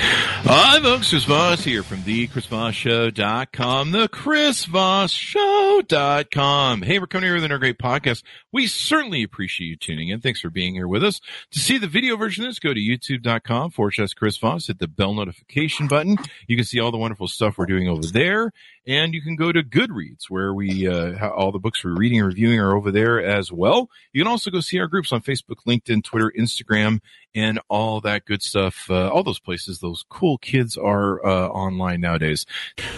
Hi, 0.00 0.80
folks. 0.80 1.10
Chris 1.10 1.24
Voss 1.24 1.64
here 1.64 1.82
from 1.82 2.04
the 2.04 2.28
ChrisVossShow.com, 2.28 3.90
the 3.90 4.08
ChrisVossShow.com. 4.08 6.82
Hey, 6.82 7.00
we're 7.00 7.06
coming 7.06 7.26
here 7.26 7.34
with 7.34 7.44
another 7.44 7.58
great 7.58 7.78
podcast. 7.78 8.22
We 8.52 8.66
certainly 8.66 9.22
appreciate 9.22 9.66
you 9.66 9.76
tuning 9.76 10.08
in. 10.08 10.20
Thanks 10.20 10.40
for 10.40 10.50
being 10.50 10.74
here 10.74 10.88
with 10.88 11.04
us. 11.04 11.20
To 11.52 11.58
see 11.58 11.76
the 11.76 11.86
video 11.86 12.16
version 12.16 12.44
of 12.44 12.50
this, 12.50 12.58
go 12.58 12.72
to 12.72 12.80
youtube.com 12.80 13.70
forward 13.70 13.92
slash 13.92 14.14
Chris 14.14 14.38
Voss, 14.38 14.68
hit 14.68 14.78
the 14.78 14.88
bell 14.88 15.12
notification 15.12 15.86
button. 15.86 16.16
You 16.46 16.56
can 16.56 16.64
see 16.64 16.80
all 16.80 16.90
the 16.90 16.98
wonderful 16.98 17.28
stuff 17.28 17.58
we're 17.58 17.66
doing 17.66 17.88
over 17.88 18.06
there. 18.06 18.52
And 18.86 19.12
you 19.12 19.20
can 19.20 19.36
go 19.36 19.52
to 19.52 19.62
Goodreads, 19.62 20.30
where 20.30 20.54
we 20.54 20.88
uh, 20.88 21.28
all 21.28 21.52
the 21.52 21.58
books 21.58 21.84
we're 21.84 21.94
reading 21.94 22.20
and 22.20 22.26
reviewing 22.26 22.58
are 22.58 22.74
over 22.74 22.90
there 22.90 23.22
as 23.22 23.52
well. 23.52 23.90
You 24.14 24.22
can 24.22 24.30
also 24.30 24.50
go 24.50 24.60
see 24.60 24.80
our 24.80 24.86
groups 24.86 25.12
on 25.12 25.20
Facebook, 25.20 25.58
LinkedIn, 25.66 26.04
Twitter, 26.04 26.32
Instagram, 26.38 27.00
and 27.34 27.60
all 27.68 28.00
that 28.00 28.24
good 28.24 28.42
stuff. 28.42 28.86
Uh, 28.88 29.10
all 29.10 29.22
those 29.22 29.40
places, 29.40 29.80
those 29.80 30.06
cool 30.08 30.38
kids 30.38 30.78
are 30.78 31.22
uh, 31.24 31.48
online 31.48 32.00
nowadays. 32.00 32.46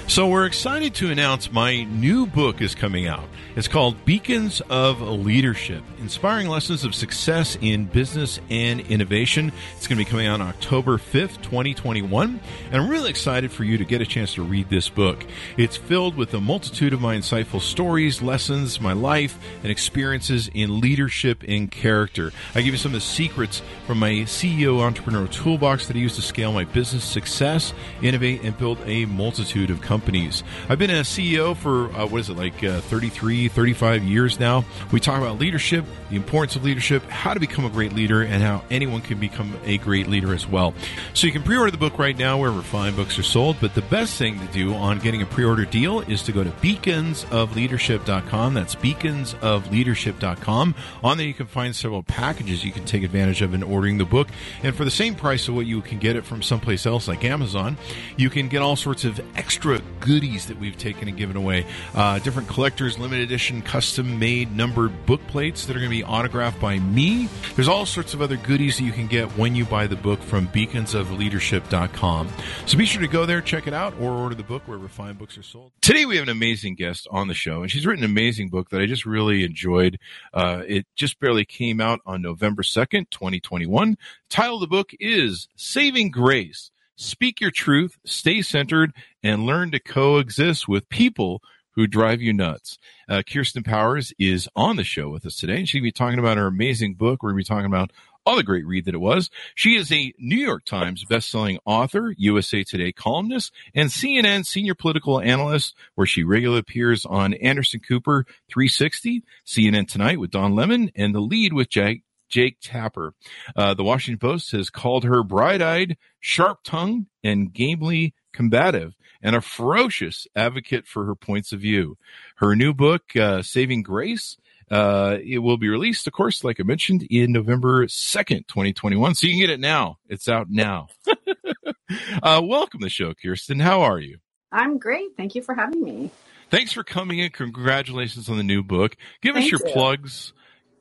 So 0.07 0.29
we're 0.29 0.47
excited 0.47 0.95
to 0.97 1.11
announce 1.11 1.51
my 1.51 1.83
new 1.83 2.25
book 2.25 2.61
is 2.61 2.77
coming 2.77 3.09
out. 3.09 3.25
It's 3.57 3.67
called 3.67 4.05
Beacons 4.05 4.63
of 4.71 5.01
Leadership: 5.01 5.40
Inspiring 5.41 6.49
Lessons 6.49 6.85
of 6.85 6.95
Success 6.95 7.57
in 7.63 7.87
Business 7.87 8.39
and 8.51 8.81
Innovation. 8.81 9.53
It's 9.75 9.87
going 9.87 9.99
to 9.99 10.05
be 10.05 10.11
coming 10.11 10.27
out 10.27 10.43
October 10.43 10.99
5th, 10.99 11.41
2021. 11.41 12.39
And 12.71 12.83
I'm 12.83 12.91
really 12.91 13.09
excited 13.09 13.51
for 13.51 13.65
you 13.65 13.79
to 13.79 13.85
get 13.87 14.03
a 14.03 14.07
chance 14.07 14.35
to 14.35 14.43
read 14.43 14.69
this 14.69 14.91
book. 14.91 15.25
It's 15.57 15.79
filled 15.79 16.15
with 16.15 16.35
a 16.35 16.41
multitude 16.43 16.93
of 16.93 17.01
my 17.01 17.17
insightful 17.17 17.63
stories, 17.63 18.21
lessons, 18.21 18.83
my 18.83 18.93
life, 18.93 19.39
and 19.63 19.73
experiences 19.73 20.51
in 20.53 20.79
leadership 20.79 21.43
and 21.49 21.71
character. 21.71 22.33
I 22.55 22.61
give 22.61 22.75
you 22.75 22.77
some 22.77 22.91
of 22.91 22.97
the 22.97 23.01
secrets 23.01 23.63
from 23.87 23.99
my 23.99 24.11
CEO 24.27 24.83
entrepreneur 24.83 25.27
toolbox 25.27 25.87
that 25.87 25.97
I 25.97 26.01
use 26.01 26.17
to 26.17 26.23
scale 26.23 26.53
my 26.53 26.65
business 26.65 27.03
success, 27.03 27.73
innovate, 28.03 28.43
and 28.43 28.59
build 28.59 28.79
a 28.85 29.07
multitude 29.07 29.71
of 29.71 29.81
companies. 29.81 30.45
I've 30.69 30.79
been 30.79 30.91
a 30.91 31.01
CEO 31.01 31.57
for, 31.57 31.87
uh, 31.97 32.05
what 32.05 32.21
is 32.21 32.29
it, 32.29 32.37
like 32.37 32.63
uh, 32.63 32.83
33, 32.83 33.49
35 33.49 34.05
years 34.05 34.39
now. 34.39 34.67
We 34.93 35.01
talk 35.01 35.17
about 35.17 35.30
leadership, 35.39 35.85
the 36.09 36.17
importance 36.17 36.57
of 36.57 36.65
leadership, 36.65 37.03
how 37.05 37.35
to 37.35 37.41
become 37.41 37.65
a 37.65 37.71
great 37.71 37.93
leader, 37.93 38.23
and 38.23 38.43
how 38.43 38.63
anyone 38.71 39.01
can 39.01 39.19
become 39.19 39.57
a 39.65 39.79
great 39.79 40.09
leader 40.09 40.35
as 40.35 40.47
well. 40.47 40.75
So 41.15 41.27
you 41.27 41.33
can 41.33 41.43
pre 41.43 41.57
order 41.57 41.71
the 41.71 41.79
book 41.79 41.99
right 41.99 42.17
now 42.17 42.39
wherever 42.39 42.63
fine 42.63 42.97
books 42.97 43.19
are 43.19 43.23
sold, 43.23 43.57
but 43.61 43.75
the 43.75 43.83
best 43.83 44.17
thing 44.17 44.39
to 44.39 44.47
do 44.47 44.75
on 44.75 44.99
getting 44.99 45.23
a 45.23 45.27
pre 45.27 45.45
order 45.45 45.65
deal 45.65 46.01
is 46.01 46.23
to 46.23 46.33
go 46.33 46.45
to 46.45 46.51
beaconsofleadership.com. 46.51 48.55
That's 48.55 48.75
beaconsofleadership.com. 48.75 50.75
On 51.03 51.17
there, 51.17 51.27
you 51.27 51.35
can 51.35 51.47
find 51.47 51.75
several 51.75 52.03
packages 52.03 52.65
you 52.65 52.73
can 52.73 52.85
take 52.85 53.03
advantage 53.03 53.43
of 53.43 53.55
in 53.55 53.63
ordering 53.63 53.99
the 53.99 54.05
book. 54.05 54.29
And 54.63 54.75
for 54.75 54.85
the 54.85 54.91
same 54.91 55.15
price 55.15 55.49
of 55.49 55.55
what 55.55 55.67
you 55.67 55.81
can 55.81 55.99
get 55.99 56.17
it 56.17 56.25
from 56.25 56.43
someplace 56.43 56.87
else 56.87 57.09
like 57.09 57.25
Amazon, 57.25 57.77
you 58.17 58.31
can 58.31 58.49
get 58.49 58.63
all 58.63 58.77
sorts 58.77 59.05
of 59.05 59.21
extra 59.37 59.81
goodies 60.01 60.47
that 60.47 60.59
we've 60.59 60.77
taken 60.77 61.09
and 61.09 61.17
given 61.17 61.37
away. 61.37 61.67
Uh, 61.95 62.19
different 62.19 62.49
collectors, 62.49 62.99
limited 62.99 63.25
edition, 63.25 63.63
custom 63.63 64.19
made 64.19 64.57
numbered 64.57 65.07
book 65.07 65.20
plates 65.29 65.67
that 65.67 65.77
are 65.77 65.79
going 65.79 65.91
to 65.91 65.97
be 65.97 66.05
autographed 66.05 66.61
by 66.61 66.79
me. 66.79 67.29
There's 67.55 67.69
all 67.69 67.87
sorts 67.87 68.15
of 68.15 68.23
other 68.23 68.37
goodies 68.37 68.79
that 68.79 68.85
you 68.85 68.93
can 68.93 69.07
get 69.07 69.29
when 69.39 69.55
you 69.55 69.65
buy 69.65 69.87
the 69.87 69.97
book 69.97 70.21
from 70.23 70.49
beaconsofleadership.com. 70.49 72.29
So 72.67 72.79
be 72.79 72.85
sure 72.85 73.03
to 73.03 73.09
go 73.09 73.27
there, 73.27 73.41
check 73.41 73.67
it 73.67 73.75
out, 73.75 73.95
or 74.01 74.11
order 74.13 74.35
the 74.35 74.43
book 74.43 74.67
wherever 74.67 74.89
fine 74.89 75.15
books 75.15 75.39
are 75.39 75.43
sold. 75.43 75.73
Today 75.81 76.05
we 76.07 76.17
have 76.17 76.25
an 76.25 76.31
amazing 76.31 76.75
guest 76.75 77.07
on 77.11 77.29
the 77.29 77.35
show, 77.35 77.63
and 77.63 77.71
she's 77.71 77.87
written 77.87 78.05
an 78.05 78.11
amazing 78.11 78.49
book 78.49 78.71
that 78.71 78.81
I 78.81 78.87
just 78.87 79.07
really 79.07 79.45
enjoyed. 79.45 79.99
Uh, 80.33 80.63
it 80.67 80.87
just 80.97 81.19
barely 81.21 81.45
came 81.45 81.81
out 81.81 82.01
on 82.07 82.23
November 82.23 82.63
2nd, 82.63 83.11
2021. 83.11 83.91
The 83.91 83.97
title 84.29 84.57
of 84.57 84.61
the 84.61 84.67
book 84.67 84.91
is 84.99 85.49
Saving 85.57 86.11
Grace. 86.11 86.71
Speak 86.97 87.41
your 87.41 87.51
truth, 87.51 87.99
stay 88.05 88.43
centered, 88.43 88.93
and 89.23 89.47
learn 89.47 89.71
to 89.71 89.81
coexist 89.81 90.69
with 90.69 90.89
people 90.91 91.43
who 91.71 91.87
drive 91.87 92.21
you 92.21 92.33
nuts. 92.33 92.79
Uh, 93.11 93.23
Kirsten 93.23 93.65
Powers 93.65 94.13
is 94.21 94.49
on 94.55 94.77
the 94.77 94.85
show 94.85 95.09
with 95.09 95.27
us 95.27 95.35
today, 95.35 95.57
and 95.57 95.69
she'll 95.69 95.83
be 95.83 95.91
talking 95.91 96.21
about 96.21 96.37
her 96.37 96.47
amazing 96.47 96.95
book. 96.95 97.23
We're 97.23 97.31
going 97.31 97.43
to 97.43 97.51
be 97.51 97.55
talking 97.55 97.67
about 97.67 97.91
all 98.25 98.37
the 98.37 98.45
great 98.45 98.65
read 98.65 98.85
that 98.85 98.95
it 98.95 99.01
was. 99.01 99.31
She 99.57 99.77
is 99.77 99.91
a 99.91 100.13
New 100.17 100.39
York 100.39 100.65
Times 100.65 101.05
bestselling 101.05 101.59
author, 101.65 102.15
USA 102.17 102.63
Today 102.63 102.93
columnist, 102.93 103.53
and 103.75 103.91
CNN 103.91 104.47
senior 104.47 104.77
political 104.77 105.21
analyst, 105.21 105.75
where 105.97 106.07
she 106.07 106.23
regularly 106.23 106.61
appears 106.61 107.05
on 107.05 107.35
Anderson 107.35 107.81
Cooper 107.81 108.27
360, 108.49 109.25
CNN 109.45 109.89
Tonight 109.89 110.21
with 110.21 110.31
Don 110.31 110.55
Lemon, 110.55 110.93
and 110.95 111.13
The 111.13 111.21
Lead 111.21 111.53
with 111.53 111.69
Jake, 111.69 112.05
Jake 112.29 112.59
Tapper. 112.63 113.15
Uh, 113.57 113.75
the 113.75 113.83
Washington 113.83 114.21
Post 114.21 114.53
has 114.53 114.71
called 114.71 115.03
her 115.03 115.25
bright-eyed, 115.25 115.97
sharp-tongued, 116.21 117.07
and 117.25 117.53
gamely 117.53 118.15
combative 118.33 118.95
and 119.23 119.37
a 119.37 119.41
ferocious 119.41 120.27
advocate 120.35 120.87
for 120.87 121.05
her 121.07 121.15
points 121.15 121.53
of 121.53 121.61
view. 121.61 121.97
Her 122.37 122.57
new 122.57 122.73
book, 122.75 123.15
uh, 123.17 123.43
Saving 123.43 123.83
Grace, 123.83 124.37
uh, 124.71 125.19
it 125.23 125.39
will 125.39 125.57
be 125.57 125.69
released, 125.69 126.07
of 126.07 126.13
course, 126.13 126.45
like 126.45 126.61
I 126.61 126.63
mentioned, 126.63 127.07
in 127.11 127.33
November 127.33 127.87
2nd, 127.87 128.47
2021. 128.47 129.15
So 129.15 129.27
you 129.27 129.33
can 129.33 129.41
get 129.41 129.51
it 129.51 129.61
now. 129.61 129.99
It's 130.09 130.29
out 130.29 130.49
now. 130.49 130.89
uh, 132.23 132.41
welcome 132.43 132.81
to 132.81 132.87
the 132.87 132.91
show, 132.91 133.13
Kirsten. 133.15 133.59
How 133.59 133.83
are 133.83 133.99
you? 133.99 134.19
I'm 134.53 134.79
great. 134.79 135.17
Thank 135.17 135.35
you 135.35 135.43
for 135.43 135.55
having 135.55 135.83
me. 135.83 136.11
Thanks 136.51 136.73
for 136.73 136.85
coming 136.85 137.19
in. 137.19 137.31
Congratulations 137.31 138.29
on 138.29 138.37
the 138.37 138.43
new 138.43 138.63
book. 138.63 138.97
Give 139.23 139.35
Thank 139.35 139.47
us 139.47 139.51
your 139.51 139.61
you. 139.67 139.73
plugs. 139.73 140.33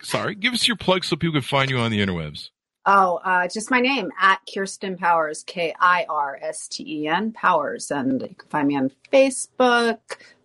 Sorry, 0.02 0.34
give 0.36 0.54
us 0.54 0.68
your 0.68 0.78
plugs 0.78 1.08
so 1.08 1.16
people 1.16 1.34
can 1.34 1.42
find 1.42 1.70
you 1.70 1.78
on 1.78 1.92
the 1.92 2.00
interwebs. 2.00 2.50
Oh, 2.86 3.16
uh, 3.24 3.48
just 3.48 3.70
my 3.70 3.82
name 3.82 4.12
at 4.20 4.40
Kirsten 4.52 4.98
Powers, 4.98 5.44
K 5.44 5.74
I 5.80 6.06
R 6.10 6.40
S 6.42 6.68
T 6.68 6.84
E 7.04 7.08
N 7.08 7.32
Powers. 7.32 7.92
And 7.92 8.22
you 8.22 8.36
can 8.36 8.50
find 8.50 8.68
me 8.68 8.78
on 8.78 8.92
Facebook, 9.12 10.00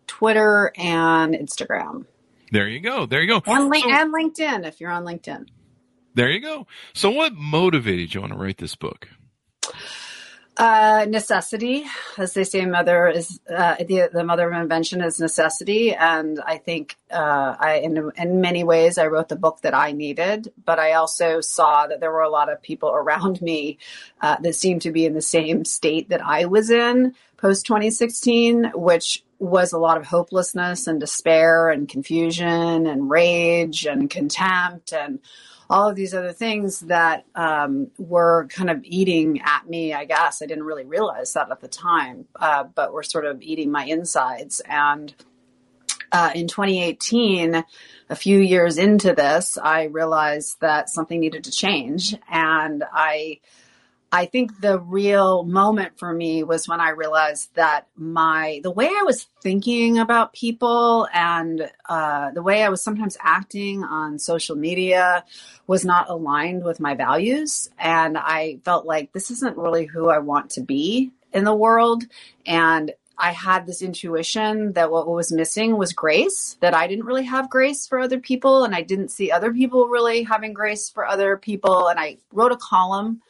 Twitter, 0.06 0.72
and 0.76 1.34
Instagram. 1.34 2.06
There 2.52 2.68
you 2.68 2.80
go. 2.80 3.06
There 3.06 3.22
you 3.22 3.28
go. 3.28 3.42
And, 3.46 3.68
link- 3.68 3.84
So- 3.84 3.90
and 3.90 4.12
LinkedIn 4.12 4.66
if 4.66 4.80
you're 4.80 4.90
on 4.90 5.04
LinkedIn. 5.04 5.46
there 6.14 6.30
you 6.30 6.40
go. 6.40 6.66
So, 6.92 7.10
what 7.10 7.34
motivated 7.34 8.14
you 8.14 8.22
on 8.22 8.30
to 8.30 8.36
write 8.36 8.58
this 8.58 8.76
book? 8.76 9.08
Uh, 10.56 11.04
necessity, 11.08 11.84
as 12.16 12.32
they 12.34 12.44
say, 12.44 12.64
mother 12.64 13.08
is 13.08 13.40
uh, 13.52 13.74
the 13.88 14.08
the 14.12 14.22
mother 14.22 14.48
of 14.48 14.60
invention 14.60 15.00
is 15.00 15.18
necessity, 15.18 15.92
and 15.92 16.40
I 16.46 16.58
think 16.58 16.96
uh, 17.10 17.56
I 17.58 17.80
in 17.82 18.12
in 18.16 18.40
many 18.40 18.62
ways 18.62 18.96
I 18.96 19.06
wrote 19.06 19.28
the 19.28 19.36
book 19.36 19.62
that 19.62 19.74
I 19.74 19.90
needed, 19.90 20.52
but 20.64 20.78
I 20.78 20.92
also 20.92 21.40
saw 21.40 21.88
that 21.88 21.98
there 21.98 22.12
were 22.12 22.22
a 22.22 22.30
lot 22.30 22.52
of 22.52 22.62
people 22.62 22.90
around 22.94 23.42
me 23.42 23.78
uh, 24.20 24.36
that 24.42 24.54
seemed 24.54 24.82
to 24.82 24.92
be 24.92 25.04
in 25.04 25.14
the 25.14 25.22
same 25.22 25.64
state 25.64 26.10
that 26.10 26.24
I 26.24 26.44
was 26.44 26.70
in 26.70 27.16
post 27.36 27.66
2016, 27.66 28.72
which 28.76 29.24
was 29.40 29.72
a 29.72 29.78
lot 29.78 29.96
of 29.96 30.06
hopelessness 30.06 30.86
and 30.86 31.00
despair 31.00 31.68
and 31.68 31.88
confusion 31.88 32.86
and 32.86 33.10
rage 33.10 33.86
and 33.86 34.08
contempt 34.08 34.92
and 34.92 35.18
all 35.70 35.88
of 35.88 35.96
these 35.96 36.14
other 36.14 36.32
things 36.32 36.80
that 36.80 37.24
um, 37.34 37.90
were 37.98 38.46
kind 38.48 38.70
of 38.70 38.80
eating 38.84 39.40
at 39.42 39.68
me, 39.68 39.92
I 39.92 40.04
guess. 40.04 40.42
I 40.42 40.46
didn't 40.46 40.64
really 40.64 40.84
realize 40.84 41.32
that 41.32 41.50
at 41.50 41.60
the 41.60 41.68
time, 41.68 42.26
uh, 42.36 42.64
but 42.64 42.92
were 42.92 43.02
sort 43.02 43.24
of 43.24 43.40
eating 43.42 43.70
my 43.70 43.84
insides. 43.84 44.60
And 44.66 45.14
uh, 46.12 46.30
in 46.34 46.46
2018, 46.46 47.64
a 48.10 48.16
few 48.16 48.38
years 48.38 48.78
into 48.78 49.14
this, 49.14 49.58
I 49.58 49.84
realized 49.84 50.60
that 50.60 50.90
something 50.90 51.18
needed 51.18 51.44
to 51.44 51.50
change. 51.50 52.14
And 52.30 52.84
I 52.92 53.40
I 54.14 54.26
think 54.26 54.60
the 54.60 54.78
real 54.78 55.42
moment 55.42 55.98
for 55.98 56.12
me 56.12 56.44
was 56.44 56.68
when 56.68 56.80
I 56.80 56.90
realized 56.90 57.52
that 57.54 57.88
my 57.96 58.60
the 58.62 58.70
way 58.70 58.86
I 58.86 59.02
was 59.02 59.26
thinking 59.42 59.98
about 59.98 60.32
people 60.32 61.08
and 61.12 61.68
uh, 61.88 62.30
the 62.30 62.40
way 62.40 62.62
I 62.62 62.68
was 62.68 62.80
sometimes 62.80 63.16
acting 63.20 63.82
on 63.82 64.20
social 64.20 64.54
media 64.54 65.24
was 65.66 65.84
not 65.84 66.08
aligned 66.08 66.62
with 66.62 66.78
my 66.78 66.94
values, 66.94 67.70
and 67.76 68.16
I 68.16 68.60
felt 68.64 68.86
like 68.86 69.12
this 69.12 69.32
isn't 69.32 69.56
really 69.56 69.84
who 69.84 70.08
I 70.10 70.20
want 70.20 70.50
to 70.50 70.60
be 70.60 71.10
in 71.32 71.42
the 71.42 71.52
world. 71.52 72.04
And 72.46 72.92
I 73.18 73.32
had 73.32 73.66
this 73.66 73.82
intuition 73.82 74.74
that 74.74 74.92
what 74.92 75.08
was 75.08 75.32
missing 75.32 75.76
was 75.76 75.92
grace, 75.92 76.56
that 76.60 76.72
I 76.72 76.86
didn't 76.86 77.06
really 77.06 77.24
have 77.24 77.50
grace 77.50 77.88
for 77.88 77.98
other 77.98 78.20
people, 78.20 78.62
and 78.62 78.76
I 78.76 78.82
didn't 78.82 79.10
see 79.10 79.32
other 79.32 79.52
people 79.52 79.88
really 79.88 80.22
having 80.22 80.52
grace 80.52 80.88
for 80.88 81.04
other 81.04 81.36
people. 81.36 81.88
And 81.88 81.98
I 81.98 82.18
wrote 82.32 82.52
a 82.52 82.56
column 82.56 83.20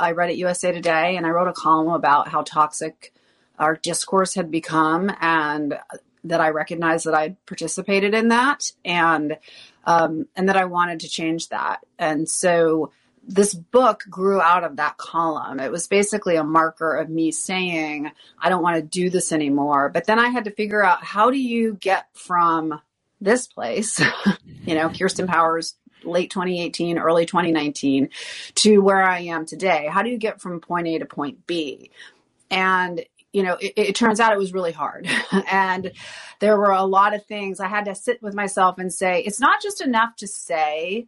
I 0.00 0.12
read 0.12 0.30
at 0.30 0.36
USA 0.38 0.72
Today 0.72 1.16
and 1.16 1.26
I 1.26 1.30
wrote 1.30 1.48
a 1.48 1.52
column 1.52 1.88
about 1.88 2.28
how 2.28 2.42
toxic 2.42 3.12
our 3.58 3.76
discourse 3.76 4.34
had 4.34 4.50
become 4.50 5.12
and 5.20 5.78
that 6.24 6.40
I 6.40 6.50
recognized 6.50 7.06
that 7.06 7.14
I 7.14 7.36
participated 7.46 8.14
in 8.14 8.28
that 8.28 8.72
and 8.84 9.38
um, 9.84 10.26
and 10.36 10.48
that 10.48 10.56
I 10.56 10.66
wanted 10.66 11.00
to 11.00 11.08
change 11.08 11.48
that. 11.48 11.84
And 11.98 12.28
so 12.28 12.92
this 13.26 13.54
book 13.54 14.04
grew 14.08 14.40
out 14.40 14.64
of 14.64 14.76
that 14.76 14.96
column. 14.96 15.60
It 15.60 15.70
was 15.70 15.86
basically 15.86 16.36
a 16.36 16.44
marker 16.44 16.96
of 16.96 17.08
me 17.08 17.30
saying, 17.30 18.10
I 18.38 18.48
don't 18.48 18.62
want 18.62 18.76
to 18.76 18.82
do 18.82 19.10
this 19.10 19.32
anymore. 19.32 19.88
But 19.88 20.04
then 20.06 20.18
I 20.18 20.28
had 20.28 20.44
to 20.44 20.50
figure 20.50 20.84
out 20.84 21.04
how 21.04 21.30
do 21.30 21.38
you 21.38 21.74
get 21.74 22.06
from 22.14 22.80
this 23.20 23.46
place, 23.46 24.00
you 24.64 24.74
know, 24.74 24.88
Kirsten 24.88 25.26
Powers, 25.26 25.74
late 26.04 26.30
2018, 26.30 26.98
early 26.98 27.26
2019, 27.26 28.10
to 28.56 28.78
where 28.78 29.02
I 29.02 29.20
am 29.20 29.46
today? 29.46 29.88
How 29.90 30.02
do 30.02 30.10
you 30.10 30.18
get 30.18 30.40
from 30.40 30.60
point 30.60 30.88
A 30.88 30.98
to 30.98 31.06
point 31.06 31.46
B? 31.46 31.90
And 32.50 33.04
you 33.32 33.44
know, 33.44 33.54
it, 33.60 33.74
it, 33.76 33.94
turns 33.94 34.18
out 34.18 34.32
it 34.32 34.38
was 34.38 34.52
really 34.52 34.72
hard. 34.72 35.08
and 35.50 35.92
there 36.40 36.56
were 36.56 36.72
a 36.72 36.82
lot 36.82 37.14
of 37.14 37.24
things 37.26 37.60
I 37.60 37.68
had 37.68 37.84
to 37.84 37.94
sit 37.94 38.22
with 38.22 38.34
myself 38.34 38.78
and 38.78 38.92
say, 38.92 39.22
it's 39.22 39.40
not 39.40 39.62
just 39.62 39.80
enough 39.80 40.16
to 40.16 40.26
say, 40.26 41.06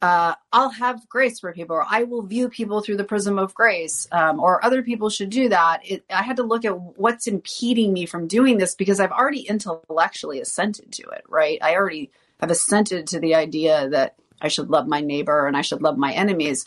uh, 0.00 0.34
I'll 0.52 0.70
have 0.70 1.08
grace 1.08 1.40
for 1.40 1.52
people, 1.52 1.76
or 1.76 1.84
I 1.88 2.04
will 2.04 2.22
view 2.22 2.48
people 2.48 2.80
through 2.80 2.98
the 2.98 3.04
prism 3.04 3.38
of 3.38 3.54
grace, 3.54 4.06
um, 4.12 4.38
or 4.38 4.64
other 4.64 4.82
people 4.82 5.10
should 5.10 5.30
do 5.30 5.48
that. 5.48 5.80
It, 5.84 6.04
I 6.08 6.22
had 6.22 6.36
to 6.36 6.44
look 6.44 6.64
at 6.64 6.78
what's 6.98 7.26
impeding 7.26 7.92
me 7.92 8.06
from 8.06 8.28
doing 8.28 8.58
this 8.58 8.74
because 8.74 9.00
I've 9.00 9.10
already 9.10 9.40
intellectually 9.40 10.40
assented 10.40 10.92
to 10.92 11.02
it, 11.08 11.24
right? 11.28 11.58
I 11.62 11.74
already 11.74 12.10
have 12.40 12.50
assented 12.50 13.06
to 13.08 13.20
the 13.20 13.34
idea 13.34 13.88
that 13.90 14.16
I 14.40 14.48
should 14.48 14.70
love 14.70 14.86
my 14.86 15.00
neighbor 15.00 15.46
and 15.46 15.56
I 15.56 15.62
should 15.62 15.82
love 15.82 15.98
my 15.98 16.12
enemies. 16.12 16.66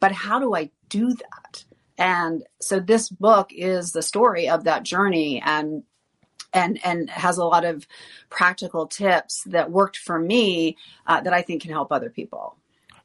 But 0.00 0.12
how 0.12 0.38
do 0.38 0.54
I 0.54 0.70
do 0.88 1.08
that? 1.12 1.64
And 1.96 2.44
so 2.60 2.78
this 2.78 3.08
book 3.08 3.50
is 3.52 3.92
the 3.92 4.02
story 4.02 4.48
of 4.48 4.64
that 4.64 4.84
journey 4.84 5.42
and 5.44 5.82
and 6.52 6.78
and 6.84 7.10
has 7.10 7.38
a 7.38 7.44
lot 7.44 7.64
of 7.64 7.86
practical 8.30 8.86
tips 8.86 9.42
that 9.46 9.70
worked 9.70 9.98
for 9.98 10.18
me 10.18 10.76
uh, 11.06 11.20
that 11.20 11.32
I 11.32 11.42
think 11.42 11.62
can 11.62 11.72
help 11.72 11.92
other 11.92 12.08
people. 12.08 12.56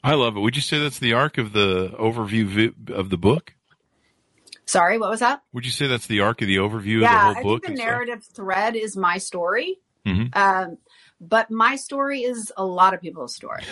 I 0.03 0.13
love 0.13 0.37
it. 0.37 0.41
Would 0.41 0.55
you 0.55 0.61
say 0.61 0.79
that's 0.79 0.99
the 0.99 1.13
arc 1.13 1.37
of 1.37 1.53
the 1.53 1.89
overview 1.97 2.89
of 2.89 3.09
the 3.09 3.17
book? 3.17 3.53
Sorry, 4.65 4.97
what 4.97 5.09
was 5.09 5.19
that? 5.19 5.41
Would 5.53 5.65
you 5.65 5.71
say 5.71 5.87
that's 5.87 6.07
the 6.07 6.21
arc 6.21 6.41
of 6.41 6.47
the 6.47 6.57
overview 6.57 7.01
yeah, 7.01 7.29
of 7.29 7.35
the 7.35 7.41
whole 7.41 7.53
book? 7.53 7.63
I 7.65 7.67
think 7.67 7.79
the 7.79 7.85
narrative 7.85 8.23
stuff? 8.23 8.35
thread 8.35 8.75
is 8.75 8.95
my 8.95 9.17
story. 9.17 9.79
Mm-hmm. 10.05 10.37
Um, 10.37 10.77
but 11.29 11.51
my 11.51 11.75
story 11.75 12.21
is 12.21 12.51
a 12.57 12.65
lot 12.65 12.93
of 12.93 13.01
people's 13.01 13.35
story. 13.35 13.63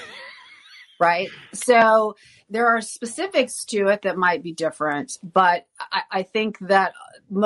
right? 1.00 1.30
So 1.54 2.16
there 2.50 2.68
are 2.68 2.80
specifics 2.80 3.66
to 3.66 3.88
it 3.88 4.04
that 4.04 4.18
might 4.18 4.44
be 4.44 4.54
different, 4.54 5.18
but 5.24 5.66
I, 5.80 6.02
I 6.12 6.24
think 6.24 6.60
that 6.60 6.94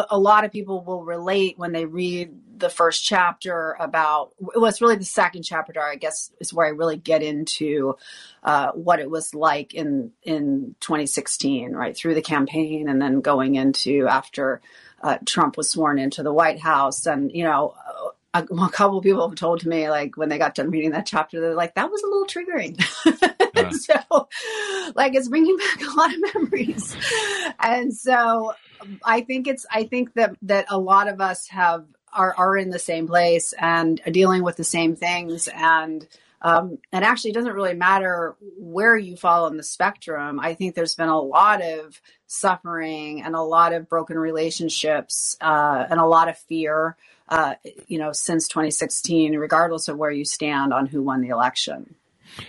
a 0.10 0.18
lot 0.18 0.44
of 0.44 0.52
people 0.52 0.84
will 0.84 1.04
relate 1.04 1.58
when 1.58 1.72
they 1.72 1.86
read 1.86 2.32
the 2.58 2.70
first 2.70 3.04
chapter 3.04 3.76
about 3.80 4.32
well 4.40 4.66
it's 4.66 4.82
really 4.82 4.96
the 4.96 5.04
second 5.04 5.44
chapter 5.44 5.74
i 5.82 5.96
guess 5.96 6.32
is 6.40 6.54
where 6.54 6.66
i 6.66 6.70
really 6.70 6.96
get 6.96 7.22
into 7.22 7.98
uh, 8.44 8.72
what 8.72 9.00
it 9.00 9.10
was 9.10 9.34
like 9.34 9.74
in 9.74 10.12
in 10.24 10.76
2016 10.80 11.74
right 11.74 11.98
through 11.98 12.14
the 12.16 12.22
campaign 12.22 12.88
and 12.88 13.02
then 13.02 13.20
going 13.22 13.56
into 13.56 14.08
after 14.08 14.62
uh, 15.02 15.18
trump 15.26 15.58
was 15.58 15.70
sworn 15.70 16.00
into 16.00 16.24
the 16.24 16.34
white 16.34 16.60
house 16.60 17.06
and 17.06 17.32
you 17.34 17.44
know 17.44 17.76
a, 18.36 18.44
a 18.64 18.70
couple 18.70 18.98
of 18.98 19.04
people 19.04 19.28
have 19.28 19.38
told 19.38 19.62
to 19.62 19.70
me 19.70 19.90
like 19.90 20.18
when 20.18 20.30
they 20.30 20.38
got 20.38 20.56
done 20.56 20.70
reading 20.70 20.92
that 20.92 21.06
chapter 21.06 21.40
they're 21.40 21.56
like 21.56 21.76
that 21.76 21.92
was 21.92 22.04
a 22.04 22.08
little 22.08 22.26
triggering 22.26 22.80
yeah. 23.56 23.70
so 23.70 24.28
like 24.96 25.16
it's 25.16 25.30
bringing 25.30 25.58
back 25.58 25.82
a 25.82 25.98
lot 25.98 26.14
of 26.14 26.34
memories 26.34 26.96
and 27.60 27.94
so 27.94 28.54
i 29.04 29.22
think 29.22 29.48
it's 29.48 29.66
i 29.72 29.84
think 29.84 30.14
that 30.14 30.36
that 30.42 30.66
a 30.70 30.78
lot 30.78 31.08
of 31.08 31.22
us 31.22 31.48
have 31.48 31.86
are, 32.14 32.34
are 32.38 32.58
in 32.58 32.70
the 32.70 32.80
same 32.80 33.08
place 33.08 33.54
and 33.60 34.00
dealing 34.12 34.42
with 34.42 34.56
the 34.56 34.64
same 34.64 34.96
things 34.96 35.50
and 35.54 36.08
um, 36.46 36.78
and 36.92 37.04
actually, 37.04 37.32
it 37.32 37.34
doesn't 37.34 37.54
really 37.54 37.74
matter 37.74 38.36
where 38.58 38.96
you 38.96 39.18
fall 39.18 39.46
on 39.46 39.58
the 39.58 39.64
spectrum. 39.64 40.40
I 40.40 40.54
think 40.54 40.76
there's 40.76 40.96
been 40.96 41.10
a 41.10 41.20
lot 41.20 41.64
of 41.64 42.00
suffering 42.28 43.24
and 43.24 43.36
a 43.36 43.42
lot 43.42 43.74
of 43.74 43.90
broken 43.90 44.18
relationships 44.18 45.38
uh, 45.42 45.86
and 45.90 46.00
a 46.00 46.06
lot 46.06 46.30
of 46.30 46.38
fear 46.38 46.96
uh, 47.30 47.56
you 47.88 47.98
know, 47.98 48.12
since 48.12 48.48
2016, 48.48 49.36
regardless 49.38 49.88
of 49.88 49.98
where 49.98 50.12
you 50.12 50.26
stand 50.26 50.74
on 50.74 50.86
who 50.86 51.02
won 51.02 51.22
the 51.22 51.30
election. 51.30 51.96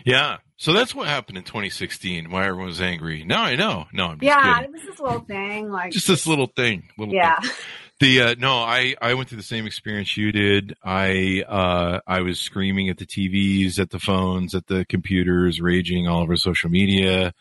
Yeah. 0.04 0.38
So 0.58 0.72
that's 0.72 0.94
what 0.94 1.08
happened 1.08 1.38
in 1.38 1.44
2016. 1.44 2.30
Why 2.30 2.46
everyone 2.46 2.66
was 2.66 2.80
angry. 2.80 3.24
No, 3.24 3.36
I 3.36 3.56
know. 3.56 3.86
No, 3.92 4.08
I'm 4.08 4.18
yeah. 4.20 4.58
Kidding. 4.58 4.64
It 4.64 4.72
was 4.72 4.82
this 4.82 5.00
little 5.00 5.20
thing, 5.20 5.70
like 5.70 5.92
just 5.92 6.08
this 6.08 6.26
little 6.26 6.46
thing. 6.46 6.90
Little 6.98 7.14
yeah. 7.14 7.40
Thing. 7.40 7.50
The 7.98 8.20
uh, 8.20 8.34
no, 8.38 8.58
I 8.58 8.94
I 9.00 9.14
went 9.14 9.30
through 9.30 9.38
the 9.38 9.42
same 9.42 9.66
experience 9.66 10.18
you 10.18 10.30
did. 10.30 10.76
I 10.84 11.44
uh 11.48 12.00
I 12.06 12.20
was 12.20 12.38
screaming 12.38 12.90
at 12.90 12.98
the 12.98 13.06
TVs, 13.06 13.78
at 13.78 13.88
the 13.88 13.98
phones, 13.98 14.54
at 14.54 14.66
the 14.66 14.84
computers, 14.84 15.62
raging 15.62 16.06
all 16.06 16.20
over 16.22 16.36
social 16.36 16.68
media. 16.68 17.32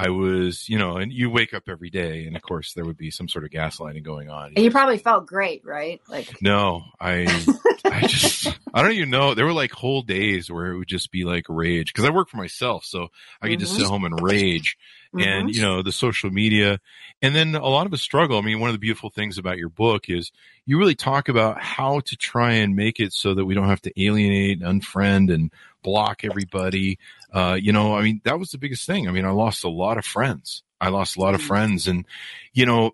I 0.00 0.10
was, 0.10 0.68
you 0.68 0.78
know, 0.78 0.96
and 0.96 1.12
you 1.12 1.28
wake 1.28 1.52
up 1.52 1.64
every 1.68 1.90
day, 1.90 2.24
and 2.26 2.36
of 2.36 2.42
course 2.42 2.72
there 2.72 2.84
would 2.84 2.96
be 2.96 3.10
some 3.10 3.28
sort 3.28 3.44
of 3.44 3.50
gaslighting 3.50 4.04
going 4.04 4.30
on. 4.30 4.52
And 4.54 4.64
you 4.64 4.70
probably 4.70 4.98
felt 4.98 5.26
great, 5.26 5.64
right? 5.64 6.00
Like 6.08 6.40
no, 6.40 6.84
I, 7.00 7.26
I 7.84 8.06
just, 8.06 8.46
I 8.72 8.82
don't 8.82 8.92
even 8.92 9.10
know. 9.10 9.34
There 9.34 9.44
were 9.44 9.52
like 9.52 9.72
whole 9.72 10.02
days 10.02 10.52
where 10.52 10.68
it 10.68 10.78
would 10.78 10.86
just 10.86 11.10
be 11.10 11.24
like 11.24 11.46
rage 11.48 11.92
because 11.92 12.04
I 12.04 12.10
work 12.10 12.28
for 12.28 12.36
myself, 12.36 12.84
so 12.84 13.08
I 13.42 13.48
could 13.48 13.54
mm-hmm. 13.54 13.60
just 13.60 13.74
sit 13.74 13.86
home 13.86 14.04
and 14.04 14.22
rage. 14.22 14.78
Mm-hmm. 15.14 15.28
And 15.28 15.54
you 15.54 15.62
know 15.62 15.82
the 15.82 15.90
social 15.90 16.30
media, 16.30 16.78
and 17.22 17.34
then 17.34 17.56
a 17.56 17.66
lot 17.66 17.86
of 17.86 17.92
us 17.92 18.02
struggle. 18.02 18.38
I 18.38 18.42
mean, 18.42 18.60
one 18.60 18.68
of 18.68 18.74
the 18.74 18.78
beautiful 18.78 19.10
things 19.10 19.38
about 19.38 19.56
your 19.56 19.70
book 19.70 20.10
is 20.10 20.30
you 20.64 20.78
really 20.78 20.94
talk 20.94 21.28
about 21.28 21.60
how 21.60 22.00
to 22.00 22.16
try 22.16 22.52
and 22.52 22.76
make 22.76 23.00
it 23.00 23.14
so 23.14 23.32
that 23.34 23.46
we 23.46 23.54
don't 23.54 23.68
have 23.68 23.80
to 23.82 24.00
alienate, 24.00 24.60
unfriend, 24.60 25.32
and 25.32 25.50
block 25.82 26.24
everybody. 26.24 26.98
Uh, 27.32 27.58
you 27.60 27.72
know, 27.72 27.94
I 27.94 28.02
mean, 28.02 28.20
that 28.24 28.38
was 28.38 28.50
the 28.50 28.58
biggest 28.58 28.86
thing. 28.86 29.08
I 29.08 29.10
mean, 29.10 29.24
I 29.24 29.30
lost 29.30 29.64
a 29.64 29.68
lot 29.68 29.98
of 29.98 30.04
friends. 30.04 30.62
I 30.80 30.88
lost 30.88 31.16
a 31.16 31.20
lot 31.20 31.34
of 31.34 31.40
mm-hmm. 31.40 31.48
friends, 31.48 31.88
and 31.88 32.06
you 32.52 32.64
know, 32.64 32.92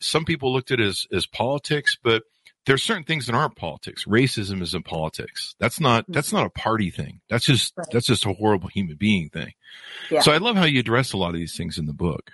some 0.00 0.24
people 0.24 0.52
looked 0.52 0.70
at 0.70 0.80
it 0.80 0.86
as 0.86 1.06
as 1.12 1.26
politics, 1.26 1.96
but 2.02 2.22
there's 2.66 2.82
certain 2.82 3.04
things 3.04 3.26
that 3.26 3.34
aren't 3.34 3.56
politics. 3.56 4.04
Racism 4.04 4.62
isn't 4.62 4.86
politics. 4.86 5.54
That's 5.58 5.80
not 5.80 6.06
that's 6.08 6.32
not 6.32 6.46
a 6.46 6.50
party 6.50 6.90
thing. 6.90 7.20
That's 7.28 7.44
just 7.44 7.74
right. 7.76 7.86
that's 7.92 8.06
just 8.06 8.24
a 8.24 8.32
horrible 8.32 8.68
human 8.68 8.96
being 8.96 9.28
thing. 9.28 9.52
Yeah. 10.10 10.20
So 10.20 10.32
I 10.32 10.38
love 10.38 10.56
how 10.56 10.64
you 10.64 10.80
address 10.80 11.12
a 11.12 11.18
lot 11.18 11.28
of 11.28 11.34
these 11.34 11.56
things 11.56 11.78
in 11.78 11.86
the 11.86 11.92
book. 11.92 12.32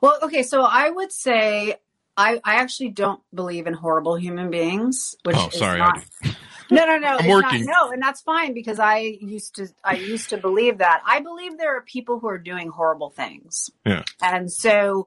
Well, 0.00 0.18
okay, 0.22 0.44
so 0.44 0.62
I 0.62 0.88
would 0.88 1.10
say 1.10 1.74
I, 2.16 2.40
I 2.44 2.56
actually 2.56 2.90
don't 2.90 3.20
believe 3.34 3.66
in 3.66 3.74
horrible 3.74 4.16
human 4.16 4.50
beings. 4.50 5.16
Which 5.24 5.36
oh, 5.36 5.48
sorry, 5.50 5.78
not, 5.78 5.98
I 5.98 6.26
do. 6.26 6.34
No, 6.70 6.84
no, 6.84 6.98
no. 6.98 7.16
I'm 7.18 7.28
working. 7.28 7.64
Not, 7.64 7.86
no, 7.86 7.92
and 7.92 8.02
that's 8.02 8.20
fine 8.20 8.54
because 8.54 8.78
I 8.78 8.98
used 8.98 9.56
to 9.56 9.68
I 9.84 9.94
used 9.94 10.30
to 10.30 10.36
believe 10.36 10.78
that. 10.78 11.02
I 11.06 11.20
believe 11.20 11.56
there 11.56 11.76
are 11.76 11.82
people 11.82 12.18
who 12.18 12.28
are 12.28 12.38
doing 12.38 12.68
horrible 12.68 13.10
things. 13.10 13.70
Yeah. 13.86 14.04
And 14.22 14.52
so 14.52 15.06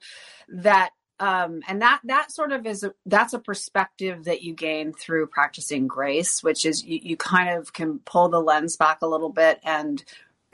that 0.49 0.91
um, 1.19 1.61
and 1.67 1.81
that 1.81 2.01
that 2.05 2.31
sort 2.31 2.51
of 2.51 2.65
is 2.65 2.83
a, 2.83 2.93
that's 3.05 3.33
a 3.33 3.39
perspective 3.39 4.25
that 4.25 4.41
you 4.41 4.53
gain 4.53 4.93
through 4.93 5.27
practicing 5.27 5.87
grace, 5.87 6.41
which 6.41 6.65
is 6.65 6.83
you, 6.83 6.99
you 7.01 7.17
kind 7.17 7.57
of 7.59 7.73
can 7.73 7.99
pull 7.99 8.29
the 8.29 8.41
lens 8.41 8.75
back 8.75 8.99
a 9.01 9.07
little 9.07 9.29
bit 9.29 9.59
and 9.63 10.03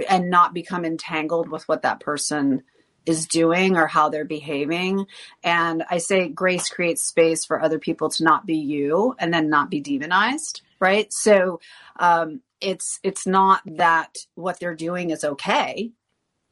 and 0.10 0.30
not 0.30 0.54
become 0.54 0.84
entangled 0.86 1.50
with 1.50 1.68
what 1.68 1.84
that 1.84 2.02
person 2.02 2.64
is 3.06 3.26
doing 3.26 3.78
or 3.78 3.88
how 3.88 4.10
they're 4.10 4.26
behaving. 4.26 5.08
And 5.42 5.84
I 5.90 6.00
say 6.00 6.28
grace 6.28 6.70
creates 6.70 7.02
space 7.02 7.46
for 7.46 7.62
other 7.62 7.80
people 7.80 8.10
to 8.10 8.24
not 8.26 8.46
be 8.46 8.58
you 8.58 9.16
and 9.18 9.34
then 9.34 9.50
not 9.50 9.70
be 9.70 9.80
demonized 9.80 10.62
right? 10.80 11.12
So 11.12 11.60
um, 12.00 12.42
it's 12.62 13.00
it's 13.04 13.28
not 13.28 13.62
that 13.66 14.16
what 14.36 14.60
they're 14.60 14.76
doing 14.76 15.10
is 15.10 15.24
okay. 15.24 15.92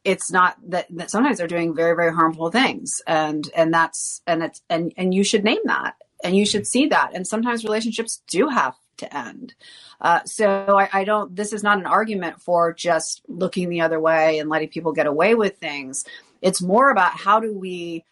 It's 0.04 0.30
not 0.30 0.56
that, 0.68 0.86
that 0.90 1.10
sometimes 1.10 1.38
they're 1.38 1.48
doing 1.48 1.74
very 1.74 1.96
very 1.96 2.14
harmful 2.14 2.50
things, 2.50 3.02
and 3.06 3.48
and 3.56 3.72
that's 3.74 4.22
and 4.26 4.42
it's 4.42 4.62
and 4.70 4.92
and 4.96 5.12
you 5.12 5.24
should 5.24 5.44
name 5.44 5.62
that, 5.64 5.96
and 6.22 6.36
you 6.36 6.46
should 6.46 6.66
see 6.66 6.86
that. 6.88 7.10
And 7.14 7.26
sometimes 7.26 7.64
relationships 7.64 8.22
do 8.28 8.48
have 8.48 8.74
to 8.98 9.16
end. 9.16 9.54
Uh, 10.00 10.22
so 10.24 10.78
I, 10.78 10.88
I, 10.92 11.04
don't. 11.04 11.34
This 11.34 11.52
is 11.52 11.62
not 11.62 11.78
an 11.78 11.86
argument 11.86 12.40
for 12.40 12.72
just 12.72 13.22
looking 13.28 13.68
the 13.68 13.80
other 13.80 14.00
way 14.00 14.38
and 14.38 14.50
letting 14.50 14.68
people 14.68 14.92
get 14.92 15.06
away 15.06 15.34
with 15.34 15.58
things. 15.58 16.04
It's 16.42 16.62
more 16.62 16.90
about 16.90 17.12
how 17.12 17.40
do 17.40 17.52
we 17.52 18.04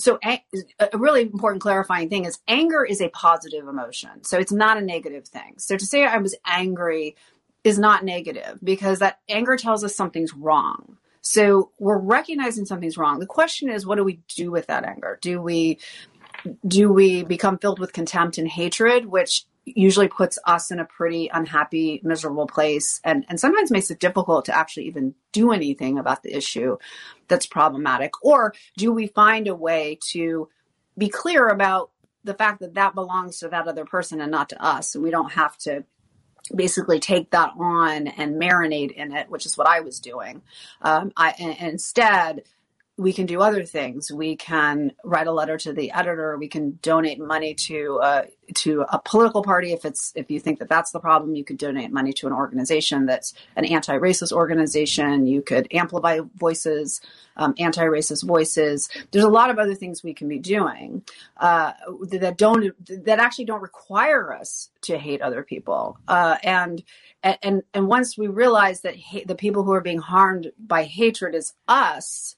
so 0.00 0.18
a, 0.24 0.40
really 0.94 1.22
important 1.22 1.62
clarifying 1.62 2.08
thing 2.08 2.24
is 2.24 2.38
anger 2.48 2.84
is 2.84 3.00
a 3.00 3.08
positive 3.10 3.68
emotion. 3.68 4.24
So 4.24 4.38
it's 4.38 4.52
not 4.52 4.78
a 4.78 4.80
negative 4.80 5.26
thing. 5.26 5.54
So 5.58 5.76
to 5.76 5.86
say 5.86 6.04
I 6.04 6.18
was 6.18 6.34
angry 6.46 7.16
is 7.64 7.78
not 7.78 8.04
negative 8.04 8.58
because 8.62 9.00
that 9.00 9.18
anger 9.28 9.56
tells 9.56 9.84
us 9.84 9.94
something's 9.94 10.34
wrong. 10.34 10.96
So 11.22 11.70
we're 11.78 11.98
recognizing 11.98 12.64
something's 12.64 12.96
wrong. 12.96 13.20
The 13.20 13.26
question 13.26 13.68
is, 13.68 13.86
what 13.86 13.96
do 13.96 14.04
we 14.04 14.20
do 14.34 14.50
with 14.50 14.68
that 14.68 14.84
anger? 14.84 15.18
Do 15.20 15.40
we 15.42 15.78
do 16.66 16.90
we 16.90 17.22
become 17.22 17.58
filled 17.58 17.78
with 17.78 17.92
contempt 17.92 18.38
and 18.38 18.48
hatred, 18.48 19.04
which 19.04 19.44
usually 19.76 20.08
puts 20.08 20.38
us 20.46 20.70
in 20.70 20.80
a 20.80 20.84
pretty 20.84 21.30
unhappy, 21.32 22.00
miserable 22.02 22.46
place 22.46 23.00
and, 23.04 23.24
and 23.28 23.38
sometimes 23.38 23.70
makes 23.70 23.90
it 23.90 24.00
difficult 24.00 24.46
to 24.46 24.56
actually 24.56 24.86
even 24.86 25.14
do 25.32 25.52
anything 25.52 25.98
about 25.98 26.22
the 26.22 26.34
issue 26.34 26.76
that's 27.28 27.46
problematic? 27.46 28.12
Or 28.22 28.54
do 28.76 28.92
we 28.92 29.06
find 29.06 29.48
a 29.48 29.54
way 29.54 29.98
to 30.10 30.48
be 30.96 31.08
clear 31.08 31.48
about 31.48 31.90
the 32.24 32.34
fact 32.34 32.60
that 32.60 32.74
that 32.74 32.94
belongs 32.94 33.38
to 33.38 33.48
that 33.48 33.68
other 33.68 33.84
person 33.84 34.20
and 34.20 34.30
not 34.30 34.50
to 34.50 34.62
us? 34.62 34.94
And 34.94 35.04
we 35.04 35.10
don't 35.10 35.32
have 35.32 35.56
to 35.58 35.84
basically 36.54 37.00
take 37.00 37.30
that 37.30 37.52
on 37.58 38.08
and 38.08 38.40
marinate 38.40 38.92
in 38.92 39.12
it, 39.12 39.30
which 39.30 39.46
is 39.46 39.56
what 39.56 39.68
I 39.68 39.80
was 39.80 40.00
doing. 40.00 40.42
Um, 40.82 41.12
I 41.16 41.34
and 41.38 41.72
instead 41.72 42.42
we 43.00 43.14
can 43.14 43.24
do 43.24 43.40
other 43.40 43.64
things. 43.64 44.12
We 44.12 44.36
can 44.36 44.92
write 45.02 45.26
a 45.26 45.32
letter 45.32 45.56
to 45.56 45.72
the 45.72 45.90
editor. 45.92 46.36
We 46.36 46.48
can 46.48 46.78
donate 46.82 47.18
money 47.18 47.54
to 47.54 47.98
uh, 48.02 48.24
to 48.56 48.82
a 48.82 49.00
political 49.02 49.42
party 49.42 49.72
if 49.72 49.86
it's 49.86 50.12
if 50.14 50.30
you 50.30 50.38
think 50.38 50.58
that 50.58 50.68
that's 50.68 50.90
the 50.90 51.00
problem. 51.00 51.34
You 51.34 51.42
could 51.42 51.56
donate 51.56 51.90
money 51.90 52.12
to 52.12 52.26
an 52.26 52.34
organization 52.34 53.06
that's 53.06 53.32
an 53.56 53.64
anti-racist 53.64 54.32
organization. 54.32 55.26
You 55.26 55.40
could 55.40 55.66
amplify 55.72 56.20
voices, 56.34 57.00
um, 57.38 57.54
anti-racist 57.58 58.26
voices. 58.26 58.90
There's 59.12 59.24
a 59.24 59.30
lot 59.30 59.48
of 59.48 59.58
other 59.58 59.74
things 59.74 60.02
we 60.02 60.12
can 60.12 60.28
be 60.28 60.38
doing 60.38 61.02
uh, 61.38 61.72
that 62.02 62.36
don't 62.36 62.74
that 63.06 63.18
actually 63.18 63.46
don't 63.46 63.62
require 63.62 64.34
us 64.34 64.68
to 64.82 64.98
hate 64.98 65.22
other 65.22 65.42
people. 65.42 65.96
Uh, 66.06 66.36
and 66.42 66.82
and 67.22 67.62
and 67.72 67.88
once 67.88 68.18
we 68.18 68.26
realize 68.26 68.82
that 68.82 68.96
the 69.24 69.34
people 69.34 69.62
who 69.62 69.72
are 69.72 69.80
being 69.80 70.00
harmed 70.00 70.52
by 70.58 70.84
hatred 70.84 71.34
is 71.34 71.54
us 71.66 72.36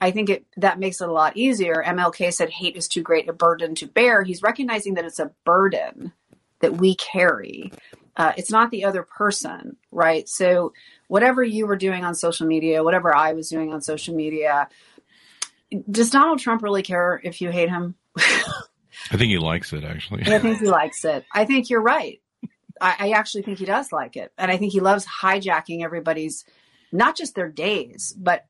I 0.00 0.10
think 0.10 0.30
it 0.30 0.46
that 0.56 0.78
makes 0.78 1.00
it 1.00 1.08
a 1.08 1.12
lot 1.12 1.36
easier. 1.36 1.82
MLK 1.84 2.32
said 2.32 2.50
hate 2.50 2.76
is 2.76 2.88
too 2.88 3.02
great 3.02 3.28
a 3.28 3.32
burden 3.32 3.74
to 3.76 3.86
bear. 3.86 4.22
He's 4.22 4.42
recognizing 4.42 4.94
that 4.94 5.04
it's 5.04 5.18
a 5.18 5.32
burden 5.44 6.12
that 6.60 6.76
we 6.76 6.94
carry. 6.94 7.72
Uh, 8.16 8.32
it's 8.36 8.50
not 8.50 8.70
the 8.70 8.84
other 8.84 9.02
person, 9.02 9.76
right? 9.92 10.28
So 10.28 10.72
whatever 11.06 11.42
you 11.42 11.66
were 11.66 11.76
doing 11.76 12.04
on 12.04 12.14
social 12.14 12.46
media, 12.46 12.82
whatever 12.82 13.14
I 13.14 13.32
was 13.32 13.48
doing 13.48 13.72
on 13.72 13.80
social 13.80 14.14
media, 14.14 14.68
does 15.90 16.10
Donald 16.10 16.40
Trump 16.40 16.62
really 16.62 16.82
care 16.82 17.20
if 17.22 17.40
you 17.40 17.50
hate 17.50 17.68
him? 17.68 17.94
I 19.10 19.16
think 19.16 19.30
he 19.30 19.38
likes 19.38 19.72
it 19.72 19.84
actually. 19.84 20.24
I 20.26 20.38
think 20.38 20.58
he 20.58 20.66
likes 20.66 21.04
it. 21.04 21.24
I 21.32 21.44
think 21.44 21.70
you're 21.70 21.82
right. 21.82 22.20
I, 22.80 22.96
I 22.98 23.10
actually 23.10 23.42
think 23.42 23.58
he 23.58 23.64
does 23.64 23.92
like 23.92 24.16
it. 24.16 24.32
And 24.38 24.50
I 24.50 24.56
think 24.56 24.72
he 24.72 24.80
loves 24.80 25.06
hijacking 25.06 25.84
everybody's 25.84 26.44
not 26.92 27.16
just 27.16 27.34
their 27.34 27.48
days, 27.48 28.14
but 28.16 28.46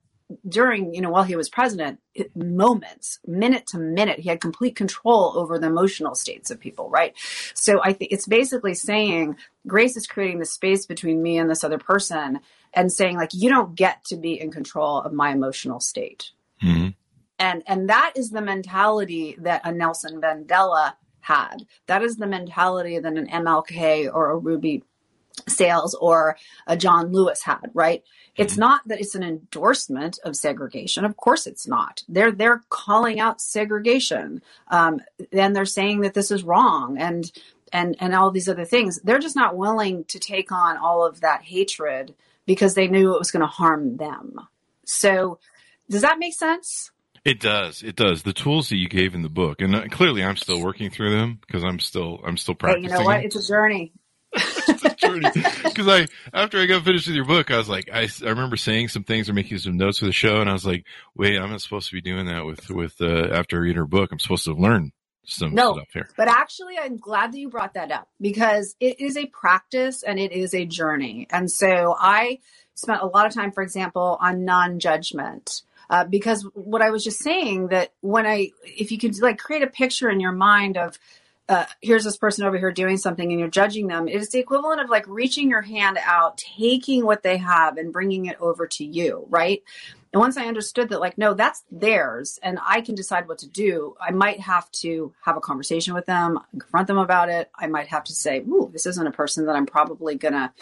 during, 0.46 0.94
you 0.94 1.00
know, 1.00 1.10
while 1.10 1.22
he 1.22 1.36
was 1.36 1.48
president, 1.48 2.00
moments, 2.34 3.18
minute 3.26 3.66
to 3.68 3.78
minute, 3.78 4.18
he 4.18 4.28
had 4.28 4.40
complete 4.40 4.76
control 4.76 5.32
over 5.36 5.58
the 5.58 5.66
emotional 5.66 6.14
states 6.14 6.50
of 6.50 6.60
people, 6.60 6.90
right? 6.90 7.14
So 7.54 7.80
I 7.82 7.92
think 7.92 8.12
it's 8.12 8.26
basically 8.26 8.74
saying 8.74 9.36
Grace 9.66 9.96
is 9.96 10.06
creating 10.06 10.38
the 10.38 10.44
space 10.44 10.86
between 10.86 11.22
me 11.22 11.38
and 11.38 11.48
this 11.48 11.64
other 11.64 11.78
person 11.78 12.40
and 12.74 12.92
saying, 12.92 13.16
like, 13.16 13.30
you 13.32 13.48
don't 13.48 13.74
get 13.74 14.04
to 14.06 14.16
be 14.16 14.38
in 14.38 14.50
control 14.50 15.00
of 15.00 15.12
my 15.12 15.30
emotional 15.30 15.80
state. 15.80 16.32
Mm-hmm. 16.62 16.88
And 17.38 17.62
and 17.66 17.88
that 17.88 18.12
is 18.16 18.30
the 18.30 18.40
mentality 18.40 19.36
that 19.38 19.62
a 19.64 19.72
Nelson 19.72 20.20
Mandela 20.20 20.94
had. 21.20 21.66
That 21.86 22.02
is 22.02 22.16
the 22.16 22.26
mentality 22.26 22.98
that 22.98 23.16
an 23.16 23.28
MLK 23.28 24.12
or 24.12 24.30
a 24.30 24.36
Ruby 24.36 24.82
Sales 25.46 25.94
or 25.94 26.36
a 26.66 26.76
John 26.76 27.12
Lewis 27.12 27.42
had, 27.42 27.70
right? 27.74 28.02
It's 28.38 28.54
mm-hmm. 28.54 28.60
not 28.60 28.88
that 28.88 29.00
it's 29.00 29.16
an 29.16 29.24
endorsement 29.24 30.18
of 30.24 30.36
segregation. 30.36 31.04
Of 31.04 31.16
course, 31.16 31.46
it's 31.46 31.66
not. 31.66 32.02
They're 32.08 32.32
they're 32.32 32.62
calling 32.70 33.20
out 33.20 33.40
segregation, 33.40 34.40
um, 34.68 35.00
and 35.32 35.54
they're 35.54 35.66
saying 35.66 36.00
that 36.02 36.14
this 36.14 36.30
is 36.30 36.44
wrong, 36.44 36.96
and 36.98 37.30
and 37.72 37.96
and 38.00 38.14
all 38.14 38.30
these 38.30 38.48
other 38.48 38.64
things. 38.64 39.00
They're 39.02 39.18
just 39.18 39.36
not 39.36 39.56
willing 39.56 40.04
to 40.04 40.18
take 40.18 40.52
on 40.52 40.76
all 40.78 41.04
of 41.04 41.20
that 41.20 41.42
hatred 41.42 42.14
because 42.46 42.74
they 42.74 42.86
knew 42.86 43.14
it 43.14 43.18
was 43.18 43.32
going 43.32 43.42
to 43.42 43.46
harm 43.46 43.96
them. 43.96 44.40
So, 44.84 45.38
does 45.90 46.02
that 46.02 46.18
make 46.18 46.32
sense? 46.32 46.92
It 47.24 47.40
does. 47.40 47.82
It 47.82 47.96
does. 47.96 48.22
The 48.22 48.32
tools 48.32 48.70
that 48.70 48.76
you 48.76 48.88
gave 48.88 49.14
in 49.14 49.22
the 49.22 49.28
book, 49.28 49.60
and 49.60 49.74
uh, 49.74 49.88
clearly, 49.90 50.22
I'm 50.22 50.36
still 50.36 50.62
working 50.62 50.90
through 50.90 51.10
them 51.10 51.40
because 51.46 51.64
I'm 51.64 51.80
still 51.80 52.20
I'm 52.24 52.36
still 52.36 52.54
practicing. 52.54 52.84
Hey, 52.84 52.96
you 52.96 53.00
know 53.00 53.04
what? 53.04 53.24
It's 53.24 53.36
a 53.36 53.46
journey. 53.46 53.92
Because 55.64 55.88
I, 55.88 56.06
after 56.34 56.58
I 56.58 56.66
got 56.66 56.84
finished 56.84 57.06
with 57.06 57.16
your 57.16 57.24
book, 57.24 57.50
I 57.50 57.56
was 57.56 57.68
like, 57.68 57.88
I, 57.92 58.08
I 58.24 58.28
remember 58.28 58.56
saying 58.56 58.88
some 58.88 59.04
things 59.04 59.28
or 59.28 59.32
making 59.32 59.58
some 59.58 59.76
notes 59.76 60.00
for 60.00 60.06
the 60.06 60.12
show, 60.12 60.40
and 60.40 60.50
I 60.50 60.52
was 60.52 60.66
like, 60.66 60.84
wait, 61.14 61.38
I'm 61.38 61.50
not 61.50 61.60
supposed 61.60 61.88
to 61.88 61.94
be 61.94 62.00
doing 62.00 62.26
that 62.26 62.44
with 62.44 62.68
with 62.70 63.00
uh, 63.00 63.28
after 63.32 63.60
reading 63.60 63.76
her 63.76 63.86
book. 63.86 64.10
I'm 64.12 64.18
supposed 64.18 64.44
to 64.44 64.54
learn 64.54 64.92
some 65.24 65.54
no, 65.54 65.74
stuff 65.74 65.88
here. 65.92 66.08
But 66.16 66.28
actually, 66.28 66.78
I'm 66.78 66.96
glad 66.96 67.32
that 67.32 67.38
you 67.38 67.48
brought 67.48 67.74
that 67.74 67.92
up 67.92 68.08
because 68.20 68.74
it 68.80 69.00
is 69.00 69.16
a 69.16 69.26
practice 69.26 70.02
and 70.02 70.18
it 70.18 70.32
is 70.32 70.54
a 70.54 70.64
journey. 70.64 71.26
And 71.30 71.50
so 71.50 71.94
I 71.98 72.40
spent 72.74 73.02
a 73.02 73.06
lot 73.06 73.26
of 73.26 73.34
time, 73.34 73.52
for 73.52 73.62
example, 73.62 74.18
on 74.20 74.44
non-judgment. 74.44 75.62
Uh, 75.90 76.04
because 76.04 76.46
what 76.52 76.82
I 76.82 76.90
was 76.90 77.02
just 77.02 77.20
saying 77.20 77.68
that 77.68 77.92
when 78.02 78.26
I, 78.26 78.50
if 78.64 78.92
you 78.92 78.98
could 78.98 79.18
like 79.22 79.38
create 79.38 79.62
a 79.62 79.68
picture 79.68 80.10
in 80.10 80.20
your 80.20 80.32
mind 80.32 80.76
of 80.76 80.98
uh, 81.48 81.64
here's 81.80 82.04
this 82.04 82.16
person 82.16 82.44
over 82.44 82.58
here 82.58 82.70
doing 82.70 82.98
something 82.98 83.30
and 83.30 83.40
you're 83.40 83.48
judging 83.48 83.86
them. 83.86 84.06
It 84.06 84.16
is 84.16 84.30
the 84.30 84.38
equivalent 84.38 84.80
of 84.80 84.90
like 84.90 85.06
reaching 85.08 85.48
your 85.48 85.62
hand 85.62 85.98
out, 86.02 86.36
taking 86.36 87.06
what 87.06 87.22
they 87.22 87.38
have 87.38 87.78
and 87.78 87.92
bringing 87.92 88.26
it 88.26 88.36
over 88.40 88.66
to 88.66 88.84
you, 88.84 89.26
right? 89.30 89.62
And 90.12 90.20
once 90.20 90.36
I 90.36 90.46
understood 90.46 90.90
that, 90.90 91.00
like, 91.00 91.18
no, 91.18 91.34
that's 91.34 91.64
theirs 91.70 92.38
and 92.42 92.58
I 92.64 92.80
can 92.80 92.94
decide 92.94 93.28
what 93.28 93.38
to 93.38 93.48
do, 93.48 93.94
I 94.00 94.10
might 94.10 94.40
have 94.40 94.70
to 94.72 95.12
have 95.22 95.36
a 95.36 95.40
conversation 95.40 95.94
with 95.94 96.06
them, 96.06 96.38
confront 96.52 96.86
them 96.86 96.98
about 96.98 97.28
it. 97.28 97.50
I 97.54 97.66
might 97.66 97.88
have 97.88 98.04
to 98.04 98.12
say, 98.12 98.40
ooh, 98.40 98.70
this 98.72 98.86
isn't 98.86 99.06
a 99.06 99.12
person 99.12 99.46
that 99.46 99.56
I'm 99.56 99.66
probably 99.66 100.16
to 100.18 100.52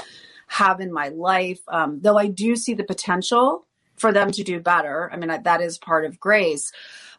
have 0.48 0.80
in 0.80 0.92
my 0.92 1.08
life. 1.08 1.60
Um, 1.68 2.00
though 2.00 2.18
I 2.18 2.28
do 2.28 2.56
see 2.56 2.74
the 2.74 2.84
potential 2.84 3.66
for 3.96 4.12
them 4.12 4.30
to 4.32 4.44
do 4.44 4.60
better. 4.60 5.10
I 5.12 5.16
mean, 5.16 5.30
that 5.42 5.60
is 5.60 5.78
part 5.78 6.04
of 6.04 6.20
grace. 6.20 6.70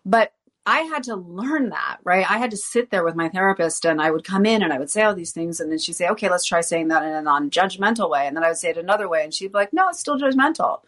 But 0.06 0.32
I 0.68 0.82
had 0.82 1.04
to 1.04 1.16
learn 1.16 1.70
that, 1.70 2.00
right? 2.04 2.30
I 2.30 2.38
had 2.40 2.52
to 2.52 2.58
sit 2.58 2.92
there 2.92 3.06
with 3.06 3.16
my 3.16 3.30
therapist 3.30 3.86
and 3.86 4.02
I 4.02 4.12
would 4.12 4.26
come 4.26 4.46
in 4.46 4.62
and 4.62 4.74
I 4.74 4.78
would 4.78 4.90
say 4.90 5.02
all 5.02 5.16
these 5.16 5.32
things 5.32 5.62
and 5.62 5.72
then 5.72 5.80
she'd 5.80 5.94
say, 5.94 6.10
okay, 6.10 6.30
let's 6.30 6.44
try 6.44 6.60
saying 6.60 6.90
that 6.90 7.04
in 7.04 7.14
a 7.14 7.22
non-judgmental 7.22 8.10
way. 8.10 8.28
And 8.28 8.36
then 8.36 8.44
I 8.44 8.50
would 8.50 8.58
say 8.58 8.72
it 8.72 8.78
another 8.78 9.08
way 9.08 9.24
and 9.24 9.34
she'd 9.34 9.54
be 9.54 9.58
like, 9.58 9.72
no, 9.72 9.88
it's 9.88 10.00
still 10.00 10.20
judgmental. 10.20 10.82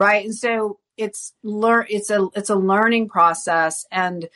Right. 0.00 0.24
And 0.24 0.34
so 0.34 0.78
it's 0.96 1.34
learn, 1.42 1.84
it's 1.90 2.08
a, 2.08 2.28
it's 2.34 2.48
a 2.48 2.56
learning 2.56 3.10
process. 3.10 3.84
And 3.92 4.26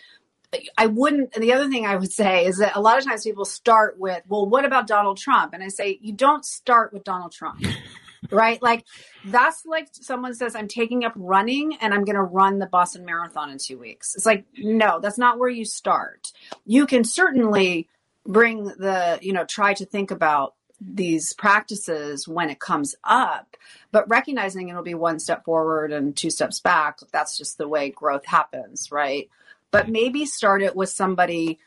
I 0.76 0.87
wouldn't, 0.87 1.35
And 1.35 1.42
the 1.42 1.54
other 1.54 1.71
thing 1.71 1.87
I 1.87 1.97
would 1.97 2.12
say 2.12 2.45
is 2.45 2.59
that 2.59 2.76
a 2.76 2.80
lot 2.80 2.99
of 2.99 3.04
times 3.04 3.25
people 3.25 3.47
start 3.47 3.99
with, 3.99 4.23
well, 4.28 4.47
what 4.47 4.66
about 4.66 4.87
Donald 4.87 5.16
Trump? 5.16 5.54
And 5.54 5.62
I 5.62 5.69
say, 5.69 5.99
you 6.02 6.12
don't 6.12 6.45
start 6.45 6.92
with 6.92 7.04
Donald 7.04 7.33
Trump. 7.33 7.64
Right? 8.31 8.62
Like 8.62 8.85
that's 9.25 9.65
like 9.65 9.89
someone 9.93 10.35
says, 10.35 10.55
I'm 10.55 10.69
taking 10.69 11.05
up 11.05 11.12
running 11.17 11.77
and 11.81 11.95
I'm 11.95 12.05
going 12.05 12.17
to 12.17 12.23
run 12.23 12.59
the 12.59 12.67
Boston 12.67 13.05
Marathon 13.05 13.50
in 13.50 13.59
two 13.59 13.79
weeks. 13.79 14.15
It's 14.15 14.27
like, 14.27 14.45
no, 14.57 15.00
that's 15.00 15.19
not 15.19 15.39
where 15.39 15.49
you 15.49 15.65
start. 15.65 16.33
You 16.67 16.87
can 16.87 17.05
certainly 17.05 17.89
bring 18.27 18.65
the, 18.65 19.19
you 19.23 19.33
know, 19.33 19.45
try 19.45 19.75
to 19.75 19.87
think 19.87 20.11
about 20.11 20.55
these 20.81 21.35
practices 21.35 22.27
when 22.27 22.49
it 22.49 22.59
comes 22.59 22.95
up, 23.05 23.57
but 23.93 24.09
recognizing 24.09 24.69
it'll 24.69 24.83
be 24.83 24.95
one 24.95 25.19
step 25.19 25.45
forward 25.45 25.93
and 25.93 26.17
two 26.17 26.31
steps 26.31 26.61
back. 26.61 27.00
That's 27.12 27.37
just 27.37 27.59
the 27.59 27.69
way 27.69 27.91
growth 27.91 28.25
happens, 28.25 28.91
right? 28.91 29.29
But 29.71 29.91
maybe 29.91 30.25
start 30.25 30.62
it 30.62 30.75
with 30.75 30.89
somebody 30.89 31.59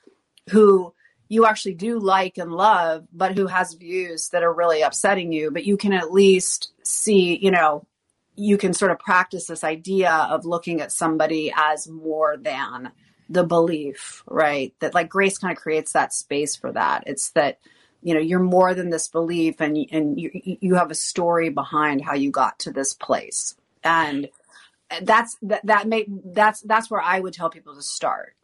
who 0.50 0.94
you 1.34 1.48
actually 1.48 1.74
do 1.74 1.98
like 2.00 2.38
and 2.38 2.52
love, 2.52 3.08
but 3.12 3.36
who 3.36 3.48
has 3.48 3.74
views 3.74 4.30
that 4.30 4.44
are 4.44 4.54
really 4.54 4.84
upsetting 4.84 5.32
you, 5.32 5.50
but 5.50 5.66
you 5.66 5.78
can 5.78 5.92
at 5.92 6.12
least 6.12 6.72
see, 6.84 7.38
you 7.42 7.50
know, 7.50 7.88
you 8.36 8.58
can 8.58 8.74
sort 8.74 8.92
of 8.92 9.00
practice 9.00 9.48
this 9.48 9.64
idea 9.64 10.12
of 10.12 10.46
looking 10.46 10.80
at 10.80 10.92
somebody 10.92 11.52
as 11.56 11.88
more 11.88 12.38
than 12.38 12.92
the 13.30 13.44
belief, 13.44 14.24
right? 14.28 14.76
That 14.80 14.94
like 14.94 15.10
grace 15.10 15.40
kind 15.40 15.56
of 15.56 15.62
creates 15.62 15.94
that 15.94 16.14
space 16.14 16.56
for 16.56 16.72
that. 16.72 17.06
It's 17.08 17.32
that, 17.32 17.58
you 18.04 18.14
know, 18.14 18.20
you're 18.20 18.40
more 18.40 18.76
than 18.76 18.92
this 18.92 19.08
belief 19.08 19.60
and, 19.60 19.76
and 19.92 20.20
you, 20.20 20.30
you 20.34 20.76
have 20.76 20.92
a 20.92 20.96
story 20.96 21.50
behind 21.50 22.04
how 22.04 22.14
you 22.14 22.30
got 22.30 22.60
to 22.60 22.72
this 22.72 22.94
place. 22.94 23.56
And 23.84 24.30
that's, 25.02 25.36
that, 25.42 25.66
that 25.66 25.88
may, 25.88 26.06
that's, 26.08 26.62
that's 26.62 26.92
where 26.92 27.02
I 27.02 27.20
would 27.20 27.34
tell 27.34 27.50
people 27.50 27.76
to 27.76 27.82
start 27.82 28.36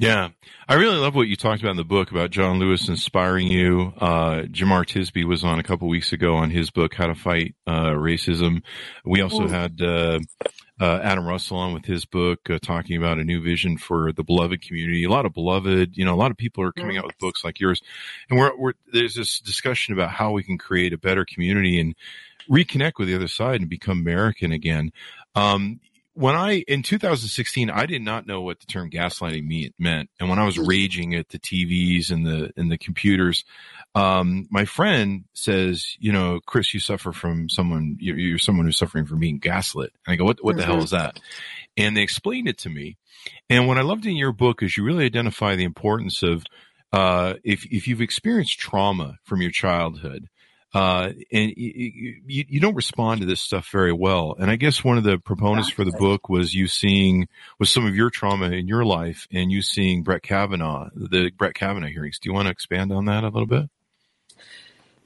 yeah. 0.00 0.30
I 0.66 0.74
really 0.74 0.96
love 0.96 1.14
what 1.14 1.28
you 1.28 1.36
talked 1.36 1.60
about 1.60 1.72
in 1.72 1.76
the 1.76 1.84
book 1.84 2.10
about 2.10 2.30
John 2.30 2.58
Lewis 2.58 2.88
inspiring 2.88 3.48
you. 3.48 3.92
Uh, 3.98 4.44
Jemar 4.44 4.86
Tisby 4.86 5.24
was 5.24 5.44
on 5.44 5.58
a 5.58 5.62
couple 5.62 5.88
weeks 5.88 6.14
ago 6.14 6.36
on 6.36 6.48
his 6.48 6.70
book, 6.70 6.94
How 6.94 7.08
to 7.08 7.14
Fight 7.14 7.54
uh, 7.66 7.90
Racism. 7.90 8.62
We 9.04 9.20
also 9.20 9.46
had 9.46 9.78
uh, 9.82 10.20
uh, 10.80 11.00
Adam 11.02 11.26
Russell 11.26 11.58
on 11.58 11.74
with 11.74 11.84
his 11.84 12.06
book, 12.06 12.48
uh, 12.48 12.58
talking 12.62 12.96
about 12.96 13.18
a 13.18 13.24
new 13.24 13.42
vision 13.42 13.76
for 13.76 14.10
the 14.10 14.24
beloved 14.24 14.62
community. 14.62 15.04
A 15.04 15.10
lot 15.10 15.26
of 15.26 15.34
beloved, 15.34 15.98
you 15.98 16.06
know, 16.06 16.14
a 16.14 16.16
lot 16.16 16.30
of 16.30 16.38
people 16.38 16.64
are 16.64 16.72
coming 16.72 16.96
out 16.96 17.04
with 17.04 17.18
books 17.18 17.44
like 17.44 17.60
yours. 17.60 17.82
And 18.30 18.38
we're, 18.38 18.56
we're, 18.56 18.72
there's 18.90 19.16
this 19.16 19.38
discussion 19.40 19.92
about 19.92 20.12
how 20.12 20.32
we 20.32 20.42
can 20.42 20.56
create 20.56 20.94
a 20.94 20.98
better 20.98 21.26
community 21.26 21.78
and 21.78 21.94
reconnect 22.48 22.92
with 22.96 23.08
the 23.08 23.16
other 23.16 23.28
side 23.28 23.60
and 23.60 23.68
become 23.68 24.00
American 24.00 24.50
again. 24.50 24.92
Um, 25.34 25.80
when 26.20 26.36
I 26.36 26.58
in 26.68 26.82
2016, 26.82 27.70
I 27.70 27.86
did 27.86 28.02
not 28.02 28.26
know 28.26 28.42
what 28.42 28.60
the 28.60 28.66
term 28.66 28.90
gaslighting 28.90 29.46
me, 29.46 29.72
meant, 29.78 30.10
and 30.20 30.28
when 30.28 30.38
I 30.38 30.44
was 30.44 30.58
Mhm. 30.58 30.68
raging 30.68 31.14
at 31.14 31.30
the 31.30 31.38
TVs 31.38 32.10
and 32.10 32.26
the 32.26 32.52
and 32.58 32.70
the 32.70 32.76
computers, 32.76 33.44
um, 33.94 34.46
my 34.50 34.66
friend 34.66 35.24
says, 35.32 35.96
"You 35.98 36.12
know, 36.12 36.40
Chris, 36.44 36.74
you 36.74 36.80
suffer 36.80 37.12
from 37.12 37.48
someone. 37.48 37.96
You're, 38.00 38.18
you're 38.18 38.38
someone 38.38 38.66
who's 38.66 38.78
suffering 38.78 39.06
from 39.06 39.18
being 39.20 39.38
gaslit." 39.38 39.92
And 40.06 40.12
I 40.12 40.16
go, 40.16 40.24
"What? 40.24 40.44
What 40.44 40.56
the 40.56 40.64
hell 40.64 40.80
Mhm. 40.80 40.84
is 40.84 40.90
that?" 40.90 41.18
And 41.76 41.96
they 41.96 42.02
explained 42.02 42.48
it 42.48 42.58
to 42.58 42.68
me. 42.68 42.98
And 43.48 43.66
what 43.66 43.78
I 43.78 43.82
loved 43.82 44.04
in 44.04 44.16
your 44.16 44.32
book 44.32 44.62
is 44.62 44.76
you 44.76 44.84
really 44.84 45.06
identify 45.06 45.56
the 45.56 45.64
importance 45.64 46.22
of 46.22 46.44
uh, 46.92 47.34
if 47.44 47.64
if 47.66 47.88
you've 47.88 48.02
experienced 48.02 48.58
trauma 48.58 49.18
from 49.24 49.40
your 49.40 49.50
childhood, 49.50 50.28
uh, 50.72 51.10
and 51.32 51.52
you, 51.56 52.20
you, 52.26 52.44
you 52.48 52.60
don't 52.60 52.74
respond 52.74 53.20
to 53.20 53.26
this 53.26 53.40
stuff 53.40 53.68
very 53.70 53.92
well. 53.92 54.36
And 54.38 54.50
I 54.50 54.56
guess 54.56 54.84
one 54.84 54.98
of 54.98 55.04
the 55.04 55.18
proponents 55.18 55.70
for 55.70 55.84
the 55.84 55.92
book 55.92 56.28
was 56.28 56.54
you 56.54 56.68
seeing 56.68 57.28
was 57.58 57.70
some 57.70 57.86
of 57.86 57.96
your 57.96 58.10
trauma 58.10 58.50
in 58.50 58.68
your 58.68 58.84
life, 58.84 59.26
and 59.32 59.50
you 59.50 59.62
seeing 59.62 60.02
Brett 60.02 60.22
Kavanaugh, 60.22 60.90
the 60.94 61.30
Brett 61.36 61.54
Kavanaugh 61.54 61.88
hearings. 61.88 62.18
Do 62.18 62.28
you 62.28 62.34
want 62.34 62.46
to 62.46 62.52
expand 62.52 62.92
on 62.92 63.06
that 63.06 63.24
a 63.24 63.28
little 63.28 63.46
bit? 63.46 63.68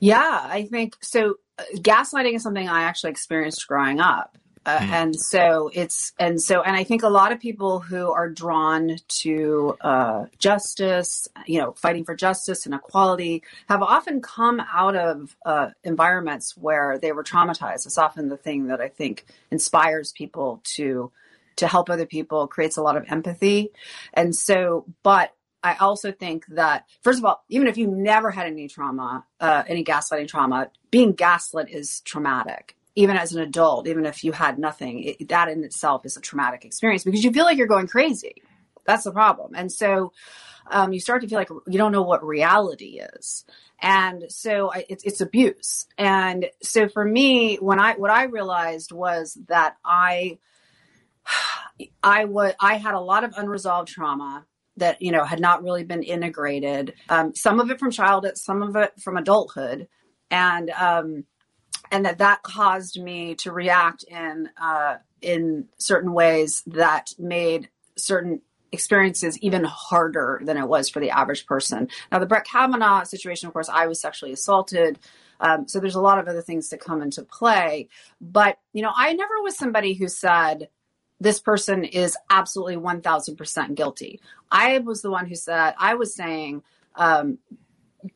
Yeah, 0.01 0.41
I 0.45 0.67
think 0.71 0.97
so. 1.01 1.37
Uh, 1.59 1.63
gaslighting 1.77 2.35
is 2.35 2.43
something 2.43 2.69
I 2.69 2.83
actually 2.83 3.13
experienced 3.13 3.67
growing 3.67 4.01
up. 4.01 4.37
Uh, 4.67 4.79
Hmm. 4.85 4.93
And 4.93 5.21
so 5.21 5.71
it's, 5.73 6.13
and 6.19 6.41
so, 6.41 6.63
and 6.63 6.77
I 6.77 6.85
think 6.85 7.03
a 7.03 7.09
lot 7.09 7.33
of 7.33 7.41
people 7.41 7.81
who 7.81 8.11
are 8.11 8.29
drawn 8.29 8.97
to 9.21 9.77
uh, 9.81 10.27
justice, 10.39 11.29
you 11.47 11.61
know, 11.61 11.73
fighting 11.73 12.05
for 12.05 12.15
justice 12.15 12.67
and 12.67 12.75
equality 12.75 13.43
have 13.69 13.83
often 13.83 14.21
come 14.21 14.61
out 14.73 14.97
of 14.97 15.37
uh, 15.45 15.71
environments 15.83 16.57
where 16.57 16.99
they 16.99 17.13
were 17.13 17.25
traumatized. 17.25 17.87
It's 17.87 17.99
often 17.99 18.29
the 18.29 18.37
thing 18.37 18.67
that 18.69 18.81
I 18.81 18.89
think 18.89 19.27
inspires 19.51 20.13
people 20.13 20.61
to 20.77 21.11
to 21.57 21.69
help 21.69 21.89
other 21.89 22.07
people, 22.07 22.49
creates 22.49 22.77
a 22.77 22.83
lot 22.83 22.97
of 22.97 23.05
empathy. 23.09 23.71
And 24.13 24.35
so, 24.35 24.87
but 25.05 25.33
I 25.63 25.77
also 25.77 26.11
think 26.11 26.47
that, 26.49 26.87
first 27.03 27.19
of 27.21 27.25
all, 27.25 27.45
even 27.49 27.69
if 27.69 27.79
you 27.79 27.87
never 27.87 28.31
had 28.31 28.47
any 28.47 28.69
trauma, 28.69 29.25
uh, 29.41 29.63
any 29.69 29.85
gaslighting 29.85 30.29
trauma, 30.29 30.71
being 30.91 31.13
gaslit 31.13 31.69
is 31.71 32.01
traumatic. 32.01 32.77
Even 32.97 33.17
as 33.17 33.33
an 33.35 33.43
adult, 33.43 33.89
even 33.89 34.07
if 34.07 34.23
you 34.23 34.33
had 34.33 34.59
nothing, 34.59 35.03
it, 35.03 35.29
that 35.29 35.49
in 35.49 35.65
itself 35.65 36.07
is 36.07 36.17
a 36.17 36.21
traumatic 36.21 36.65
experience 36.65 37.05
because 37.05 37.25
you 37.25 37.33
feel 37.33 37.45
like 37.45 37.59
you're 37.59 37.67
going 37.67 37.89
crazy. 37.89 38.43
That's 38.87 39.05
the 39.05 39.13
problem. 39.13 39.53
And 39.55 39.73
so 39.73 40.13
um, 40.71 40.93
you 40.93 41.01
start 41.01 41.23
to 41.23 41.29
feel 41.29 41.39
like 41.39 41.51
you 41.67 41.79
don't 41.79 41.93
know 41.93 42.03
what 42.03 42.25
reality 42.25 43.01
is. 43.01 43.45
And 43.81 44.25
so 44.29 44.71
I, 44.73 44.85
it's, 44.89 45.05
it's 45.05 45.21
abuse. 45.21 45.87
And 45.99 46.47
so 46.63 46.89
for 46.89 47.05
me, 47.05 47.57
when 47.57 47.81
I, 47.81 47.95
what 47.95 48.11
I 48.11 48.25
realized 48.25 48.93
was 48.93 49.37
that 49.49 49.77
I, 49.85 50.39
I 52.03 52.25
would, 52.25 52.55
I 52.61 52.77
had 52.77 52.95
a 52.95 53.01
lot 53.01 53.25
of 53.25 53.35
unresolved 53.37 53.89
trauma 53.89 54.47
that 54.77 55.01
you 55.01 55.13
know 55.13 55.25
had 55.25 55.41
not 55.41 55.63
really 55.63 55.85
been 55.85 56.03
integrated. 56.03 56.95
Um, 57.09 57.35
some 57.35 57.61
of 57.61 57.71
it 57.71 57.79
from 57.79 57.91
childhood, 57.91 58.37
some 58.37 58.63
of 58.63 58.77
it 58.77 58.93
from 59.01 59.17
adulthood, 59.17 59.89
and 60.31 60.71
um, 60.71 61.25
and 61.95 62.05
that 62.05 62.19
that 62.19 62.43
caused 62.43 63.01
me 63.01 63.37
to 63.37 63.53
react 63.53 64.03
in 64.03 64.51
uh, 64.61 64.97
in 65.23 65.69
certain 65.79 66.13
ways 66.13 66.65
that 66.67 67.15
made 67.21 67.69
certain 67.97 68.41
experiences 68.73 69.39
even 69.39 69.63
harder 69.63 70.41
than 70.45 70.57
it 70.57 70.67
was 70.67 70.89
for 70.89 70.99
the 70.99 71.11
average 71.11 71.47
person. 71.47 71.87
Now, 72.11 72.19
the 72.19 72.27
Brett 72.27 72.45
Kavanaugh 72.45 73.05
situation, 73.05 73.47
of 73.47 73.53
course, 73.53 73.69
I 73.69 73.87
was 73.87 74.01
sexually 74.01 74.33
assaulted. 74.33 74.99
Um, 75.39 75.69
so 75.69 75.79
there's 75.79 75.95
a 75.95 76.01
lot 76.01 76.19
of 76.19 76.27
other 76.27 76.43
things 76.43 76.69
that 76.71 76.81
come 76.81 77.01
into 77.01 77.23
play. 77.23 77.89
But, 78.21 78.59
you 78.73 78.83
know, 78.83 78.93
I 78.95 79.13
never 79.13 79.41
was 79.41 79.57
somebody 79.57 79.95
who 79.95 80.09
said, 80.09 80.71
this 81.21 81.39
person 81.39 81.85
is 81.85 82.17
absolutely 82.29 82.77
1000% 82.77 83.77
guilty. 83.77 84.21
I 84.51 84.79
was 84.79 85.03
the 85.03 85.13
one 85.13 85.27
who 85.27 85.37
said, 85.37 85.75
I 85.79 85.95
was 85.95 86.13
saying, 86.13 86.65
um, 86.97 87.39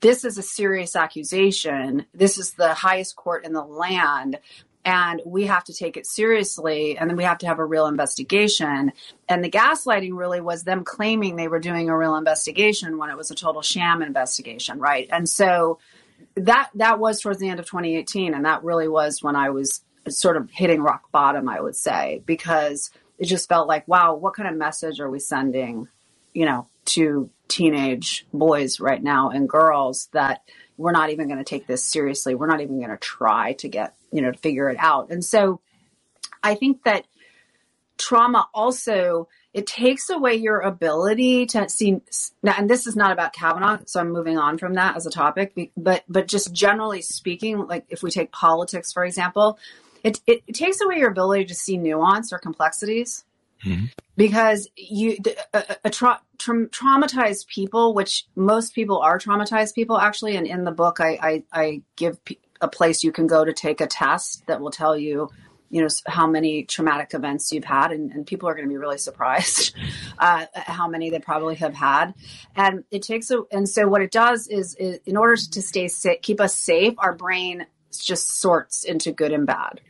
this 0.00 0.24
is 0.24 0.38
a 0.38 0.42
serious 0.42 0.96
accusation. 0.96 2.06
This 2.14 2.38
is 2.38 2.54
the 2.54 2.74
highest 2.74 3.16
court 3.16 3.44
in 3.44 3.52
the 3.52 3.64
land. 3.64 4.38
And 4.84 5.20
we 5.26 5.46
have 5.46 5.64
to 5.64 5.74
take 5.74 5.96
it 5.96 6.06
seriously. 6.06 6.96
And 6.96 7.10
then 7.10 7.16
we 7.16 7.24
have 7.24 7.38
to 7.38 7.46
have 7.46 7.58
a 7.58 7.64
real 7.64 7.86
investigation. 7.86 8.92
And 9.28 9.44
the 9.44 9.50
gaslighting 9.50 10.16
really 10.16 10.40
was 10.40 10.64
them 10.64 10.84
claiming 10.84 11.36
they 11.36 11.48
were 11.48 11.58
doing 11.58 11.88
a 11.88 11.96
real 11.96 12.16
investigation 12.16 12.96
when 12.96 13.10
it 13.10 13.16
was 13.16 13.30
a 13.30 13.34
total 13.34 13.60
sham 13.60 14.02
investigation, 14.02 14.78
right? 14.78 15.08
And 15.10 15.28
so 15.28 15.78
that 16.36 16.70
that 16.76 16.98
was 16.98 17.20
towards 17.20 17.38
the 17.38 17.48
end 17.48 17.60
of 17.60 17.66
2018. 17.66 18.34
And 18.34 18.44
that 18.44 18.64
really 18.64 18.88
was 18.88 19.22
when 19.22 19.36
I 19.36 19.50
was 19.50 19.82
sort 20.08 20.36
of 20.36 20.50
hitting 20.50 20.80
rock 20.80 21.10
bottom, 21.12 21.48
I 21.48 21.60
would 21.60 21.76
say, 21.76 22.22
because 22.24 22.90
it 23.18 23.26
just 23.26 23.48
felt 23.48 23.68
like, 23.68 23.86
wow, 23.88 24.14
what 24.14 24.34
kind 24.34 24.48
of 24.48 24.56
message 24.56 25.00
are 25.00 25.10
we 25.10 25.18
sending, 25.18 25.88
you 26.32 26.46
know, 26.46 26.66
to 26.88 27.30
teenage 27.48 28.26
boys 28.32 28.80
right 28.80 29.02
now 29.02 29.30
and 29.30 29.48
girls 29.48 30.08
that 30.12 30.42
we're 30.76 30.92
not 30.92 31.10
even 31.10 31.26
going 31.26 31.38
to 31.38 31.44
take 31.44 31.66
this 31.66 31.82
seriously. 31.82 32.34
We're 32.34 32.46
not 32.46 32.60
even 32.60 32.78
going 32.78 32.90
to 32.90 32.96
try 32.96 33.54
to 33.54 33.68
get, 33.68 33.94
you 34.12 34.22
know, 34.22 34.30
to 34.30 34.38
figure 34.38 34.68
it 34.68 34.76
out. 34.78 35.10
And 35.10 35.24
so 35.24 35.60
I 36.42 36.54
think 36.54 36.84
that 36.84 37.06
trauma 37.98 38.48
also 38.54 39.28
it 39.52 39.66
takes 39.66 40.08
away 40.08 40.36
your 40.36 40.60
ability 40.60 41.46
to 41.46 41.68
see 41.68 42.00
and 42.44 42.70
this 42.70 42.86
is 42.86 42.94
not 42.94 43.10
about 43.10 43.32
kavanaugh 43.32 43.78
so 43.86 43.98
i'm 43.98 44.12
moving 44.12 44.38
on 44.38 44.56
from 44.56 44.74
that 44.74 44.96
as 44.96 45.04
a 45.04 45.10
topic 45.10 45.52
but 45.76 46.04
but 46.08 46.28
just 46.28 46.52
generally 46.52 47.02
speaking 47.02 47.66
like 47.66 47.84
if 47.88 48.00
we 48.00 48.10
take 48.10 48.30
politics 48.30 48.92
for 48.92 49.04
example 49.04 49.58
it, 50.04 50.20
it, 50.28 50.44
it 50.46 50.54
takes 50.54 50.80
away 50.80 50.98
your 50.98 51.10
ability 51.10 51.44
to 51.44 51.54
see 51.56 51.76
nuance 51.76 52.32
or 52.32 52.38
complexities 52.38 53.24
Mhm. 53.64 53.90
because 54.16 54.68
you 54.76 55.16
a, 55.52 55.76
a 55.84 55.90
tra- 55.90 56.20
tra- 56.38 56.68
traumatized 56.68 57.46
people 57.48 57.92
which 57.92 58.26
most 58.36 58.74
people 58.74 58.98
are 58.98 59.18
traumatized 59.18 59.74
people 59.74 59.98
actually 59.98 60.36
and 60.36 60.46
in 60.46 60.64
the 60.64 60.70
book 60.70 61.00
i 61.00 61.18
i, 61.20 61.42
I 61.52 61.82
give 61.96 62.24
p- 62.24 62.38
a 62.60 62.68
place 62.68 63.02
you 63.02 63.12
can 63.12 63.26
go 63.26 63.44
to 63.44 63.52
take 63.52 63.80
a 63.80 63.86
test 63.86 64.46
that 64.46 64.60
will 64.60 64.70
tell 64.70 64.96
you 64.96 65.28
you 65.70 65.82
know 65.82 65.88
how 66.06 66.26
many 66.26 66.64
traumatic 66.64 67.12
events 67.14 67.52
you've 67.52 67.64
had 67.64 67.92
and, 67.92 68.10
and 68.12 68.26
people 68.26 68.48
are 68.48 68.54
going 68.54 68.64
to 68.66 68.70
be 68.70 68.76
really 68.78 68.98
surprised 68.98 69.74
uh, 70.18 70.46
how 70.54 70.88
many 70.88 71.10
they 71.10 71.18
probably 71.18 71.56
have 71.56 71.74
had 71.74 72.14
and 72.56 72.84
it 72.90 73.02
takes 73.02 73.30
a 73.30 73.42
and 73.50 73.68
so 73.68 73.86
what 73.88 74.02
it 74.02 74.10
does 74.10 74.46
is, 74.48 74.74
is 74.76 75.00
in 75.04 75.16
order 75.16 75.36
to 75.36 75.60
stay 75.60 75.88
safe 75.88 76.22
keep 76.22 76.40
us 76.40 76.54
safe 76.54 76.94
our 76.98 77.14
brain 77.14 77.66
just 77.92 78.38
sorts 78.38 78.84
into 78.84 79.12
good 79.12 79.32
and 79.32 79.46
bad 79.46 79.80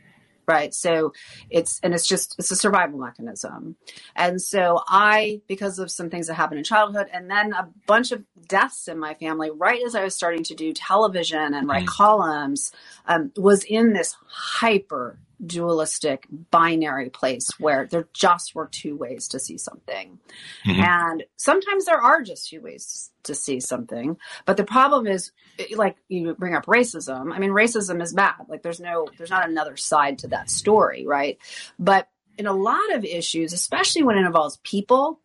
right 0.49 0.75
so 0.75 1.13
it's 1.51 1.79
and 1.83 1.95
it's 1.95 2.07
just 2.07 2.35
it's 2.39 2.51
a 2.51 2.57
survival 2.57 2.99
mechanism 2.99 3.77
and 4.17 4.41
so 4.41 4.81
i 4.89 5.41
because 5.47 5.79
of 5.79 5.91
some 5.91 6.09
things 6.11 6.27
that 6.27 6.35
happened 6.35 6.59
in 6.59 6.65
childhood 6.65 7.07
and 7.13 7.31
then 7.31 7.53
a 7.53 7.69
bunch 7.87 8.11
of 8.13 8.23
deaths 8.49 8.89
in 8.89 8.99
my 8.99 9.15
family 9.15 9.51
right 9.51 9.81
as 9.87 9.95
i 9.95 10.03
was 10.03 10.15
starting 10.15 10.43
to 10.43 10.55
do 10.55 10.73
television 10.73 11.55
and 11.55 11.69
write 11.69 11.85
Mm. 11.85 11.87
columns 11.87 12.73
um, 13.07 13.31
was 13.37 13.63
in 13.65 13.93
this 13.93 14.17
hyper 14.27 15.19
dualistic 15.45 16.27
binary 16.51 17.09
place 17.09 17.49
where 17.59 17.87
there 17.89 18.07
just 18.13 18.55
were 18.55 18.67
two 18.67 18.95
ways 18.95 19.27
to 19.29 19.39
see 19.39 19.57
something. 19.57 20.19
Mhm. 20.65 20.77
and 20.79 21.23
sometimes 21.37 21.85
there 21.85 22.01
are 22.01 22.21
just 22.21 22.49
two 22.49 22.61
ways 22.61 23.11
to 23.23 23.33
see 23.35 23.59
something 23.59 24.17
but 24.45 24.57
the 24.57 24.63
problem 24.63 25.07
is 25.07 25.31
like 25.75 25.97
you 26.07 26.33
bring 26.35 26.55
up 26.55 26.65
racism. 26.65 27.33
I 27.33 27.39
mean 27.39 27.51
racism 27.51 28.01
is 28.01 28.13
bad. 28.13 28.35
Like 28.47 28.63
there's 28.63 28.79
no 28.79 29.07
there's 29.17 29.29
not 29.29 29.49
another 29.49 29.75
side 29.77 30.19
to 30.19 30.27
that 30.29 30.49
story 30.49 31.05
right? 31.05 31.37
But 31.77 32.07
in 32.37 32.45
a 32.47 32.53
lot 32.53 32.93
of 32.93 33.03
issues 33.03 33.53
especially 33.53 34.03
when 34.03 34.17
it 34.17 34.25
involves 34.25 34.57
people 34.63 35.19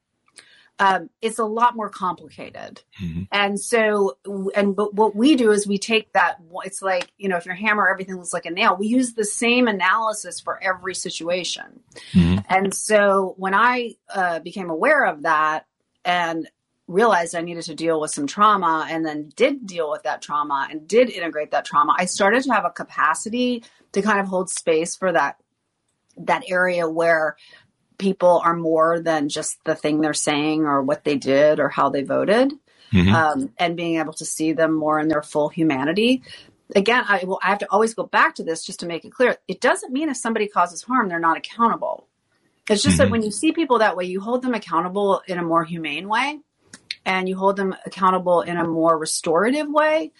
um, 0.81 1.09
it's 1.23 1.39
a 1.39 1.45
lot 1.45 1.77
more 1.77 1.89
complicated 1.89 2.83
Mhm. 3.01 3.29
and 3.31 3.61
so 3.61 4.17
and 4.57 4.75
but 4.75 4.95
what 4.95 5.15
we 5.15 5.37
do 5.37 5.53
is 5.53 5.67
we 5.67 5.79
take 5.79 6.13
that 6.15 6.39
it's 6.65 6.83
like 6.83 7.13
you 7.17 7.29
know 7.29 7.37
if 7.37 7.47
your 7.47 7.55
hammer 7.55 7.89
everything 7.89 8.17
looks 8.17 8.33
like 8.33 8.47
a 8.47 8.51
nail 8.51 8.77
we 8.77 8.87
use 8.89 9.15
the 9.15 9.25
same 9.25 9.69
analysis 9.69 10.41
for 10.41 10.63
every 10.63 10.95
situation 10.95 11.81
Mhm. 12.13 12.45
and 12.49 12.75
so 12.75 13.35
when 13.37 13.55
I 13.55 13.95
uh, 14.13 14.41
became 14.41 14.69
aware 14.71 15.05
of 15.07 15.23
that 15.23 15.67
and 16.05 16.49
realized 16.89 17.35
I 17.35 17.41
needed 17.41 17.63
to 17.65 17.75
deal 17.75 17.99
with 18.01 18.11
some 18.11 18.27
trauma 18.27 18.87
and 18.91 19.07
then 19.07 19.31
did 19.37 19.67
deal 19.67 19.91
with 19.91 20.03
that 20.03 20.21
trauma 20.23 20.69
and 20.71 20.87
did 20.87 21.09
integrate 21.09 21.53
that 21.53 21.65
trauma, 21.65 21.95
I 21.97 22.05
started 22.05 22.43
to 22.45 22.53
have 22.53 22.67
a 22.67 22.71
capacity 22.71 23.65
to 23.93 24.03
kind 24.03 24.21
of 24.21 24.27
hold 24.27 24.51
space 24.51 24.95
for 24.97 25.11
that 25.13 25.37
that 26.17 26.45
area 26.47 26.89
where 26.89 27.37
people 27.99 28.43
are 28.45 28.57
more 28.57 29.01
than 29.01 29.29
just 29.29 29.59
the 29.65 29.75
thing 29.75 30.01
they're 30.01 30.15
saying 30.15 30.65
or 30.65 30.83
what 30.83 31.05
they 31.05 31.17
did 31.17 31.61
or 31.61 31.69
how 31.69 31.91
they 31.91 32.03
voted 32.03 32.53
Mhm. 32.93 33.13
um, 33.15 33.53
and 33.59 33.77
being 33.77 33.99
able 33.99 34.15
to 34.15 34.25
see 34.27 34.53
them 34.53 34.75
more 34.75 34.99
in 35.01 35.09
their 35.09 35.23
full 35.23 35.49
humanity. 35.49 36.23
Again, 36.77 37.05
I, 37.09 37.25
will, 37.25 37.41
I 37.43 37.49
have 37.49 37.59
to 37.61 37.69
always 37.71 37.95
go 37.95 38.05
back 38.05 38.37
to 38.37 38.45
this 38.45 38.65
just 38.65 38.81
to 38.81 38.87
make 38.87 39.05
it 39.05 39.13
clear. 39.13 39.37
It 39.49 39.61
doesn't 39.61 39.93
mean 39.93 40.09
if 40.11 40.17
somebody 40.17 40.49
causes 40.49 40.83
harm, 40.83 41.09
they're 41.09 41.21
not 41.21 41.39
accountable. 41.39 42.09
It's 42.69 42.83
just 42.83 42.99
Mhm. 42.99 42.99
that 42.99 43.11
when 43.11 43.23
you 43.23 43.33
see 43.33 43.53
people 43.53 43.81
that 43.81 43.97
way, 43.97 44.05
you 44.07 44.21
hold 44.21 44.43
them 44.43 44.55
accountable 44.55 45.23
in 45.29 45.39
a 45.39 45.43
more 45.45 45.65
humane 45.65 46.09
way 46.09 46.41
and 47.07 47.29
you 47.29 47.37
hold 47.37 47.57
them 47.57 47.75
accountable 47.87 48.43
in 48.43 48.57
a 48.57 48.65
more 48.67 48.99
restorative 48.99 49.69
way 49.69 50.13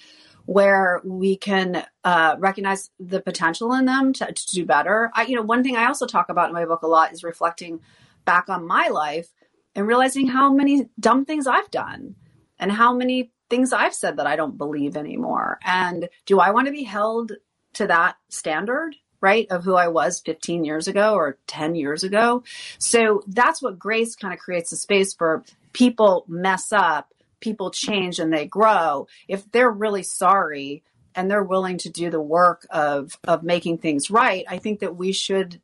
where 0.47 1.01
we 1.05 1.37
can 1.37 1.85
uh, 2.05 2.37
recognize 2.39 2.91
the 3.01 3.21
potential 3.21 3.73
in 3.73 3.87
them 3.87 4.13
to, 4.13 4.31
to 4.31 4.47
do 4.47 4.67
better. 4.67 5.11
I, 5.15 5.25
you 5.25 5.37
know, 5.37 5.43
one 5.43 5.63
thing 5.63 5.77
I 5.77 5.87
also 5.87 6.07
talk 6.07 6.29
about 6.29 6.49
in 6.49 6.55
my 6.55 6.67
book 6.67 6.83
a 6.83 6.87
lot 6.87 7.13
is 7.13 7.25
reflecting 7.25 7.81
back 8.25 8.49
on 8.49 8.67
my 8.67 8.89
life 8.89 9.29
and 9.75 9.87
realizing 9.87 10.27
how 10.27 10.53
many 10.53 10.89
dumb 11.01 11.25
things 11.25 11.47
I've 11.47 11.71
done 11.71 12.15
and 12.59 12.71
how 12.71 12.95
many 12.95 13.33
things 13.51 13.73
I've 13.73 13.95
said 13.95 14.19
that 14.19 14.27
I 14.27 14.37
don't 14.37 14.59
believe 14.59 14.97
anymore. 14.97 15.59
And 15.65 16.09
do 16.27 16.41
I 16.41 16.51
want 16.51 16.67
to 16.67 16.73
be 16.73 16.85
held 16.85 17.33
to 17.75 17.87
that 17.87 18.17
standard? 18.29 18.97
Right, 19.21 19.47
of 19.51 19.65
who 19.65 19.75
I 19.75 19.89
was 19.89 20.21
15 20.21 20.67
years 20.67 20.87
ago 20.87 21.15
or 21.15 21.39
10 21.47 21.77
years 21.77 22.05
ago. 22.05 22.45
So 22.77 23.23
that's 23.27 23.63
what 23.63 23.79
grace 23.79 24.17
kind 24.17 24.35
of 24.35 24.39
creates 24.39 24.71
a 24.71 24.77
space 24.77 25.15
for 25.15 25.43
people 25.73 26.27
mess 26.29 26.73
up 26.73 27.14
people 27.45 27.71
change 27.71 28.19
and 28.19 28.33
they 28.33 28.47
grow, 28.47 29.07
if 29.29 29.51
they're 29.53 29.71
really 29.71 30.03
sorry 30.03 30.83
and 31.15 31.31
they're 31.31 31.45
willing 31.45 31.79
to 31.79 31.91
do 31.91 32.11
the 32.11 32.21
work 32.21 32.67
of 32.71 33.19
of 33.25 33.45
making 33.45 33.79
things 33.79 34.11
right, 34.11 34.45
I 34.49 34.59
think 34.59 34.81
that 34.81 34.97
we 34.97 35.13
should 35.13 35.61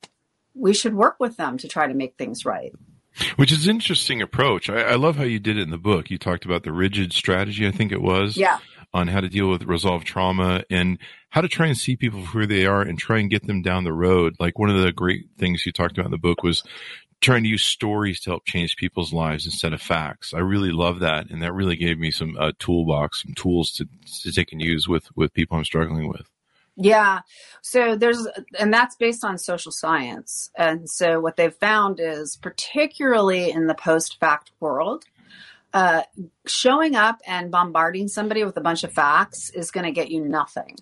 we 0.54 0.74
should 0.74 0.94
work 0.94 1.16
with 1.18 1.36
them 1.36 1.58
to 1.58 1.68
try 1.68 1.86
to 1.86 1.94
make 1.94 2.16
things 2.16 2.44
right. 2.44 2.72
Which 3.36 3.50
is 3.50 3.66
an 3.66 3.70
interesting 3.70 4.22
approach. 4.22 4.70
I, 4.70 4.82
I 4.82 4.94
love 4.94 5.16
how 5.16 5.24
you 5.24 5.40
did 5.40 5.58
it 5.58 5.62
in 5.62 5.70
the 5.70 5.78
book. 5.78 6.10
You 6.10 6.18
talked 6.18 6.44
about 6.44 6.62
the 6.62 6.72
rigid 6.72 7.12
strategy, 7.12 7.66
I 7.66 7.72
think 7.72 7.90
it 7.90 8.02
was. 8.02 8.36
Yeah 8.36 8.58
on 8.92 9.08
how 9.08 9.20
to 9.20 9.28
deal 9.28 9.48
with 9.48 9.62
resolved 9.64 10.06
trauma 10.06 10.64
and 10.70 10.98
how 11.30 11.40
to 11.40 11.48
try 11.48 11.66
and 11.66 11.78
see 11.78 11.94
people 11.94 12.20
for 12.20 12.40
who 12.40 12.46
they 12.46 12.66
are 12.66 12.82
and 12.82 12.98
try 12.98 13.18
and 13.18 13.30
get 13.30 13.46
them 13.46 13.62
down 13.62 13.84
the 13.84 13.92
road. 13.92 14.34
Like 14.40 14.58
one 14.58 14.70
of 14.70 14.82
the 14.82 14.92
great 14.92 15.26
things 15.38 15.64
you 15.64 15.72
talked 15.72 15.96
about 15.96 16.06
in 16.06 16.10
the 16.10 16.18
book 16.18 16.42
was 16.42 16.64
trying 17.20 17.42
to 17.42 17.48
use 17.48 17.62
stories 17.62 18.20
to 18.20 18.30
help 18.30 18.44
change 18.44 18.76
people's 18.76 19.12
lives 19.12 19.44
instead 19.44 19.72
of 19.72 19.82
facts. 19.82 20.32
I 20.34 20.38
really 20.38 20.72
love 20.72 21.00
that, 21.00 21.30
and 21.30 21.42
that 21.42 21.52
really 21.52 21.76
gave 21.76 21.98
me 21.98 22.10
some 22.10 22.36
uh, 22.38 22.52
toolbox, 22.58 23.22
some 23.22 23.34
tools 23.34 23.72
to 23.72 23.88
to 24.22 24.32
take 24.32 24.52
and 24.52 24.62
use 24.62 24.88
with 24.88 25.08
with 25.16 25.34
people 25.34 25.56
I'm 25.56 25.64
struggling 25.64 26.08
with. 26.08 26.28
Yeah. 26.76 27.20
So 27.60 27.94
there's, 27.94 28.26
and 28.58 28.72
that's 28.72 28.96
based 28.96 29.22
on 29.22 29.36
social 29.36 29.70
science. 29.70 30.50
And 30.56 30.88
so 30.88 31.20
what 31.20 31.36
they've 31.36 31.54
found 31.54 32.00
is, 32.00 32.36
particularly 32.36 33.50
in 33.50 33.66
the 33.66 33.74
post 33.74 34.18
fact 34.18 34.52
world, 34.60 35.04
uh, 35.74 36.02
showing 36.46 36.96
up 36.96 37.20
and 37.26 37.50
bombarding 37.50 38.08
somebody 38.08 38.44
with 38.44 38.56
a 38.56 38.62
bunch 38.62 38.82
of 38.82 38.92
facts 38.92 39.50
is 39.50 39.70
going 39.70 39.84
to 39.84 39.92
get 39.92 40.10
you 40.10 40.24
nothing 40.24 40.76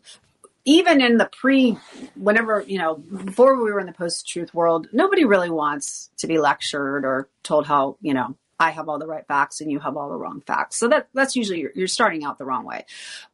even 0.68 1.00
in 1.00 1.16
the 1.16 1.30
pre 1.32 1.78
whenever 2.14 2.62
you 2.66 2.78
know 2.78 2.96
before 2.96 3.56
we 3.56 3.72
were 3.72 3.80
in 3.80 3.86
the 3.86 3.92
post 3.92 4.28
truth 4.28 4.52
world 4.52 4.86
nobody 4.92 5.24
really 5.24 5.48
wants 5.48 6.10
to 6.18 6.26
be 6.26 6.38
lectured 6.38 7.06
or 7.06 7.28
told 7.42 7.66
how 7.66 7.96
you 8.02 8.12
know 8.12 8.36
i 8.60 8.70
have 8.70 8.86
all 8.88 8.98
the 8.98 9.06
right 9.06 9.26
facts 9.26 9.62
and 9.62 9.72
you 9.72 9.78
have 9.80 9.96
all 9.96 10.10
the 10.10 10.16
wrong 10.16 10.42
facts. 10.46 10.76
So 10.76 10.88
that 10.88 11.08
that's 11.14 11.36
usually 11.36 11.60
you're, 11.60 11.72
you're 11.74 11.86
starting 11.86 12.24
out 12.24 12.38
the 12.38 12.44
wrong 12.44 12.64
way. 12.64 12.84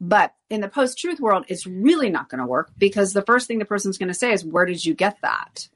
But 0.01 0.33
in 0.49 0.61
the 0.61 0.69
post 0.69 0.99
truth 0.99 1.19
world 1.19 1.45
it's 1.49 1.67
really 1.67 2.09
not 2.09 2.29
going 2.29 2.41
to 2.41 2.47
work 2.47 2.71
because 2.79 3.13
the 3.13 3.23
first 3.23 3.49
thing 3.49 3.59
the 3.59 3.65
person's 3.65 3.99
going 3.99 4.09
to 4.09 4.15
say 4.15 4.33
is 4.33 4.45
where 4.45 4.67
did 4.67 4.85
you 4.85 4.95
get 4.95 5.19
that? 5.23 5.69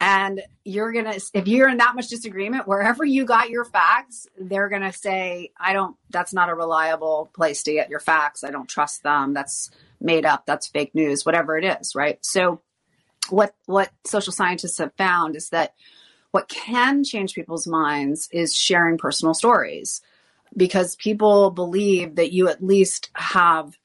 And 0.00 0.42
you're 0.64 0.92
going 0.92 1.06
to 1.06 1.20
if 1.32 1.48
you're 1.48 1.68
in 1.68 1.78
that 1.78 1.94
much 1.94 2.08
disagreement 2.08 2.68
wherever 2.68 3.04
you 3.04 3.24
got 3.24 3.50
your 3.50 3.64
facts 3.64 4.28
they're 4.38 4.68
going 4.68 4.82
to 4.82 4.92
say 4.92 5.50
i 5.58 5.72
don't 5.72 5.96
that's 6.10 6.32
not 6.32 6.50
a 6.50 6.54
reliable 6.54 7.30
place 7.32 7.62
to 7.62 7.72
get 7.72 7.88
your 7.88 8.00
facts. 8.00 8.44
I 8.44 8.50
don't 8.50 8.68
trust 8.68 9.02
them. 9.02 9.32
That's 9.32 9.70
made 10.00 10.24
up, 10.24 10.46
that's 10.46 10.68
fake 10.68 10.94
news, 10.94 11.24
whatever 11.26 11.56
it 11.58 11.64
is, 11.64 11.94
right? 11.94 12.18
So 12.24 12.60
what 13.30 13.54
what 13.66 13.90
social 14.04 14.32
scientists 14.32 14.78
have 14.78 14.94
found 14.94 15.36
is 15.36 15.50
that 15.50 15.74
what 16.30 16.48
can 16.48 17.04
change 17.04 17.34
people's 17.34 17.66
minds 17.66 18.28
is 18.32 18.56
sharing 18.56 18.98
personal 18.98 19.34
stories 19.34 20.00
because 20.56 20.96
people 20.96 21.50
believe 21.50 22.16
that 22.16 22.32
you 22.32 22.48
at 22.48 22.62
least 22.62 23.10
have 23.14 23.76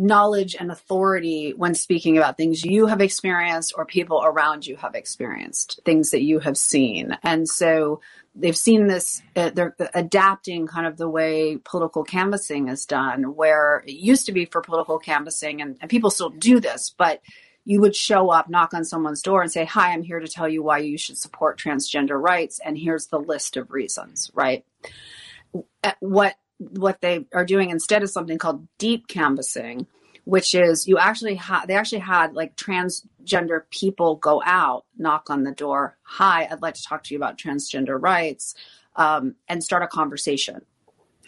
knowledge 0.00 0.56
and 0.58 0.72
authority 0.72 1.52
when 1.54 1.74
speaking 1.74 2.16
about 2.16 2.38
things 2.38 2.64
you 2.64 2.86
have 2.86 3.02
experienced 3.02 3.74
or 3.76 3.84
people 3.84 4.22
around 4.24 4.66
you 4.66 4.74
have 4.76 4.94
experienced, 4.94 5.78
things 5.84 6.10
that 6.10 6.22
you 6.22 6.38
have 6.38 6.56
seen. 6.56 7.18
And 7.22 7.46
so 7.46 8.00
they've 8.34 8.56
seen 8.56 8.86
this, 8.86 9.20
uh, 9.36 9.50
they're 9.50 9.76
adapting 9.92 10.66
kind 10.66 10.86
of 10.86 10.96
the 10.96 11.08
way 11.08 11.58
political 11.64 12.02
canvassing 12.02 12.68
is 12.68 12.86
done, 12.86 13.36
where 13.36 13.84
it 13.86 13.92
used 13.92 14.24
to 14.26 14.32
be 14.32 14.46
for 14.46 14.62
political 14.62 14.98
canvassing, 14.98 15.60
and, 15.60 15.76
and 15.82 15.90
people 15.90 16.10
still 16.10 16.30
do 16.30 16.60
this, 16.60 16.94
but 16.96 17.20
you 17.66 17.82
would 17.82 17.94
show 17.94 18.30
up, 18.30 18.48
knock 18.48 18.72
on 18.72 18.86
someone's 18.86 19.20
door, 19.20 19.42
and 19.42 19.52
say, 19.52 19.66
Hi, 19.66 19.92
I'm 19.92 20.02
here 20.02 20.18
to 20.18 20.28
tell 20.28 20.48
you 20.48 20.62
why 20.62 20.78
you 20.78 20.96
should 20.96 21.18
support 21.18 21.58
transgender 21.58 22.18
rights, 22.20 22.58
and 22.64 22.78
here's 22.78 23.08
the 23.08 23.20
list 23.20 23.58
of 23.58 23.70
reasons, 23.70 24.30
right? 24.32 24.64
Uh, 25.84 25.92
what 26.00 26.36
what 26.60 27.00
they 27.00 27.26
are 27.34 27.44
doing 27.44 27.70
instead 27.70 28.02
is 28.02 28.12
something 28.12 28.38
called 28.38 28.66
deep 28.78 29.08
canvassing, 29.08 29.86
which 30.24 30.54
is 30.54 30.86
you 30.86 30.98
actually 30.98 31.34
had 31.34 31.66
they 31.66 31.74
actually 31.74 32.00
had 32.00 32.34
like 32.34 32.54
transgender 32.56 33.62
people 33.70 34.16
go 34.16 34.42
out, 34.44 34.84
knock 34.98 35.30
on 35.30 35.44
the 35.44 35.52
door, 35.52 35.96
hi, 36.02 36.46
I'd 36.50 36.62
like 36.62 36.74
to 36.74 36.82
talk 36.82 37.02
to 37.04 37.14
you 37.14 37.18
about 37.18 37.38
transgender 37.38 38.00
rights, 38.00 38.54
um, 38.96 39.34
and 39.48 39.64
start 39.64 39.82
a 39.82 39.88
conversation. 39.88 40.62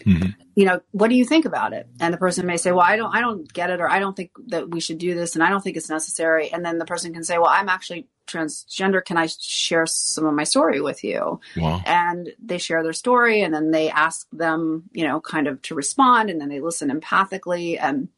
Mm-hmm. 0.05 0.42
You 0.55 0.67
know, 0.67 0.81
what 0.91 1.09
do 1.09 1.15
you 1.17 1.25
think 1.25 1.47
about 1.47 1.73
it? 1.73 1.87
And 2.01 2.13
the 2.13 2.19
person 2.19 2.47
may 2.47 2.57
say, 2.57 2.73
"Well, 2.73 2.85
I 2.85 2.97
don't, 2.97 3.15
I 3.15 3.21
don't 3.21 3.51
get 3.53 3.71
it, 3.71 3.81
or 3.81 3.89
I 3.89 3.99
don't 3.99 4.15
think 4.15 4.33
that 4.49 4.71
we 4.71 4.81
should 4.81 4.99
do 4.99 5.15
this, 5.15 5.35
and 5.35 5.43
I 5.43 5.49
don't 5.49 5.63
think 5.63 5.77
it's 5.77 5.89
necessary." 5.89 6.53
And 6.53 6.65
then 6.65 6.79
the 6.79 6.85
person 6.85 7.13
can 7.15 7.25
say, 7.25 7.39
"Well, 7.39 7.51
I'm 7.51 7.69
actually 7.69 8.09
transgender. 8.27 9.05
Can 9.05 9.17
I 9.17 9.27
share 9.27 9.87
some 9.87 10.27
of 10.27 10.35
my 10.35 10.45
story 10.45 10.81
with 10.81 11.05
you?" 11.05 11.41
Wow. 11.57 11.83
And 11.87 12.31
they 12.43 12.59
share 12.59 12.83
their 12.83 12.93
story, 12.93 13.43
and 13.43 13.55
then 13.55 13.71
they 13.71 13.89
ask 13.91 14.29
them, 14.31 14.85
you 14.93 15.07
know, 15.07 15.21
kind 15.21 15.47
of 15.47 15.63
to 15.63 15.75
respond, 15.75 16.29
and 16.29 16.41
then 16.41 16.49
they 16.49 16.61
listen 16.61 16.91
empathically, 16.91 17.79
and 17.81 18.09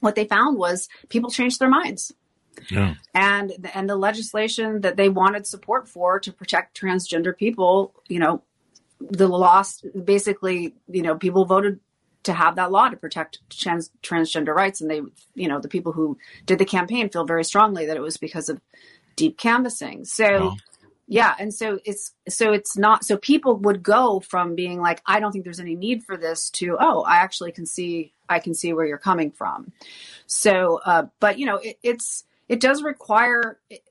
what 0.00 0.14
they 0.14 0.26
found 0.26 0.58
was 0.58 0.88
people 1.08 1.30
changed 1.30 1.58
their 1.58 1.68
minds. 1.68 2.12
Yeah. 2.68 2.94
And 3.14 3.68
and 3.74 3.88
the 3.88 3.96
legislation 3.96 4.82
that 4.82 4.96
they 4.96 5.08
wanted 5.08 5.46
support 5.46 5.88
for 5.88 6.20
to 6.20 6.32
protect 6.32 6.80
transgender 6.80 7.36
people, 7.36 7.94
you 8.08 8.18
know, 8.18 8.42
the 9.00 9.28
lost 9.28 9.86
basically, 10.04 10.74
you 10.88 11.02
know, 11.02 11.16
people 11.16 11.44
voted 11.44 11.80
to 12.22 12.32
have 12.32 12.56
that 12.56 12.70
law 12.70 12.88
to 12.88 12.96
protect 12.96 13.38
trans, 13.48 13.90
transgender 14.02 14.54
rights 14.54 14.82
and 14.82 14.90
they 14.90 15.00
you 15.34 15.48
know 15.48 15.58
the 15.58 15.68
people 15.68 15.90
who 15.92 16.18
did 16.44 16.58
the 16.58 16.66
campaign 16.66 17.08
feel 17.08 17.24
very 17.24 17.42
strongly 17.44 17.86
that 17.86 17.96
it 17.96 18.02
was 18.02 18.18
because 18.18 18.50
of 18.50 18.60
deep 19.16 19.38
canvassing 19.38 20.04
so 20.04 20.48
wow. 20.48 20.56
yeah 21.08 21.34
and 21.38 21.54
so 21.54 21.78
it's 21.86 22.12
so 22.28 22.52
it's 22.52 22.76
not 22.76 23.06
so 23.06 23.16
people 23.16 23.56
would 23.56 23.82
go 23.82 24.20
from 24.20 24.54
being 24.54 24.82
like 24.82 25.00
i 25.06 25.18
don't 25.18 25.32
think 25.32 25.44
there's 25.44 25.60
any 25.60 25.74
need 25.74 26.04
for 26.04 26.18
this 26.18 26.50
to 26.50 26.76
oh 26.78 27.00
i 27.04 27.16
actually 27.16 27.52
can 27.52 27.64
see 27.64 28.12
I 28.30 28.38
can 28.38 28.54
see 28.54 28.72
where 28.72 28.86
you're 28.86 28.96
coming 28.96 29.32
from. 29.32 29.72
So, 30.26 30.80
uh, 30.86 31.06
but 31.18 31.38
you 31.38 31.46
know, 31.46 31.56
it, 31.56 31.78
it's 31.82 32.24
it 32.48 32.60
does 32.60 32.82
require 32.82 33.58
it, 33.68 33.82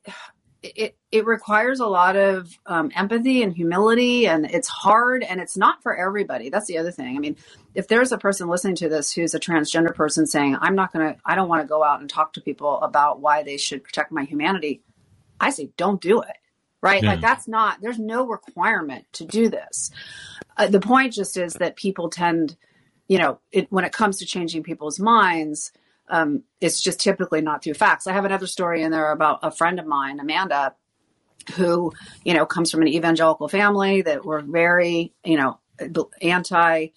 it, 0.62 0.98
it 1.12 1.26
requires 1.26 1.80
a 1.80 1.86
lot 1.88 2.16
of 2.16 2.58
um, 2.66 2.92
empathy 2.96 3.44
and 3.44 3.54
humility, 3.54 4.28
and 4.28 4.46
it's 4.46 4.68
hard, 4.68 5.24
and 5.24 5.40
it's 5.40 5.56
not 5.56 5.82
for 5.82 5.96
everybody. 5.96 6.50
That's 6.50 6.68
the 6.68 6.78
other 6.78 6.92
thing. 6.92 7.16
I 7.16 7.20
mean, 7.20 7.38
if 7.76 7.88
there's 7.88 8.12
a 8.12 8.18
person 8.18 8.50
listening 8.50 8.76
to 8.76 8.90
this 8.90 9.14
who's 9.14 9.34
a 9.34 9.40
transgender 9.40 9.94
person 9.94 10.26
saying, 10.26 10.58
"I'm 10.60 10.76
not 10.76 10.92
gonna, 10.92 11.16
I 11.26 11.36
don't 11.36 11.50
want 11.50 11.62
to 11.62 11.68
go 11.68 11.84
out 11.84 12.02
and 12.02 12.10
talk 12.10 12.34
to 12.34 12.42
people 12.42 12.80
about 12.82 13.22
why 13.22 13.44
they 13.44 13.58
should 13.58 13.84
protect 13.84 14.12
my 14.12 14.24
humanity," 14.24 14.82
I 15.40 15.52
say, 15.52 15.72
don't 15.78 16.02
do 16.02 16.22
it. 16.22 16.36
Right? 16.82 17.04
Yeah. 17.04 17.12
Like 17.12 17.22
that's 17.22 17.48
not. 17.48 17.82
There's 17.82 18.00
no 18.00 18.26
requirement 18.26 19.06
to 19.14 19.26
do 19.26 19.50
this. 19.50 19.92
Uh, 20.56 20.68
the 20.68 20.80
point 20.80 21.14
just 21.14 21.36
is 21.38 21.54
that 21.56 21.76
people 21.76 22.10
tend 22.10 22.56
you 23.10 23.18
know, 23.18 23.40
it, 23.52 23.70
when 23.72 23.84
it 23.84 23.92
comes 23.92 24.20
to 24.20 24.26
changing 24.26 24.64
people's 24.64 25.00
minds, 25.00 25.74
um, 26.10 26.44
it's 26.62 26.82
just 26.82 27.00
typically 27.00 27.42
not 27.42 27.64
through 27.64 27.76
facts. 27.76 28.08
I 28.08 28.14
have 28.14 28.26
another 28.26 28.48
story 28.48 28.82
in 28.82 28.92
there 28.92 29.12
about 29.12 29.40
a 29.44 29.52
friend 29.52 29.80
of 29.80 29.86
mine, 29.86 30.20
Amanda, 30.20 30.76
who, 31.56 31.94
you 32.24 32.34
know, 32.34 32.46
comes 32.46 32.72
from 32.72 32.82
an 32.82 32.88
evangelical 32.88 33.48
family 33.48 34.02
that 34.02 34.26
were 34.26 34.42
very, 34.42 35.14
you 35.24 35.38
know, 35.38 35.60
anti 36.22 36.88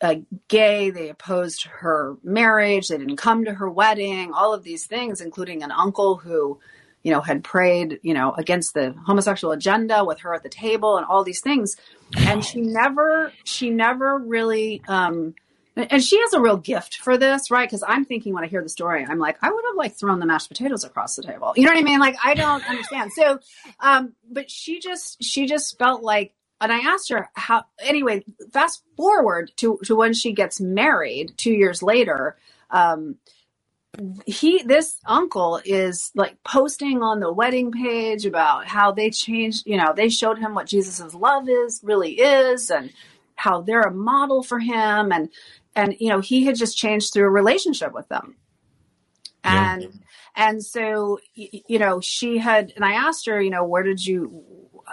uh, 0.00 0.14
gay. 0.48 0.90
They 0.90 1.08
opposed 1.08 1.64
her 1.64 2.16
marriage. 2.22 2.88
They 2.88 2.98
didn't 2.98 3.16
come 3.16 3.44
to 3.44 3.54
her 3.54 3.68
wedding, 3.68 4.32
all 4.32 4.54
of 4.54 4.64
these 4.64 4.86
things, 4.86 5.20
including 5.20 5.62
an 5.62 5.70
uncle 5.70 6.16
who, 6.16 6.58
you 7.02 7.12
know, 7.12 7.20
had 7.20 7.44
prayed, 7.44 8.00
you 8.02 8.14
know, 8.14 8.32
against 8.32 8.74
the 8.74 8.94
homosexual 9.06 9.52
agenda 9.52 10.04
with 10.04 10.20
her 10.20 10.34
at 10.34 10.42
the 10.42 10.48
table 10.48 10.96
and 10.96 11.06
all 11.06 11.24
these 11.24 11.40
things 11.40 11.76
and 12.16 12.44
she 12.44 12.60
never 12.60 13.32
she 13.44 13.70
never 13.70 14.18
really 14.18 14.82
um 14.88 15.34
and 15.78 16.02
she 16.02 16.18
has 16.20 16.32
a 16.32 16.40
real 16.40 16.56
gift 16.56 16.96
for 16.96 17.16
this, 17.16 17.50
right? 17.50 17.68
Because 17.68 17.84
I'm 17.86 18.04
thinking 18.04 18.34
when 18.34 18.44
I 18.44 18.48
hear 18.48 18.62
the 18.62 18.68
story, 18.68 19.04
I'm 19.08 19.18
like, 19.18 19.38
I 19.42 19.50
would 19.50 19.64
have 19.68 19.76
like 19.76 19.94
thrown 19.94 20.18
the 20.18 20.26
mashed 20.26 20.48
potatoes 20.48 20.84
across 20.84 21.16
the 21.16 21.22
table. 21.22 21.52
You 21.56 21.64
know 21.64 21.72
what 21.72 21.78
I 21.78 21.82
mean? 21.82 22.00
Like 22.00 22.16
I 22.24 22.34
don't 22.34 22.68
understand. 22.68 23.12
So, 23.12 23.38
um, 23.80 24.14
but 24.30 24.50
she 24.50 24.80
just 24.80 25.22
she 25.22 25.46
just 25.46 25.78
felt 25.78 26.02
like, 26.02 26.34
and 26.60 26.72
I 26.72 26.78
asked 26.78 27.10
her 27.10 27.30
how. 27.34 27.64
Anyway, 27.80 28.24
fast 28.52 28.82
forward 28.96 29.52
to 29.56 29.78
to 29.84 29.94
when 29.94 30.14
she 30.14 30.32
gets 30.32 30.60
married 30.60 31.32
two 31.36 31.52
years 31.52 31.82
later. 31.82 32.36
Um, 32.70 33.16
he 34.26 34.62
this 34.62 35.00
uncle 35.06 35.60
is 35.64 36.12
like 36.14 36.42
posting 36.44 37.02
on 37.02 37.20
the 37.20 37.32
wedding 37.32 37.72
page 37.72 38.26
about 38.26 38.66
how 38.66 38.92
they 38.92 39.10
changed 39.10 39.66
you 39.66 39.76
know 39.76 39.92
they 39.96 40.08
showed 40.08 40.38
him 40.38 40.54
what 40.54 40.66
jesus's 40.66 41.14
love 41.14 41.48
is 41.48 41.80
really 41.82 42.12
is 42.12 42.70
and 42.70 42.92
how 43.38 43.60
they're 43.60 43.82
a 43.82 43.94
model 43.94 44.42
for 44.42 44.58
him 44.58 45.12
and 45.12 45.30
and 45.78 45.96
you 46.00 46.08
know 46.08 46.20
he 46.20 46.44
had 46.44 46.56
just 46.56 46.76
changed 46.76 47.12
through 47.12 47.26
a 47.26 47.30
relationship 47.30 47.92
with 47.92 48.08
them. 48.08 48.36
And 49.44 49.82
yeah. 49.82 49.88
and 50.34 50.64
so 50.64 51.20
you 51.34 51.78
know 51.78 52.00
she 52.00 52.38
had 52.38 52.72
and 52.74 52.84
i 52.84 52.92
asked 52.92 53.26
her 53.26 53.40
you 53.40 53.50
know 53.50 53.64
where 53.64 53.84
did 53.84 54.04
you 54.04 54.44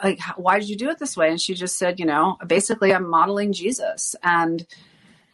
like 0.04 0.22
why 0.38 0.60
did 0.60 0.70
you 0.70 0.78
do 0.78 0.90
it 0.90 1.00
this 1.00 1.18
way? 1.18 1.30
And 1.30 1.42
she 1.42 1.56
just 1.56 1.78
said 1.78 2.00
you 2.00 2.06
know 2.06 2.38
basically 2.46 2.94
i'm 2.94 3.10
modeling 3.10 3.52
jesus. 3.52 4.16
And 4.22 4.66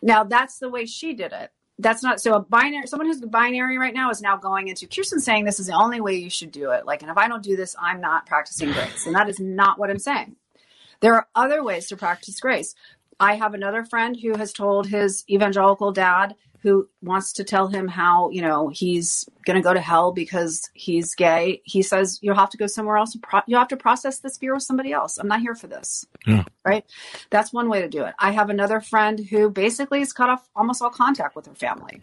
now 0.01 0.23
that's 0.23 0.59
the 0.59 0.69
way 0.69 0.85
she 0.85 1.13
did 1.13 1.33
it. 1.33 1.51
That's 1.77 2.01
not 2.01 2.21
so 2.21 2.35
a 2.35 2.39
binary 2.39 2.87
someone 2.87 3.07
who's 3.07 3.19
binary 3.19 3.77
right 3.77 3.93
now 3.93 4.09
is 4.09 4.21
now 4.21 4.37
going 4.37 4.69
into 4.69 4.87
kirsten 4.87 5.19
saying 5.19 5.43
this 5.43 5.59
is 5.59 5.67
the 5.67 5.73
only 5.73 5.99
way 5.99 6.15
you 6.15 6.29
should 6.29 6.51
do 6.53 6.71
it. 6.71 6.85
Like 6.85 7.01
and 7.01 7.11
if 7.11 7.17
i 7.17 7.27
don't 7.27 7.43
do 7.43 7.57
this 7.57 7.75
i'm 7.77 7.99
not 7.99 8.25
practicing 8.25 8.71
grace. 8.71 9.05
And 9.05 9.15
that 9.15 9.27
is 9.27 9.39
not 9.39 9.77
what 9.77 9.89
i'm 9.89 9.99
saying. 9.99 10.37
There 11.01 11.15
are 11.15 11.27
other 11.35 11.63
ways 11.63 11.87
to 11.87 11.97
practice 11.97 12.39
grace 12.39 12.73
i 13.21 13.36
have 13.36 13.53
another 13.53 13.86
friend 13.86 14.17
who 14.21 14.38
has 14.38 14.51
told 14.51 14.88
his 14.88 15.23
evangelical 15.29 15.91
dad 15.91 16.36
who 16.62 16.88
wants 17.01 17.34
to 17.34 17.43
tell 17.43 17.67
him 17.67 17.88
how 17.88 18.29
you 18.29 18.41
know 18.41 18.69
he's 18.69 19.27
going 19.45 19.55
to 19.55 19.63
go 19.63 19.73
to 19.73 19.81
hell 19.81 20.12
because 20.12 20.69
he's 20.73 21.15
gay. 21.15 21.62
He 21.63 21.81
says 21.81 22.19
you'll 22.21 22.36
have 22.36 22.49
to 22.51 22.57
go 22.57 22.67
somewhere 22.67 22.97
else 22.97 23.17
you'll 23.47 23.60
have 23.60 23.67
to 23.69 23.77
process 23.77 24.19
this 24.19 24.38
fear 24.38 24.53
with 24.53 24.63
somebody 24.63 24.93
else. 24.93 25.17
I'm 25.17 25.27
not 25.27 25.41
here 25.41 25.55
for 25.55 25.67
this. 25.67 26.05
Yeah. 26.27 26.43
right? 26.65 26.86
That's 27.29 27.51
one 27.51 27.69
way 27.69 27.81
to 27.81 27.89
do 27.89 28.03
it. 28.03 28.13
I 28.19 28.31
have 28.31 28.49
another 28.49 28.79
friend 28.79 29.19
who 29.19 29.49
basically 29.49 29.99
has 29.99 30.13
cut 30.13 30.29
off 30.29 30.47
almost 30.55 30.81
all 30.81 30.91
contact 30.91 31.36
with 31.36 31.47
her 31.47 31.55
family 31.55 32.01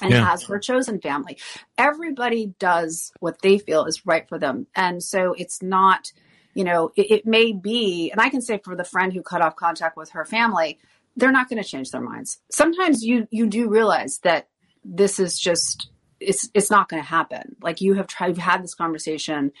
and 0.00 0.12
yeah. 0.12 0.24
has 0.24 0.44
her 0.44 0.58
chosen 0.58 1.00
family. 1.00 1.36
Everybody 1.76 2.54
does 2.58 3.12
what 3.20 3.42
they 3.42 3.58
feel 3.58 3.84
is 3.86 4.06
right 4.06 4.28
for 4.28 4.38
them. 4.38 4.66
And 4.74 5.02
so 5.02 5.34
it's 5.36 5.62
not 5.62 6.12
you 6.54 6.64
know 6.64 6.92
it, 6.96 7.10
it 7.10 7.26
may 7.26 7.52
be 7.52 8.10
and 8.10 8.20
i 8.20 8.28
can 8.28 8.40
say 8.40 8.58
for 8.62 8.74
the 8.76 8.84
friend 8.84 9.12
who 9.12 9.22
cut 9.22 9.42
off 9.42 9.56
contact 9.56 9.96
with 9.96 10.10
her 10.10 10.24
family 10.24 10.78
they're 11.16 11.32
not 11.32 11.48
going 11.48 11.62
to 11.62 11.68
change 11.68 11.90
their 11.90 12.00
minds. 12.00 12.40
Sometimes 12.50 13.04
you 13.04 13.26
you 13.30 13.46
do 13.46 13.68
realize 13.68 14.18
that 14.18 14.48
this 14.84 15.18
is 15.18 15.38
just 15.38 15.90
it's 16.18 16.50
it's 16.54 16.70
not 16.70 16.88
going 16.88 17.02
to 17.02 17.08
happen. 17.08 17.56
Like 17.62 17.80
you 17.80 17.94
have 17.94 18.06
tried, 18.06 18.28
you've 18.28 18.38
had 18.38 18.62
this 18.62 18.74
conversation. 18.74 19.52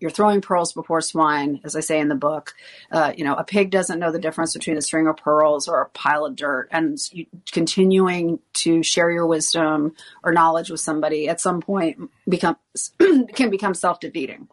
You're 0.00 0.12
throwing 0.12 0.40
pearls 0.40 0.72
before 0.72 1.00
swine, 1.00 1.60
as 1.64 1.74
I 1.74 1.80
say 1.80 1.98
in 1.98 2.08
the 2.08 2.14
book. 2.14 2.54
Uh, 2.92 3.12
you 3.16 3.24
know, 3.24 3.34
a 3.34 3.42
pig 3.42 3.72
doesn't 3.72 3.98
know 3.98 4.12
the 4.12 4.20
difference 4.20 4.52
between 4.54 4.76
a 4.76 4.80
string 4.80 5.08
of 5.08 5.16
pearls 5.16 5.66
or 5.66 5.80
a 5.80 5.88
pile 5.88 6.24
of 6.24 6.36
dirt. 6.36 6.68
And 6.70 6.96
you, 7.10 7.26
continuing 7.50 8.38
to 8.54 8.84
share 8.84 9.10
your 9.10 9.26
wisdom 9.26 9.96
or 10.22 10.32
knowledge 10.32 10.70
with 10.70 10.78
somebody 10.78 11.28
at 11.28 11.40
some 11.40 11.60
point 11.60 11.98
becomes 12.28 12.58
can 13.34 13.50
become 13.50 13.74
self 13.74 13.98
defeating. 13.98 14.46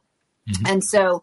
Mm-hmm. 0.50 0.66
And 0.66 0.84
so, 0.84 1.22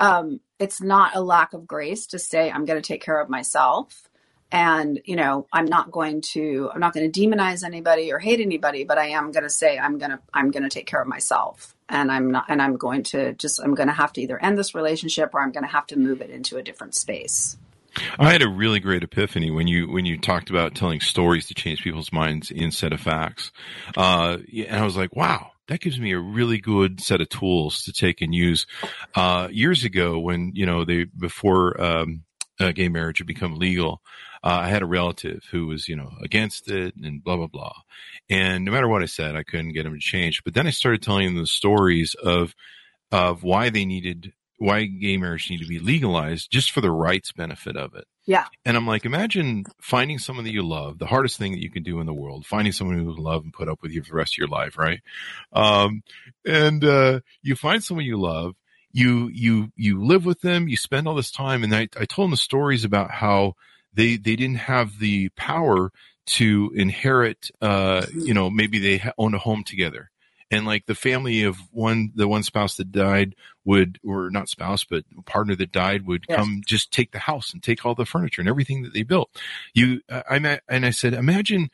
um, 0.00 0.40
it's 0.58 0.80
not 0.80 1.14
a 1.14 1.20
lack 1.20 1.52
of 1.52 1.66
grace 1.66 2.06
to 2.08 2.18
say 2.18 2.50
I'm 2.50 2.64
going 2.64 2.80
to 2.80 2.86
take 2.86 3.02
care 3.02 3.20
of 3.20 3.28
myself 3.28 4.10
and 4.52 5.00
you 5.04 5.16
know 5.16 5.46
i'm 5.52 5.64
not 5.64 5.90
going 5.90 6.20
to 6.20 6.70
i'm 6.74 6.80
not 6.80 6.92
going 6.92 7.10
to 7.10 7.20
demonize 7.20 7.62
anybody 7.62 8.12
or 8.12 8.18
hate 8.18 8.40
anybody 8.40 8.84
but 8.84 8.98
i 8.98 9.06
am 9.06 9.30
going 9.30 9.42
to 9.42 9.50
say 9.50 9.78
i'm 9.78 9.98
going 9.98 10.10
to 10.10 10.18
i'm 10.34 10.50
going 10.50 10.62
to 10.62 10.68
take 10.68 10.86
care 10.86 11.00
of 11.00 11.06
myself 11.06 11.74
and 11.88 12.10
i'm 12.10 12.30
not 12.30 12.46
and 12.48 12.60
i'm 12.60 12.76
going 12.76 13.02
to 13.02 13.32
just 13.34 13.60
i'm 13.60 13.74
going 13.74 13.88
to 13.88 13.94
have 13.94 14.12
to 14.12 14.20
either 14.20 14.42
end 14.42 14.58
this 14.58 14.74
relationship 14.74 15.30
or 15.34 15.40
i'm 15.40 15.52
going 15.52 15.64
to 15.64 15.70
have 15.70 15.86
to 15.86 15.98
move 15.98 16.20
it 16.20 16.30
into 16.30 16.56
a 16.56 16.62
different 16.62 16.94
space. 16.94 17.56
I 18.20 18.30
had 18.30 18.42
a 18.42 18.48
really 18.48 18.78
great 18.78 19.02
epiphany 19.02 19.50
when 19.50 19.66
you 19.66 19.90
when 19.90 20.06
you 20.06 20.16
talked 20.16 20.48
about 20.48 20.76
telling 20.76 21.00
stories 21.00 21.46
to 21.46 21.54
change 21.54 21.82
people's 21.82 22.12
minds 22.12 22.52
instead 22.52 22.92
of 22.92 23.00
facts, 23.00 23.50
uh, 23.96 24.38
and 24.54 24.76
I 24.76 24.84
was 24.84 24.96
like, 24.96 25.16
"Wow, 25.16 25.49
that 25.70 25.80
gives 25.80 25.98
me 25.98 26.12
a 26.12 26.18
really 26.18 26.58
good 26.58 27.00
set 27.00 27.22
of 27.22 27.30
tools 27.30 27.82
to 27.84 27.92
take 27.92 28.20
and 28.20 28.34
use." 28.34 28.66
Uh, 29.14 29.48
years 29.50 29.84
ago, 29.84 30.18
when 30.18 30.52
you 30.54 30.66
know 30.66 30.84
they 30.84 31.04
before 31.04 31.80
um, 31.80 32.24
uh, 32.60 32.72
gay 32.72 32.88
marriage 32.88 33.18
had 33.18 33.26
become 33.26 33.56
legal, 33.56 34.02
uh, 34.42 34.60
I 34.62 34.68
had 34.68 34.82
a 34.82 34.86
relative 34.86 35.44
who 35.50 35.66
was, 35.66 35.88
you 35.88 35.96
know, 35.96 36.12
against 36.22 36.70
it 36.70 36.94
and 36.96 37.22
blah, 37.22 37.36
blah, 37.36 37.46
blah. 37.46 37.72
And 38.28 38.64
no 38.64 38.72
matter 38.72 38.88
what 38.88 39.02
I 39.02 39.06
said, 39.06 39.36
I 39.36 39.42
couldn't 39.42 39.72
get 39.72 39.86
him 39.86 39.94
to 39.94 40.00
change. 40.00 40.42
But 40.44 40.54
then 40.54 40.66
I 40.66 40.70
started 40.70 41.02
telling 41.02 41.26
them 41.26 41.36
the 41.36 41.46
stories 41.46 42.14
of, 42.14 42.54
of 43.10 43.42
why 43.42 43.70
they 43.70 43.84
needed, 43.84 44.32
why 44.60 44.84
gay 44.84 45.16
marriage 45.16 45.48
need 45.48 45.60
to 45.60 45.66
be 45.66 45.78
legalized 45.78 46.50
just 46.52 46.70
for 46.70 46.82
the 46.82 46.90
rights 46.90 47.32
benefit 47.32 47.76
of 47.76 47.94
it. 47.94 48.04
Yeah. 48.26 48.44
And 48.66 48.76
I'm 48.76 48.86
like, 48.86 49.06
imagine 49.06 49.64
finding 49.80 50.18
someone 50.18 50.44
that 50.44 50.52
you 50.52 50.62
love, 50.62 50.98
the 50.98 51.06
hardest 51.06 51.38
thing 51.38 51.52
that 51.52 51.62
you 51.62 51.70
can 51.70 51.82
do 51.82 51.98
in 51.98 52.06
the 52.06 52.12
world, 52.12 52.44
finding 52.44 52.72
someone 52.72 52.98
who 52.98 53.04
you 53.04 53.16
love 53.16 53.42
and 53.42 53.54
put 53.54 53.70
up 53.70 53.80
with 53.82 53.90
you 53.90 54.02
for 54.02 54.10
the 54.10 54.16
rest 54.16 54.34
of 54.34 54.38
your 54.38 54.48
life, 54.48 54.76
right? 54.76 55.00
Um, 55.54 56.02
and, 56.44 56.84
uh, 56.84 57.20
you 57.42 57.56
find 57.56 57.82
someone 57.82 58.04
you 58.04 58.20
love, 58.20 58.54
you, 58.92 59.30
you, 59.32 59.72
you 59.76 60.04
live 60.04 60.26
with 60.26 60.42
them, 60.42 60.68
you 60.68 60.76
spend 60.76 61.08
all 61.08 61.14
this 61.14 61.30
time. 61.30 61.64
And 61.64 61.74
I, 61.74 61.88
I 61.98 62.04
told 62.04 62.26
them 62.26 62.32
the 62.32 62.36
stories 62.36 62.84
about 62.84 63.10
how 63.10 63.54
they 63.94 64.16
they 64.16 64.36
didn't 64.36 64.56
have 64.56 64.98
the 64.98 65.30
power 65.30 65.90
to 66.26 66.70
inherit 66.74 67.50
uh 67.60 68.06
you 68.14 68.34
know 68.34 68.50
maybe 68.50 68.78
they 68.78 68.98
ha- 68.98 69.12
own 69.18 69.34
a 69.34 69.38
home 69.38 69.64
together 69.64 70.10
and 70.50 70.66
like 70.66 70.86
the 70.86 70.94
family 70.94 71.42
of 71.42 71.56
one 71.72 72.12
the 72.14 72.28
one 72.28 72.42
spouse 72.42 72.76
that 72.76 72.92
died 72.92 73.34
would 73.64 73.98
or 74.04 74.30
not 74.30 74.48
spouse 74.48 74.84
but 74.84 75.04
partner 75.26 75.54
that 75.54 75.72
died 75.72 76.06
would 76.06 76.24
yes. 76.28 76.38
come 76.38 76.62
just 76.66 76.90
take 76.92 77.12
the 77.12 77.18
house 77.18 77.52
and 77.52 77.62
take 77.62 77.84
all 77.84 77.94
the 77.94 78.06
furniture 78.06 78.40
and 78.40 78.48
everything 78.48 78.82
that 78.82 78.92
they 78.92 79.02
built 79.02 79.30
you 79.74 80.00
i 80.28 80.38
met 80.38 80.62
and 80.68 80.84
i 80.84 80.90
said 80.90 81.14
imagine 81.14 81.70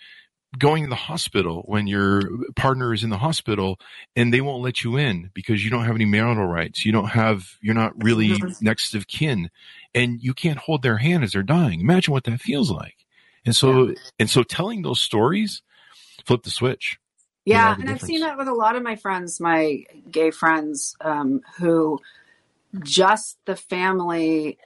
going 0.59 0.85
to 0.85 0.89
the 0.89 0.95
hospital 0.95 1.65
when 1.67 1.87
your 1.87 2.23
partner 2.55 2.95
is 2.95 3.05
in 3.05 3.11
the 3.11 3.19
hospital 3.19 3.79
and 4.15 4.33
they 4.33 4.41
won't 4.41 4.63
let 4.63 4.83
you 4.83 4.97
in 4.97 5.31
because 5.35 5.63
you 5.63 5.71
don't 5.71 5.85
have 5.85 5.97
any 5.97 6.05
marital 6.07 6.47
rights 6.47 6.87
you 6.87 6.93
don't 6.93 7.11
have 7.11 7.57
you're 7.61 7.75
not 7.75 7.93
really 8.03 8.31
mm-hmm. 8.31 8.65
next 8.65 8.95
of 8.95 9.07
kin 9.07 9.51
and 9.97 10.23
you 10.23 10.35
can't 10.35 10.59
hold 10.59 10.83
their 10.83 10.99
hand 10.99 11.25
as 11.25 11.33
they're 11.33 11.43
dying. 11.43 11.81
Imagine 11.81 12.13
what 12.13 12.25
that 12.25 12.41
feels 12.41 12.71
like. 12.71 13.07
And 13.47 13.57
so, 13.57 13.89
yeah. 13.89 13.95
and 14.19 14.29
so 14.29 14.43
telling 14.43 14.83
those 14.83 15.01
stories, 15.01 15.63
flip 16.27 16.43
the 16.43 16.51
switch. 16.51 16.99
Yeah. 17.47 17.77
And 17.79 17.89
I've 17.89 18.03
seen 18.03 18.21
that 18.21 18.37
with 18.37 18.49
a 18.49 18.53
lot 18.53 18.77
of 18.77 18.83
my 18.83 18.97
friends, 18.97 19.41
my 19.41 19.85
gay 20.11 20.33
friends, 20.33 20.97
um, 21.01 21.41
who 21.59 22.01
just 22.83 23.39
the 23.47 23.57
family, 23.57 24.59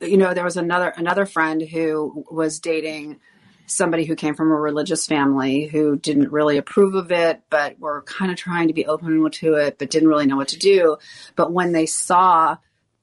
you 0.00 0.18
know, 0.18 0.34
there 0.34 0.44
was 0.44 0.58
another, 0.58 0.90
another 0.96 1.24
friend 1.26 1.62
who 1.62 2.24
was 2.30 2.60
dating 2.60 3.18
somebody 3.66 4.04
who 4.04 4.14
came 4.14 4.34
from 4.34 4.50
a 4.50 4.54
religious 4.54 5.06
family 5.06 5.66
who 5.66 5.96
didn't 5.96 6.30
really 6.30 6.58
approve 6.58 6.94
of 6.94 7.10
it, 7.10 7.40
but 7.48 7.78
were 7.80 8.02
kind 8.02 8.30
of 8.30 8.36
trying 8.36 8.68
to 8.68 8.74
be 8.74 8.84
open 8.84 9.30
to 9.30 9.54
it, 9.54 9.78
but 9.78 9.90
didn't 9.90 10.08
really 10.08 10.26
know 10.26 10.36
what 10.36 10.48
to 10.48 10.58
do. 10.58 10.98
But 11.36 11.52
when 11.52 11.72
they 11.72 11.86
saw 11.86 12.58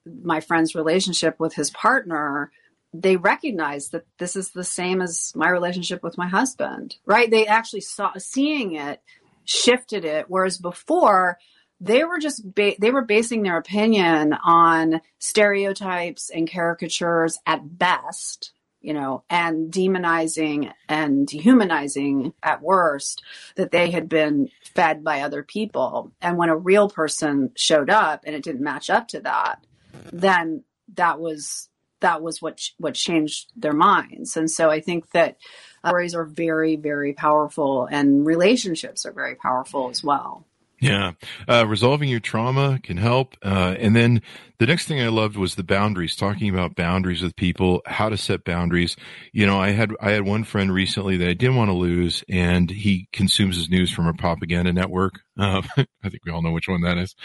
my 0.05 0.39
friend's 0.39 0.75
relationship 0.75 1.39
with 1.39 1.55
his 1.55 1.71
partner, 1.71 2.51
they 2.93 3.15
recognized 3.15 3.93
that 3.93 4.05
this 4.17 4.35
is 4.35 4.51
the 4.51 4.63
same 4.63 5.01
as 5.01 5.31
my 5.35 5.49
relationship 5.49 6.03
with 6.03 6.17
my 6.17 6.27
husband, 6.27 6.97
right? 7.05 7.29
They 7.29 7.47
actually 7.47 7.81
saw 7.81 8.11
seeing 8.17 8.73
it 8.75 9.01
shifted 9.45 10.05
it, 10.05 10.25
whereas 10.27 10.57
before 10.57 11.37
they 11.79 12.03
were 12.03 12.19
just 12.19 12.53
ba- 12.53 12.75
they 12.79 12.91
were 12.91 13.03
basing 13.03 13.43
their 13.43 13.57
opinion 13.57 14.33
on 14.33 15.01
stereotypes 15.19 16.29
and 16.29 16.51
caricatures 16.51 17.39
at 17.45 17.77
best 17.77 18.53
you 18.81 18.93
know, 18.93 19.23
and 19.29 19.71
demonizing 19.71 20.71
and 20.89 21.27
dehumanizing 21.27 22.33
at 22.41 22.61
worst 22.61 23.21
that 23.55 23.71
they 23.71 23.91
had 23.91 24.09
been 24.09 24.49
fed 24.73 25.03
by 25.03 25.21
other 25.21 25.43
people. 25.43 26.11
And 26.19 26.37
when 26.37 26.49
a 26.49 26.57
real 26.57 26.89
person 26.89 27.51
showed 27.55 27.89
up 27.89 28.23
and 28.25 28.35
it 28.35 28.43
didn't 28.43 28.63
match 28.63 28.89
up 28.89 29.07
to 29.09 29.21
that, 29.21 29.63
then 30.11 30.63
that 30.95 31.19
was 31.19 31.69
that 32.01 32.21
was 32.21 32.41
what 32.41 32.61
what 32.77 32.93
changed 32.93 33.51
their 33.55 33.73
minds. 33.73 34.37
And 34.37 34.49
so 34.49 34.69
I 34.69 34.81
think 34.81 35.11
that 35.11 35.37
uh, 35.83 35.89
stories 35.89 36.13
are 36.13 36.25
very 36.25 36.75
very 36.75 37.13
powerful, 37.13 37.87
and 37.89 38.25
relationships 38.25 39.05
are 39.05 39.13
very 39.13 39.35
powerful 39.35 39.89
as 39.89 40.03
well. 40.03 40.45
Yeah, 40.81 41.11
uh, 41.47 41.67
resolving 41.67 42.09
your 42.09 42.19
trauma 42.19 42.79
can 42.81 42.97
help. 42.97 43.35
Uh, 43.43 43.75
and 43.77 43.95
then 43.95 44.23
the 44.57 44.65
next 44.65 44.87
thing 44.87 44.99
I 44.99 45.09
loved 45.09 45.37
was 45.37 45.53
the 45.53 45.63
boundaries. 45.63 46.15
Talking 46.15 46.49
about 46.49 46.75
boundaries 46.75 47.21
with 47.21 47.35
people, 47.35 47.83
how 47.85 48.09
to 48.09 48.17
set 48.17 48.43
boundaries. 48.43 48.97
You 49.31 49.45
know, 49.45 49.59
I 49.59 49.69
had 49.69 49.91
I 50.01 50.09
had 50.09 50.23
one 50.23 50.43
friend 50.43 50.73
recently 50.73 51.17
that 51.17 51.29
I 51.29 51.35
didn't 51.35 51.55
want 51.55 51.69
to 51.69 51.75
lose, 51.75 52.23
and 52.27 52.71
he 52.71 53.07
consumes 53.13 53.57
his 53.57 53.69
news 53.69 53.91
from 53.91 54.07
a 54.07 54.13
propaganda 54.15 54.73
network. 54.73 55.19
Uh, 55.37 55.61
I 55.77 56.09
think 56.09 56.25
we 56.25 56.31
all 56.31 56.41
know 56.41 56.51
which 56.51 56.67
one 56.67 56.81
that 56.81 56.97
is. 56.97 57.15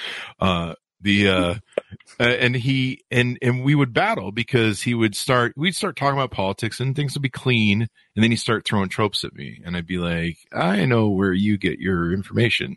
The 1.01 1.29
uh, 1.29 1.55
uh, 2.21 2.23
and 2.23 2.55
he 2.55 3.05
and 3.11 3.39
and 3.43 3.65
we 3.65 3.75
would 3.75 3.93
battle 3.93 4.33
because 4.33 4.83
he 4.83 4.95
would 4.95 5.15
start 5.15 5.53
we'd 5.57 5.75
start 5.75 5.97
talking 5.97 6.19
about 6.19 6.31
politics 6.31 6.81
and 6.81 6.97
things 6.97 7.15
would 7.15 7.23
be 7.23 7.29
clean 7.29 7.83
and 7.83 8.23
then 8.23 8.31
he'd 8.31 8.39
start 8.39 8.65
throwing 8.65 8.89
tropes 8.89 9.25
at 9.25 9.35
me 9.35 9.61
and 9.65 9.77
I'd 9.77 9.87
be 9.87 9.99
like 9.99 10.39
I 10.53 10.85
know 10.87 11.11
where 11.11 11.33
you 11.33 11.59
get 11.59 11.79
your 11.79 12.13
information. 12.13 12.77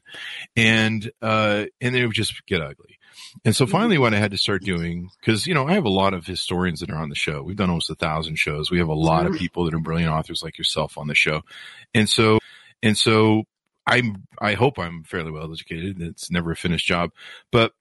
And 0.56 1.10
uh 1.22 1.66
and 1.80 1.96
then 1.96 2.04
it 2.04 2.06
would 2.06 2.16
just 2.16 2.46
get 2.46 2.62
ugly. 2.62 2.98
And 3.46 3.56
so 3.56 3.66
finally 3.66 3.98
what 3.98 4.14
I 4.14 4.18
had 4.18 4.32
to 4.32 4.38
start 4.38 4.64
doing 4.64 5.10
because 5.20 5.48
you 5.48 5.54
know 5.54 5.68
I 5.68 5.74
have 5.74 5.86
a 5.86 5.90
lot 5.90 6.14
of 6.14 6.26
historians 6.26 6.82
that 6.82 6.92
are 6.92 7.02
on 7.02 7.10
the 7.10 7.16
show. 7.16 7.42
We've 7.42 7.56
done 7.56 7.70
almost 7.70 7.90
a 7.90 7.96
thousand 7.96 8.38
shows. 8.38 8.70
We 8.70 8.80
have 8.80 8.90
a 8.90 8.94
lot 8.94 9.26
of 9.26 9.34
mm-hmm. 9.34 9.40
people 9.40 9.66
that 9.66 9.74
are 9.74 9.80
brilliant 9.80 10.12
authors 10.12 10.44
like 10.44 10.58
yourself 10.58 10.98
on 10.98 11.08
the 11.08 11.16
show. 11.16 11.42
And 11.94 12.10
so 12.10 12.40
and 12.84 12.98
so 12.98 13.44
I'm 13.88 14.28
I 14.40 14.54
hope 14.54 14.78
I'm 14.78 15.04
fairly 15.04 15.32
well 15.32 15.52
educated. 15.52 16.02
It's 16.02 16.30
never 16.30 16.52
a 16.52 16.56
finished 16.56 16.86
job. 16.86 17.12
But 17.52 17.74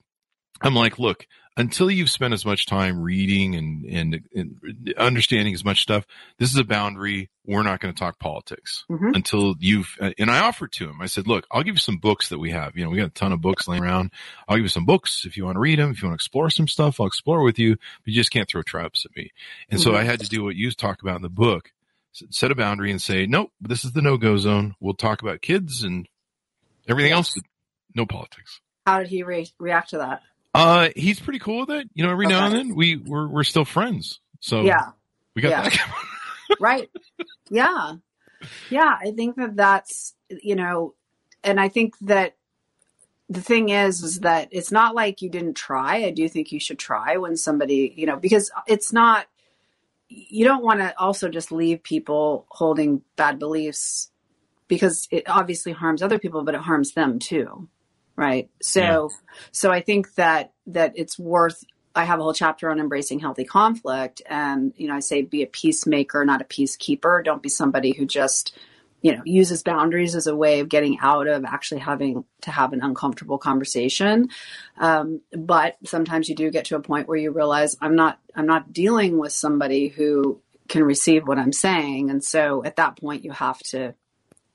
I'm 0.61 0.75
like, 0.75 0.99
look, 0.99 1.27
until 1.57 1.90
you've 1.90 2.11
spent 2.11 2.33
as 2.35 2.44
much 2.44 2.66
time 2.66 3.01
reading 3.01 3.57
and, 3.57 3.85
and, 3.85 4.23
and 4.35 4.94
understanding 4.97 5.55
as 5.55 5.64
much 5.64 5.83
stuff, 5.83 6.07
this 6.38 6.51
is 6.51 6.57
a 6.57 6.62
boundary. 6.64 7.31
We're 7.44 7.62
not 7.64 7.81
going 7.81 7.92
to 7.92 7.99
talk 7.99 8.18
politics 8.21 8.85
Mhm. 8.88 9.14
until 9.16 9.55
you've, 9.59 9.97
and 10.18 10.31
I 10.31 10.40
offered 10.40 10.71
to 10.75 10.88
him, 10.88 11.01
I 11.01 11.07
said, 11.07 11.27
look, 11.27 11.47
I'll 11.51 11.62
give 11.64 11.75
you 11.75 11.81
some 11.81 11.97
books 11.99 12.29
that 12.29 12.38
we 12.38 12.51
have. 12.53 12.77
You 12.77 12.85
know, 12.85 12.90
we 12.90 12.99
got 12.99 13.07
a 13.07 13.11
ton 13.11 13.33
of 13.33 13.40
books 13.40 13.66
laying 13.66 13.83
around. 13.83 14.12
I'll 14.49 14.57
give 14.57 14.64
you 14.64 14.68
some 14.68 14.85
books 14.87 15.25
if 15.25 15.37
you 15.37 15.44
want 15.47 15.57
to 15.57 15.61
read 15.61 15.79
them. 15.81 15.90
If 15.90 16.01
you 16.03 16.09
want 16.09 16.12
to 16.18 16.23
explore 16.23 16.49
some 16.51 16.68
stuff, 16.68 17.01
I'll 17.01 17.07
explore 17.09 17.42
with 17.42 17.59
you, 17.59 17.75
but 17.75 18.07
you 18.07 18.14
just 18.14 18.31
can't 18.31 18.49
throw 18.49 18.62
traps 18.62 19.05
at 19.05 19.16
me. 19.16 19.33
And 19.68 19.81
so 19.81 19.92
Mhm. 19.92 19.97
I 19.97 20.05
had 20.05 20.21
to 20.21 20.29
do 20.29 20.44
what 20.44 20.55
you 20.57 20.71
talk 20.71 21.03
about 21.03 21.16
in 21.16 21.23
the 21.23 21.29
book, 21.29 21.73
set 22.31 22.53
a 22.53 22.55
boundary 22.55 22.90
and 22.92 23.03
say, 23.03 23.27
nope, 23.27 23.51
this 23.61 23.85
is 23.85 23.92
the 23.92 24.03
no-go 24.03 24.37
zone. 24.37 24.75
We'll 24.79 24.94
talk 24.94 25.23
about 25.23 25.42
kids 25.42 25.83
and 25.83 26.09
everything 26.88 27.12
else, 27.12 27.37
no 27.97 28.07
politics. 28.07 28.61
How 28.87 28.99
did 29.01 29.09
he 29.09 29.23
re- 29.25 29.51
react 29.59 29.90
to 29.90 29.99
that? 29.99 30.23
Uh, 30.55 30.89
he's 30.97 31.21
pretty 31.21 31.39
cool 31.39 31.61
with 31.61 31.71
it. 31.71 31.89
You 31.95 32.05
know, 32.05 32.11
every 32.11 32.27
now 32.27 32.47
and 32.47 32.55
then 32.55 32.75
we 32.75 32.97
we're 32.97 33.29
we're 33.29 33.45
still 33.45 33.65
friends. 33.65 34.21
So 34.41 34.63
Yeah. 34.63 34.91
we 35.35 35.43
got 35.43 35.51
yeah. 35.51 35.63
that. 35.69 35.95
right 36.61 36.89
yeah 37.51 37.93
yeah 38.71 38.97
i 39.01 39.11
think 39.11 39.37
that 39.37 39.57
that's 39.57 40.15
you 40.43 40.57
know 40.57 40.95
and 41.45 41.61
i 41.61 41.69
think 41.69 41.95
that 42.01 42.37
the 43.29 43.41
thing 43.43 43.69
is 43.69 44.03
is 44.03 44.21
that 44.21 44.49
it's 44.51 44.73
not 44.73 44.95
like 44.95 45.21
you 45.21 45.29
didn't 45.29 45.55
try 45.55 46.05
i 46.05 46.11
do 46.11 46.29
think 46.29 46.51
you 46.53 46.61
should 46.61 46.79
try 46.79 47.17
when 47.19 47.37
somebody 47.37 47.93
you 47.97 48.07
know 48.07 48.17
because 48.17 48.51
it's 48.67 48.93
not 48.93 49.27
you 50.09 50.45
don't 50.45 50.65
want 50.65 50.81
to 50.81 50.99
also 50.99 51.29
just 51.29 51.53
leave 51.53 51.83
people 51.83 52.47
holding 52.49 53.03
bad 53.17 53.39
beliefs 53.39 54.11
because 54.69 55.07
it 55.11 55.29
obviously 55.29 55.73
harms 55.73 56.03
other 56.03 56.19
people 56.19 56.45
but 56.45 56.55
it 56.55 56.63
harms 56.63 56.93
them 56.93 57.19
too 57.19 57.69
right 58.18 58.50
so 58.61 58.81
Yeah. 58.81 59.09
so 59.52 59.70
i 59.70 59.81
think 59.81 60.14
that 60.16 60.52
that 60.66 60.92
it's 60.96 61.18
worth 61.18 61.64
I 61.94 62.04
have 62.04 62.20
a 62.20 62.22
whole 62.22 62.35
chapter 62.35 62.70
on 62.70 62.78
embracing 62.78 63.18
healthy 63.18 63.44
conflict. 63.44 64.22
And, 64.26 64.72
you 64.76 64.87
know, 64.87 64.94
I 64.94 65.00
say 65.00 65.22
be 65.22 65.42
a 65.42 65.46
peacemaker, 65.46 66.24
not 66.24 66.40
a 66.40 66.44
peacekeeper. 66.44 67.24
Don't 67.24 67.42
be 67.42 67.48
somebody 67.48 67.92
who 67.92 68.07
just, 68.07 68.57
you 69.02 69.16
know, 69.16 69.22
uses 69.24 69.64
boundaries 69.64 70.14
as 70.14 70.28
a 70.28 70.37
way 70.37 70.61
of 70.61 70.68
getting 70.68 70.98
out 71.00 71.26
of 71.26 71.44
actually 71.44 71.81
having 71.81 72.24
to 72.42 72.52
have 72.52 72.72
an 72.72 72.83
uncomfortable 72.83 73.38
conversation. 73.38 74.28
Um, 74.78 75.22
but 75.33 75.76
sometimes 75.85 76.28
you 76.28 76.37
do 76.37 76.52
get 76.52 76.66
to 76.66 76.76
a 76.76 76.81
point 76.81 77.09
where 77.09 77.18
you 77.18 77.33
realize 77.33 77.76
I'm 77.81 77.96
not, 77.96 78.20
I'm 78.33 78.46
not 78.46 78.72
dealing 78.72 79.18
with 79.18 79.33
somebody 79.33 79.88
who 79.88 80.40
can 80.68 80.85
receive 80.85 81.26
what 81.26 81.38
I'm 81.38 81.52
saying. 81.52 82.11
And 82.11 82.22
so 82.22 82.62
at 82.64 82.76
that 82.76 83.00
point 83.00 83.24
you 83.24 83.33
have 83.33 83.59
to, 83.70 83.94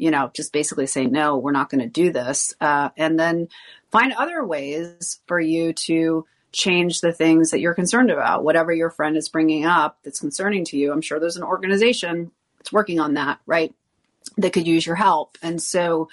you 0.04 0.12
know, 0.12 0.30
just 0.34 0.52
basically 0.52 0.88
say, 0.88 1.06
no, 1.06 1.38
we're 1.38 1.52
not 1.52 1.70
going 1.70 1.82
to 1.82 1.88
do 1.88 2.12
this. 2.12 2.54
Uh, 2.60 2.90
and 2.98 3.20
then 3.20 3.48
find 3.92 4.12
other 4.14 4.46
ways 4.46 5.22
for 5.28 5.40
you 5.40 5.74
to, 5.74 6.26
change 6.54 7.02
the 7.02 7.12
things 7.12 7.52
that 7.52 7.60
you're 7.60 7.74
concerned 7.74 8.12
about. 8.12 8.44
Whatever 8.44 8.72
your 8.72 8.92
friend 8.92 9.18
is 9.18 9.28
bringing 9.28 9.66
up 9.66 9.98
that's 10.04 10.22
concerning 10.22 10.64
to 10.66 10.78
you, 10.78 10.94
I'm 10.94 11.02
sure 11.02 11.20
there's 11.20 11.36
an 11.36 11.44
organization 11.44 12.32
that's 12.60 12.72
working 12.72 13.00
on 13.00 13.16
that, 13.16 13.40
right? 13.46 13.74
That 14.38 14.54
could 14.54 14.68
use 14.68 14.86
your 14.86 14.96
help. 14.96 15.38
And 15.42 15.62
so, 15.62 16.10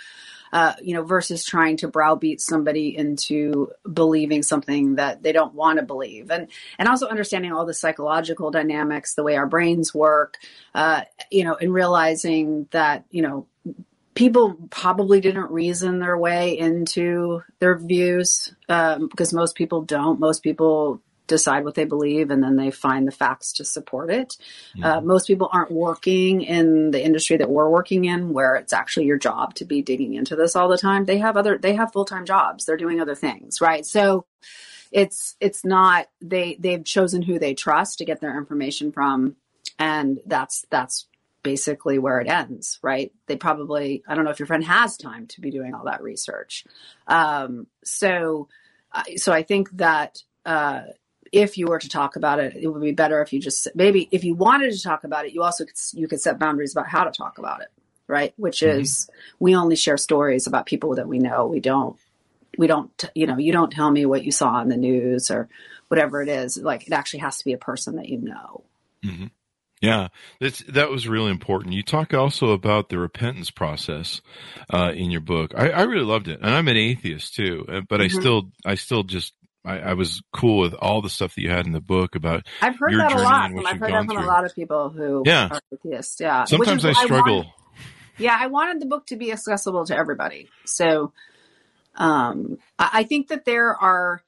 uh, 0.52 0.72
you 0.82 0.94
know, 0.94 1.04
versus 1.04 1.44
trying 1.44 1.76
to 1.76 1.88
browbeat 1.88 2.40
somebody 2.40 2.96
into 2.96 3.70
believing 3.90 4.42
something 4.42 4.96
that 4.96 5.22
they 5.22 5.30
don't 5.30 5.54
want 5.54 5.78
to 5.78 5.84
believe, 5.84 6.28
and 6.32 6.48
and 6.76 6.88
also 6.88 7.06
understanding 7.06 7.52
all 7.52 7.66
the 7.66 7.72
psychological 7.72 8.50
dynamics, 8.50 9.14
the 9.14 9.22
way 9.22 9.36
our 9.36 9.46
brains 9.46 9.94
work, 9.94 10.38
uh, 10.74 11.02
you 11.30 11.44
know, 11.44 11.54
and 11.54 11.72
realizing 11.72 12.66
that 12.72 13.04
you 13.12 13.22
know 13.22 13.46
people 14.14 14.56
probably 14.70 15.20
didn't 15.20 15.50
reason 15.50 15.98
their 15.98 16.18
way 16.18 16.58
into 16.58 17.42
their 17.58 17.78
views 17.78 18.54
um, 18.68 19.08
because 19.08 19.32
most 19.32 19.54
people 19.54 19.82
don't. 19.82 20.20
Most 20.20 20.42
people 20.42 21.00
decide 21.26 21.64
what 21.64 21.76
they 21.76 21.84
believe 21.84 22.30
and 22.30 22.42
then 22.42 22.56
they 22.56 22.72
find 22.72 23.06
the 23.06 23.12
facts 23.12 23.52
to 23.52 23.64
support 23.64 24.10
it. 24.10 24.36
Uh, 24.82 25.00
most 25.00 25.28
people 25.28 25.48
aren't 25.52 25.70
working 25.70 26.42
in 26.42 26.90
the 26.90 27.02
industry 27.02 27.36
that 27.36 27.48
we're 27.48 27.70
working 27.70 28.04
in, 28.04 28.32
where 28.32 28.56
it's 28.56 28.72
actually 28.72 29.06
your 29.06 29.16
job 29.16 29.54
to 29.54 29.64
be 29.64 29.80
digging 29.80 30.14
into 30.14 30.34
this 30.34 30.56
all 30.56 30.68
the 30.68 30.76
time. 30.76 31.04
They 31.04 31.18
have 31.18 31.36
other, 31.36 31.56
they 31.56 31.74
have 31.74 31.92
full 31.92 32.04
time 32.04 32.26
jobs. 32.26 32.64
They're 32.64 32.76
doing 32.76 33.00
other 33.00 33.14
things, 33.14 33.60
right? 33.60 33.86
So 33.86 34.26
it's 34.92 35.36
it's 35.40 35.64
not 35.64 36.08
they 36.20 36.56
they've 36.58 36.84
chosen 36.84 37.22
who 37.22 37.38
they 37.38 37.54
trust 37.54 37.98
to 37.98 38.04
get 38.04 38.20
their 38.20 38.36
information 38.36 38.90
from, 38.90 39.36
and 39.78 40.18
that's 40.26 40.66
that's 40.68 41.06
basically 41.42 41.98
where 41.98 42.20
it 42.20 42.28
ends, 42.28 42.78
right? 42.82 43.12
They 43.26 43.36
probably, 43.36 44.02
I 44.06 44.14
don't 44.14 44.24
know 44.24 44.30
if 44.30 44.38
your 44.38 44.46
friend 44.46 44.64
has 44.64 44.96
time 44.96 45.26
to 45.28 45.40
be 45.40 45.50
doing 45.50 45.74
all 45.74 45.84
that 45.84 46.02
research. 46.02 46.64
Um, 47.06 47.66
so, 47.84 48.48
I- 48.92 49.16
so 49.16 49.32
I 49.32 49.42
think 49.42 49.70
that, 49.72 50.22
uh, 50.44 50.82
if 51.32 51.56
you 51.56 51.66
were 51.68 51.78
to 51.78 51.88
talk 51.88 52.16
about 52.16 52.40
it, 52.40 52.56
it 52.56 52.66
would 52.66 52.82
be 52.82 52.90
better 52.92 53.22
if 53.22 53.32
you 53.32 53.38
just 53.40 53.68
maybe 53.76 54.08
if 54.10 54.24
you 54.24 54.34
wanted 54.34 54.72
to 54.72 54.82
talk 54.82 55.04
about 55.04 55.26
it, 55.26 55.32
you 55.32 55.42
also 55.44 55.64
could, 55.64 55.76
you 55.92 56.08
could 56.08 56.20
set 56.20 56.40
boundaries 56.40 56.72
about 56.72 56.88
how 56.88 57.04
to 57.04 57.12
talk 57.12 57.38
about 57.38 57.60
it, 57.60 57.68
right? 58.08 58.34
Which 58.36 58.62
Mhm. 58.62 58.80
is 58.80 59.08
we 59.38 59.54
only 59.54 59.76
share 59.76 59.96
stories 59.96 60.48
about 60.48 60.66
people 60.66 60.96
that 60.96 61.06
we 61.06 61.20
know. 61.20 61.46
We 61.46 61.60
don't 61.60 61.96
we 62.58 62.66
don't 62.66 63.04
you 63.14 63.28
know 63.28 63.36
you 63.38 63.52
don't 63.52 63.70
tell 63.70 63.92
me 63.92 64.06
what 64.06 64.24
you 64.24 64.32
saw 64.32 64.60
in 64.60 64.68
the 64.70 64.76
news 64.76 65.30
or 65.30 65.48
whatever 65.86 66.20
it 66.20 66.28
is. 66.28 66.56
Like 66.56 66.88
it 66.88 66.92
actually 66.92 67.20
has 67.20 67.38
to 67.38 67.44
be 67.44 67.52
a 67.52 67.58
person 67.58 67.94
that 67.96 68.08
you 68.08 68.18
know. 68.18 68.64
hmm 69.04 69.26
Yeah, 69.80 70.08
that's 70.40 70.58
that 70.68 70.90
was 70.90 71.08
really 71.08 71.30
important. 71.30 71.72
You 71.74 71.82
talk 71.82 72.12
also 72.12 72.50
about 72.50 72.90
the 72.90 72.98
repentance 72.98 73.50
process 73.50 74.20
uh, 74.72 74.92
in 74.94 75.10
your 75.10 75.22
book. 75.22 75.52
I, 75.56 75.70
I 75.70 75.82
really 75.84 76.04
loved 76.04 76.28
it, 76.28 76.40
and 76.42 76.54
I'm 76.54 76.68
an 76.68 76.76
atheist 76.76 77.34
too, 77.34 77.64
uh, 77.68 77.80
but 77.88 78.00
I 78.00 78.04
Mhm. 78.08 78.20
still, 78.20 78.50
I 78.66 78.74
still 78.74 79.04
just, 79.04 79.32
I, 79.64 79.78
I 79.78 79.92
was 79.94 80.22
cool 80.34 80.60
with 80.60 80.74
all 80.74 81.00
the 81.00 81.08
stuff 81.08 81.34
that 81.34 81.40
you 81.40 81.48
had 81.48 81.64
in 81.64 81.72
the 81.72 81.80
book 81.80 82.14
about. 82.14 82.46
I've 82.60 82.78
heard 82.78 82.92
that 83.00 83.12
a 83.12 83.22
lot. 83.22 83.50
and 83.52 83.66
I've 83.66 83.78
heard 83.78 83.92
that 83.92 84.04
from 84.04 84.16
through. 84.16 84.24
a 84.24 84.26
lot 84.26 84.44
of 84.44 84.54
people 84.54 84.90
who 84.90 85.22
Yeah. 85.24 85.48
are 85.50 85.60
atheists. 85.72 86.20
Yeah. 86.20 86.44
Sometimes 86.44 86.84
is 86.84 86.96
I 86.98 87.04
struggle. 87.04 87.36
wanted- 87.36 87.52
yeah, 88.18 88.36
I 88.38 88.48
wanted 88.48 88.82
the 88.82 88.86
book 88.86 89.06
to 89.06 89.16
be 89.16 89.32
accessible 89.32 89.86
to 89.86 89.96
everybody. 89.96 90.50
So 90.66 91.14
um, 91.94 92.58
I, 92.78 92.90
I 92.92 93.02
think 93.04 93.28
that 93.28 93.46
there 93.46 93.74
are 93.74 94.22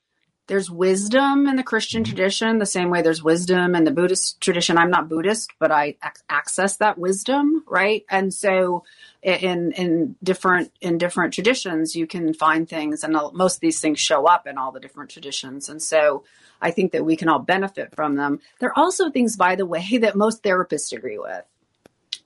there's 0.49 0.71
wisdom 0.71 1.47
in 1.47 1.57
the 1.57 1.63
Christian 1.63 2.03
Mhm. 2.03 2.07
tradition, 2.07 2.59
the 2.59 2.67
same 2.67 2.91
way 2.91 3.01
there's 3.03 3.23
wisdom 3.23 3.75
in 3.75 3.85
the 3.85 3.91
Buddhist 3.91 4.41
tradition. 4.41 4.77
I'm 4.77 4.91
not 4.91 5.09
Buddhist, 5.09 5.53
but 5.59 5.71
I 5.71 5.97
ac- 6.05 6.23
access 6.29 6.77
that 6.79 6.99
wisdom, 6.99 7.65
right? 7.67 8.05
And 8.11 8.35
so, 8.35 8.85
in 9.23 9.73
in 9.73 10.17
different 10.23 10.73
in 10.81 10.99
different 10.99 11.33
traditions, 11.33 11.95
you 11.97 12.07
can 12.07 12.35
find 12.35 12.69
things, 12.69 13.05
and 13.05 13.17
most 13.33 13.57
of 13.57 13.61
these 13.61 13.81
things 13.81 14.01
show 14.01 14.27
up 14.27 14.47
in 14.47 14.59
all 14.59 14.73
the 14.73 14.81
different 14.81 15.11
traditions. 15.11 15.69
And 15.69 15.81
so, 15.81 16.25
I 16.61 16.71
think 16.73 16.93
that 16.93 17.05
we 17.05 17.17
can 17.17 17.29
all 17.29 17.39
benefit 17.39 17.95
from 17.95 18.17
them. 18.17 18.41
There 18.59 18.69
are 18.71 18.79
also 18.79 19.11
things, 19.11 19.37
by 19.37 19.55
the 19.57 19.67
way, 19.67 19.99
that 20.03 20.17
most 20.17 20.43
therapists 20.43 20.93
agree 20.93 21.19
with. 21.19 21.45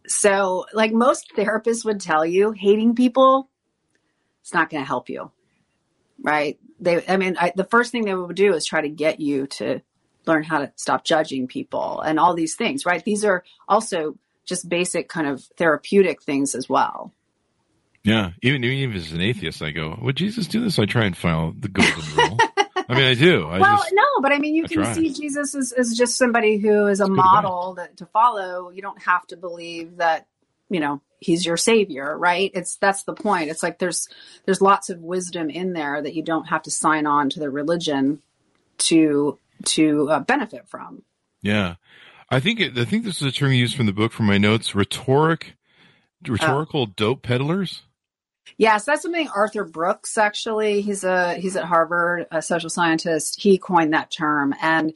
So, 0.07 0.67
like 0.73 0.93
most 0.93 1.33
therapists 1.37 1.85
would 1.85 2.01
tell 2.01 2.25
you, 2.25 2.53
hating 2.53 2.95
people, 2.95 3.49
it's 4.41 4.55
not 4.55 4.71
going 4.71 4.83
to 4.83 4.87
help 4.87 5.09
you, 5.11 5.31
right? 6.21 6.59
They, 6.81 7.07
I 7.07 7.17
mean, 7.17 7.37
I, 7.39 7.53
the 7.55 7.65
first 7.65 7.93
thing 7.93 8.05
they 8.05 8.15
would 8.15 8.37
do 8.37 8.55
is 8.55 8.67
try 8.67 8.81
to 8.81 8.89
get 8.89 9.21
you 9.21 9.47
to 9.47 9.81
learn 10.27 10.43
how 10.43 10.59
to 10.59 10.73
stop 10.77 11.05
judging 11.05 11.47
people 11.47 12.01
and 12.01 12.19
all 12.19 12.35
these 12.35 12.55
things, 12.57 12.85
right? 12.85 13.05
These 13.05 13.25
are 13.25 13.45
also 13.69 14.19
just 14.45 14.69
basic 14.69 15.09
kind 15.09 15.27
of 15.27 15.45
therapeutic 15.57 16.23
things 16.23 16.55
as 16.55 16.69
well. 16.69 17.13
Yeah, 18.05 18.31
even 18.41 18.63
even 18.63 18.97
as 18.97 19.11
an 19.11 19.21
atheist, 19.21 19.63
I 19.63 19.73
go, 19.73 19.99
"Would 20.01 20.15
Jesus 20.15 20.47
do 20.47 20.63
this?" 20.63 20.79
I 20.79 20.87
try 20.87 21.07
and 21.07 21.17
follow 21.17 21.53
the 21.59 21.67
golden 21.67 22.05
rule. 22.15 22.39
I 22.89 22.95
mean, 22.95 23.05
I 23.05 23.15
do. 23.15 23.49
I 23.49 23.59
well, 23.59 23.79
just, 23.79 23.93
no, 23.93 24.05
but 24.23 24.33
I 24.33 24.39
mean, 24.39 24.55
you 24.55 24.65
I 24.65 24.69
can 24.69 24.83
try. 24.83 24.93
see 24.93 25.13
Jesus 25.13 25.57
as, 25.57 25.73
as 25.73 25.93
just 25.97 26.17
somebody 26.17 26.59
who 26.59 26.87
is 26.87 27.01
a 27.01 27.09
model 27.09 27.75
that, 27.75 27.97
to 27.97 28.07
follow. 28.07 28.71
You 28.71 28.81
don't 28.81 29.03
have 29.03 29.27
to 29.29 29.37
believe 29.37 29.97
that, 29.97 30.29
you 30.69 30.81
know, 30.81 31.01
he's 31.21 31.47
your 31.47 31.57
savior, 31.57 32.17
right? 32.17 32.51
It's 32.55 32.77
that's 32.77 33.05
the 33.05 33.15
point. 33.15 33.51
It's 33.51 33.63
like 33.63 33.79
there's 33.79 34.09
there's 34.45 34.61
lots 34.61 34.91
of 34.91 35.01
wisdom 35.01 35.51
in 35.51 35.73
there 35.73 36.01
that 36.03 36.15
you 36.15 36.23
don't 36.23 36.49
have 36.49 36.63
to 36.63 36.71
sign 36.71 37.07
on 37.07 37.31
to 37.31 37.41
the 37.41 37.51
religion 37.51 38.23
to 38.79 39.39
to 39.65 40.11
uh, 40.11 40.21
benefit 40.21 40.69
from. 40.69 41.03
yeah. 41.43 41.77
I 42.29 42.41
think 42.41 42.59
it, 42.59 42.77
I 42.77 42.85
think 42.85 43.05
this 43.05 43.23
is 43.23 43.29
a 43.29 43.33
term 43.33 43.53
used 43.53 43.77
from 43.77 43.87
the 43.87 43.93
book 43.93 44.13
from 44.13 44.27
my 44.27 44.37
notes. 44.37 44.75
Rhetoric, 44.75 45.55
rhetorical 46.27 46.87
dope 46.87 47.23
peddlers. 47.23 47.83
Yes, 48.59 48.85
that's 48.85 49.03
something 49.03 49.29
Arthur 49.29 49.65
Brooks 49.65 50.19
actually. 50.19 50.81
He's 50.81 51.05
a 51.05 51.35
he's 51.35 51.57
at 51.57 51.65
Harvard, 51.65 52.27
a 52.31 52.43
social 52.43 52.71
scientist. 52.71 53.41
He 53.41 53.59
coined 53.59 53.93
that 53.93 54.11
term, 54.11 54.55
and 54.61 54.93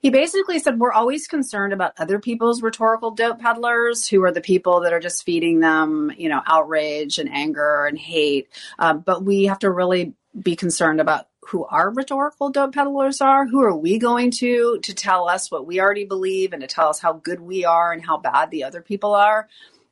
he 0.00 0.10
basically 0.10 0.58
said 0.58 0.78
we're 0.78 0.92
always 0.92 1.26
concerned 1.26 1.72
about 1.72 1.92
other 1.98 2.18
people's 2.18 2.62
rhetorical 2.62 3.10
dope 3.10 3.38
peddlers, 3.38 4.08
who 4.08 4.24
are 4.24 4.32
the 4.32 4.40
people 4.40 4.80
that 4.80 4.92
are 4.92 5.00
just 5.00 5.24
feeding 5.24 5.60
them, 5.60 6.10
you 6.16 6.28
know, 6.28 6.40
outrage 6.46 7.18
and 7.18 7.30
anger 7.32 7.86
and 7.86 7.98
hate. 7.98 8.48
Um, 8.78 9.00
but 9.00 9.22
we 9.22 9.44
have 9.44 9.60
to 9.60 9.70
really 9.70 10.14
be 10.40 10.56
concerned 10.56 11.00
about 11.00 11.26
who 11.42 11.64
our 11.64 11.90
rhetorical 11.90 12.50
dope 12.50 12.74
peddlers 12.74 13.20
are. 13.20 13.46
Who 13.46 13.62
are 13.62 13.76
we 13.76 13.98
going 13.98 14.30
to 14.38 14.78
to 14.82 14.94
tell 14.94 15.28
us 15.28 15.50
what 15.50 15.66
we 15.66 15.80
already 15.80 16.04
believe 16.04 16.52
and 16.52 16.62
to 16.62 16.68
tell 16.68 16.88
us 16.88 17.00
how 17.00 17.14
good 17.14 17.40
we 17.40 17.64
are 17.64 17.92
and 17.92 18.04
how 18.04 18.16
bad 18.16 18.50
the 18.50 18.64
other 18.64 18.82
people 18.82 19.14
are? 19.14 19.48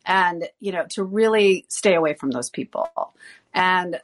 and 0.09 0.49
you 0.59 0.73
know 0.73 0.87
to 0.89 1.05
really 1.05 1.65
stay 1.69 1.95
away 1.95 2.15
from 2.15 2.31
those 2.31 2.51
people 2.51 2.89
and 3.53 4.01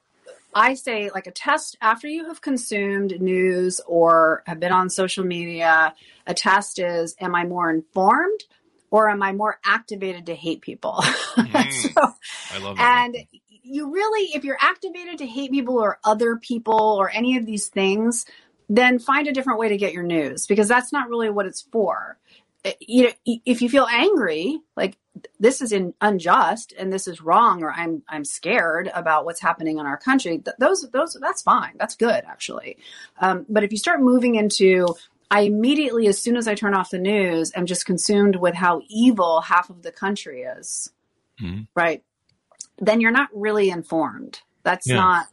I 0.55 0.75
say 0.75 1.11
like 1.13 1.27
a 1.27 1.33
test 1.33 1.77
after 1.81 2.07
you 2.09 2.27
have 2.27 2.41
consumed 2.41 3.21
news 3.21 3.81
or 3.87 4.43
have 4.47 4.61
been 4.61 4.73
on 4.73 4.89
social 4.91 5.25
media, 5.25 5.95
a 6.27 6.35
test 6.35 6.79
is 6.79 7.17
am 7.21 7.35
I 7.35 7.45
more 7.45 7.71
informed 7.71 8.45
or 8.91 9.11
am 9.11 9.23
I 9.23 9.33
more 9.33 9.59
activated 9.65 10.27
to 10.27 10.35
hate 10.35 10.61
people? 10.61 11.03
Mm, 11.35 11.73
so, 11.73 12.15
I 12.53 12.59
love 12.59 12.77
that. 12.77 13.07
and 13.07 13.17
you 13.65 13.93
really, 13.93 14.31
if 14.35 14.45
you're 14.45 14.59
activated 14.61 15.19
to 15.19 15.27
hate 15.27 15.51
people 15.51 15.79
or 15.79 15.99
other 16.05 16.37
people 16.37 16.97
or 16.99 17.11
any 17.11 17.37
of 17.37 17.47
these 17.47 17.69
things, 17.69 18.25
then 18.69 18.99
find 18.99 19.27
a 19.27 19.33
different 19.33 19.59
way 19.59 19.69
to 19.69 19.77
get 19.77 19.93
your 19.93 20.03
news 20.03 20.47
because 20.47 20.69
that's 20.69 20.93
not 20.93 21.09
really 21.09 21.31
what 21.31 21.47
it's 21.47 21.63
for. 21.63 22.19
Uh, 22.65 22.71
You 22.81 23.05
know, 23.05 23.13
if 23.45 23.63
you 23.63 23.69
feel 23.69 23.87
angry, 23.91 24.59
like 24.77 24.97
this 25.39 25.61
is 25.63 25.71
in, 25.73 25.95
unjust 26.01 26.73
and 26.79 26.93
this 26.93 27.07
is 27.07 27.21
wrong, 27.21 27.63
or 27.63 27.71
I'm 27.73 28.03
I'm 28.09 28.25
scared 28.25 28.91
about 28.95 29.25
what's 29.25 29.41
happening 29.41 29.79
in 29.79 29.87
our 29.87 29.97
country, 29.99 30.39
th- 30.39 30.57
those 30.59 30.89
those 30.91 31.17
that's 31.21 31.43
fine, 31.43 31.75
that's 31.79 31.95
good 31.97 32.23
actually. 32.27 32.79
Um, 33.21 33.47
but 33.49 33.65
if 33.65 33.73
you 33.73 33.79
start 33.79 34.01
moving 34.01 34.35
into 34.37 34.95
I 35.31 35.41
immediately, 35.43 36.07
as 36.07 36.21
soon 36.21 36.37
as 36.37 36.47
I 36.47 36.55
turn 36.55 36.75
off 36.75 36.91
the 36.91 36.99
news, 36.99 37.51
am 37.57 37.67
just 37.67 37.87
consumed 37.87 38.37
with 38.37 38.55
how 38.55 38.83
evil 38.89 39.41
half 39.41 39.69
of 39.71 39.83
the 39.83 39.91
country 39.91 40.43
is. 40.43 40.93
Mhm. 41.41 41.67
Right. 41.75 42.03
Then 42.79 43.01
you're 43.01 43.11
not 43.11 43.31
really 43.35 43.71
informed. 43.71 44.41
That's 44.63 44.89
Yeah. 44.89 44.97
not. 44.97 45.27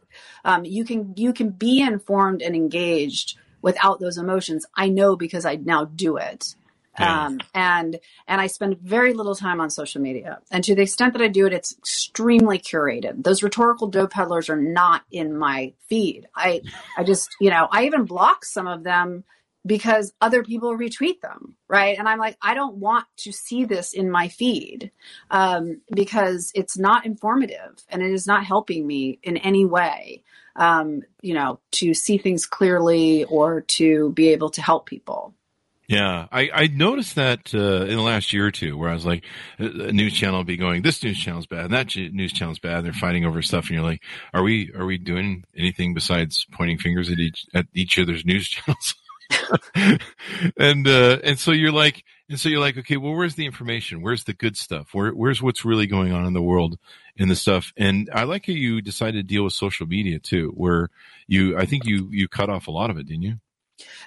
Um, 0.44 0.64
you 0.64 0.84
can 0.84 1.14
you 1.16 1.32
can 1.32 1.50
be 1.50 1.80
informed 1.80 2.42
and 2.42 2.54
engaged 2.54 3.38
without 3.62 4.00
those 4.00 4.18
emotions. 4.18 4.66
I 4.74 4.88
know 4.88 5.14
because 5.16 5.44
I 5.44 5.56
now 5.56 5.84
do 5.84 6.16
it. 6.16 6.54
Yeah. 6.98 7.26
Um, 7.26 7.40
and 7.54 8.00
and 8.28 8.40
I 8.40 8.48
spend 8.48 8.78
very 8.80 9.14
little 9.14 9.34
time 9.34 9.60
on 9.60 9.70
social 9.70 10.02
media, 10.02 10.40
and 10.50 10.64
to 10.64 10.74
the 10.74 10.82
extent 10.82 11.14
that 11.14 11.22
I 11.22 11.28
do 11.28 11.46
it, 11.46 11.52
it's 11.52 11.76
extremely 11.78 12.58
curated. 12.58 13.24
Those 13.24 13.42
rhetorical 13.42 13.88
dope 13.88 14.12
peddlers 14.12 14.50
are 14.50 14.56
not 14.60 15.02
in 15.10 15.36
my 15.36 15.74
feed. 15.88 16.28
I 16.36 16.62
I 16.96 17.04
just 17.04 17.30
you 17.40 17.50
know 17.50 17.68
I 17.70 17.86
even 17.86 18.04
block 18.04 18.44
some 18.44 18.68
of 18.68 18.84
them 18.84 19.24
because 19.66 20.12
other 20.20 20.42
people 20.42 20.76
retweet 20.76 21.20
them, 21.20 21.56
right? 21.68 21.98
And 21.98 22.08
I'm 22.08 22.18
like, 22.18 22.36
I 22.42 22.54
don't 22.54 22.76
want 22.76 23.06
to 23.18 23.32
see 23.32 23.64
this 23.64 23.92
in 23.94 24.10
my 24.10 24.28
feed 24.28 24.90
um, 25.30 25.82
because 25.94 26.52
it's 26.54 26.78
not 26.78 27.06
informative 27.06 27.84
and 27.88 28.02
it 28.02 28.12
is 28.12 28.26
not 28.26 28.44
helping 28.44 28.86
me 28.86 29.20
in 29.22 29.36
any 29.38 29.64
way, 29.64 30.24
um, 30.56 31.02
you 31.22 31.34
know, 31.34 31.60
to 31.72 31.94
see 31.94 32.18
things 32.18 32.46
clearly 32.46 33.24
or 33.24 33.62
to 33.62 34.10
be 34.12 34.28
able 34.28 34.50
to 34.50 34.62
help 34.62 34.86
people. 34.86 35.34
Yeah, 35.92 36.26
I, 36.32 36.48
I 36.54 36.66
noticed 36.68 37.16
that 37.16 37.54
uh, 37.54 37.84
in 37.84 37.96
the 37.96 38.00
last 38.00 38.32
year 38.32 38.46
or 38.46 38.50
two, 38.50 38.78
where 38.78 38.88
I 38.88 38.94
was 38.94 39.04
like, 39.04 39.26
a 39.58 39.64
a 39.88 39.92
news 39.92 40.14
channel 40.14 40.38
will 40.38 40.44
be 40.44 40.56
going, 40.56 40.80
this 40.80 41.02
news 41.04 41.18
channel's 41.18 41.46
bad, 41.46 41.66
and 41.66 41.74
that 41.74 41.94
news 41.94 42.32
channel's 42.32 42.58
bad. 42.58 42.82
They're 42.82 42.94
fighting 42.94 43.26
over 43.26 43.42
stuff, 43.42 43.66
and 43.66 43.72
you're 43.72 43.84
like, 43.84 44.02
are 44.32 44.42
we 44.42 44.72
are 44.74 44.86
we 44.86 44.96
doing 44.96 45.44
anything 45.54 45.92
besides 45.92 46.46
pointing 46.50 46.78
fingers 46.78 47.10
at 47.10 47.18
each 47.18 47.44
at 47.52 47.66
each 47.74 47.98
other's 47.98 48.24
news 48.24 48.48
channels? 48.48 48.94
and 50.56 50.88
uh, 50.88 51.18
and 51.22 51.38
so 51.38 51.52
you're 51.52 51.72
like, 51.72 52.04
and 52.30 52.40
so 52.40 52.48
you're 52.48 52.58
like, 52.58 52.78
okay, 52.78 52.96
well, 52.96 53.12
where's 53.12 53.34
the 53.34 53.44
information? 53.44 54.00
Where's 54.00 54.24
the 54.24 54.32
good 54.32 54.56
stuff? 54.56 54.94
Where 54.94 55.10
where's 55.10 55.42
what's 55.42 55.62
really 55.62 55.86
going 55.86 56.10
on 56.10 56.24
in 56.24 56.32
the 56.32 56.40
world 56.40 56.78
in 57.18 57.28
the 57.28 57.36
stuff? 57.36 57.70
And 57.76 58.08
I 58.14 58.24
like 58.24 58.46
how 58.46 58.54
you 58.54 58.80
decided 58.80 59.18
to 59.18 59.34
deal 59.34 59.44
with 59.44 59.52
social 59.52 59.86
media 59.86 60.18
too, 60.20 60.54
where 60.56 60.88
you, 61.26 61.58
I 61.58 61.66
think 61.66 61.84
you 61.84 62.08
you 62.10 62.28
cut 62.28 62.48
off 62.48 62.66
a 62.66 62.70
lot 62.70 62.88
of 62.88 62.96
it, 62.96 63.06
didn't 63.06 63.24
you? 63.24 63.34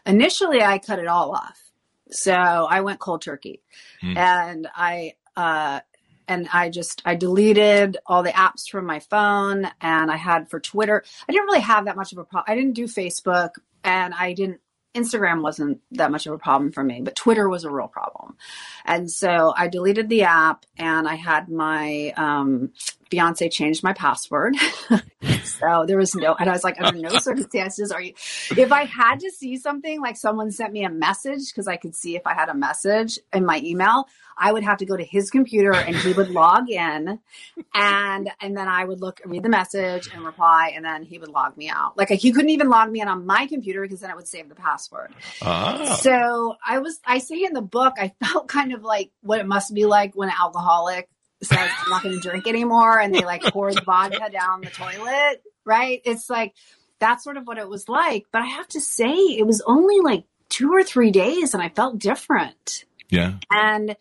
Initially, 0.03 0.63
I 0.63 0.79
cut 0.79 0.97
it 0.97 1.05
all 1.05 1.31
off. 1.35 1.64
So 2.11 2.33
I 2.33 2.81
went 2.81 2.99
cold 2.99 3.21
turkey 3.21 3.61
Hmm. 4.01 4.17
and 4.17 4.67
I, 4.75 5.13
uh, 5.35 5.79
and 6.27 6.47
I 6.51 6.69
just, 6.69 7.01
I 7.05 7.15
deleted 7.15 7.97
all 8.05 8.23
the 8.23 8.31
apps 8.31 8.67
from 8.69 8.85
my 8.85 8.99
phone 8.99 9.67
and 9.81 10.09
I 10.11 10.17
had 10.17 10.49
for 10.49 10.59
Twitter. 10.59 11.03
I 11.27 11.31
didn't 11.31 11.45
really 11.45 11.61
have 11.61 11.85
that 11.85 11.95
much 11.95 12.11
of 12.13 12.17
a 12.17 12.23
problem. 12.23 12.51
I 12.51 12.55
didn't 12.55 12.73
do 12.73 12.85
Facebook 12.85 13.51
and 13.83 14.13
I 14.13 14.33
didn't, 14.33 14.59
Instagram 14.95 15.41
wasn't 15.43 15.81
that 15.91 16.09
much 16.09 16.25
of 16.25 16.33
a 16.33 16.37
problem 16.37 16.71
for 16.71 16.83
me, 16.83 17.01
but 17.01 17.15
Twitter 17.15 17.49
was 17.49 17.63
a 17.63 17.69
real 17.69 17.89
problem. 17.89 18.37
And 18.85 19.11
so 19.11 19.53
I 19.55 19.67
deleted 19.67 20.07
the 20.09 20.23
app 20.23 20.65
and 20.77 21.07
I 21.07 21.15
had 21.15 21.49
my, 21.49 22.13
um, 22.15 22.71
fiance 23.09 23.47
changed 23.49 23.83
my 23.83 23.93
password. 23.93 24.55
so 25.43 25.85
there 25.87 25.97
was 25.97 26.15
no, 26.15 26.35
and 26.35 26.49
I 26.49 26.53
was 26.53 26.63
like, 26.63 26.79
under 26.81 26.99
no 26.99 27.09
circumstances 27.19 27.91
are 27.91 28.01
you, 28.01 28.13
if 28.51 28.71
I 28.71 28.85
had 28.85 29.19
to 29.21 29.31
see 29.31 29.57
something 29.57 30.01
like 30.01 30.17
someone 30.17 30.51
sent 30.51 30.73
me 30.73 30.83
a 30.83 30.89
message, 30.89 31.51
because 31.51 31.67
I 31.67 31.77
could 31.77 31.95
see 31.95 32.15
if 32.15 32.25
I 32.25 32.33
had 32.33 32.49
a 32.49 32.53
message 32.55 33.19
in 33.33 33.45
my 33.45 33.61
email, 33.63 34.07
I 34.37 34.51
would 34.51 34.63
have 34.63 34.79
to 34.79 34.85
go 34.85 34.97
to 34.97 35.03
his 35.03 35.29
computer 35.29 35.73
and 35.73 35.95
he 35.95 36.11
would 36.13 36.29
log 36.29 36.69
in 36.69 37.19
and, 37.73 38.31
and 38.41 38.57
then 38.57 38.67
I 38.67 38.83
would 38.83 38.99
look, 38.99 39.21
and 39.21 39.31
read 39.31 39.43
the 39.43 39.49
message 39.49 40.09
and 40.13 40.25
reply. 40.25 40.73
And 40.75 40.83
then 40.83 41.03
he 41.03 41.17
would 41.17 41.29
log 41.29 41.55
me 41.55 41.69
out. 41.69 41.97
Like 41.97 42.09
he 42.09 42.33
couldn't 42.33 42.49
even 42.49 42.69
log 42.69 42.91
me 42.91 43.01
in 43.01 43.07
on 43.07 43.25
my 43.25 43.47
computer 43.47 43.81
because 43.81 44.01
then 44.01 44.09
it 44.09 44.15
would 44.15 44.27
save 44.27 44.49
the 44.49 44.55
password. 44.55 45.13
Ah, 45.41 45.97
So 46.01 46.55
I 46.65 46.79
was, 46.79 46.99
I 47.05 47.19
say 47.19 47.43
in 47.43 47.53
the 47.53 47.61
book, 47.61 47.93
I 47.97 48.13
felt 48.23 48.49
kind 48.49 48.73
of 48.73 48.83
like 48.83 49.11
what 49.21 49.39
it 49.39 49.47
must 49.47 49.73
be 49.73 49.85
like 49.85 50.15
when 50.15 50.29
an 50.29 50.35
alcoholic 50.39 51.07
says, 51.43 51.57
I'm 51.59 51.89
not 51.89 52.03
going 52.03 52.15
to 52.15 52.21
drink 52.21 52.47
anymore. 52.47 52.99
And 52.99 53.13
they 53.13 53.25
like 53.25 53.41
pour 53.53 53.73
the 53.73 53.81
vodka 53.81 54.29
down 54.31 54.61
the 54.61 54.69
toilet, 54.69 55.43
right? 55.65 56.01
It's 56.05 56.29
like, 56.29 56.53
that's 56.99 57.23
sort 57.23 57.37
of 57.37 57.45
what 57.45 57.57
it 57.57 57.67
was 57.67 57.89
like. 57.89 58.25
But 58.31 58.41
I 58.41 58.45
have 58.45 58.67
to 58.69 58.81
say, 58.81 59.11
it 59.13 59.45
was 59.45 59.61
only 59.65 59.99
like 60.01 60.23
two 60.49 60.71
or 60.71 60.83
three 60.83 61.11
days 61.11 61.53
and 61.53 61.61
I 61.61 61.69
felt 61.69 61.99
different. 61.99 62.85
yeah. 63.09 63.33
And 63.51 63.95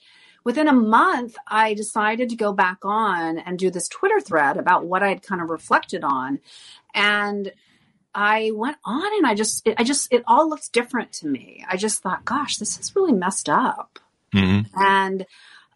within 0.45 0.69
a 0.69 0.73
month, 0.73 1.37
I 1.49 1.75
decided 1.75 2.29
to 2.29 2.37
go 2.37 2.53
back 2.53 2.79
on 2.83 3.39
and 3.39 3.59
do 3.59 3.71
this 3.71 3.89
Twitter 3.89 4.21
thread 4.21 4.57
about 4.57 4.85
what 4.87 5.03
I'd 5.03 5.23
kind 5.23 5.41
of 5.43 5.49
reflected 5.49 6.05
on. 6.05 6.39
And 6.95 7.53
I 8.15 8.53
went 8.55 8.77
on 8.85 9.17
and 9.17 9.27
I 9.27 9.35
just, 9.35 9.67
it, 9.67 9.75
I 9.79 9.83
just, 9.85 10.13
it 10.13 10.23
all 10.27 10.49
looks 10.49 10.69
different 10.69 11.13
to 11.15 11.27
me. 11.27 11.65
I 11.69 11.77
just 11.77 12.01
thought, 12.03 12.25
gosh, 12.25 12.59
this 12.59 12.79
is 12.79 12.95
really 12.95 13.13
messed 13.13 13.49
up. 13.49 13.99
hmm 14.33 14.61
And, 14.77 15.27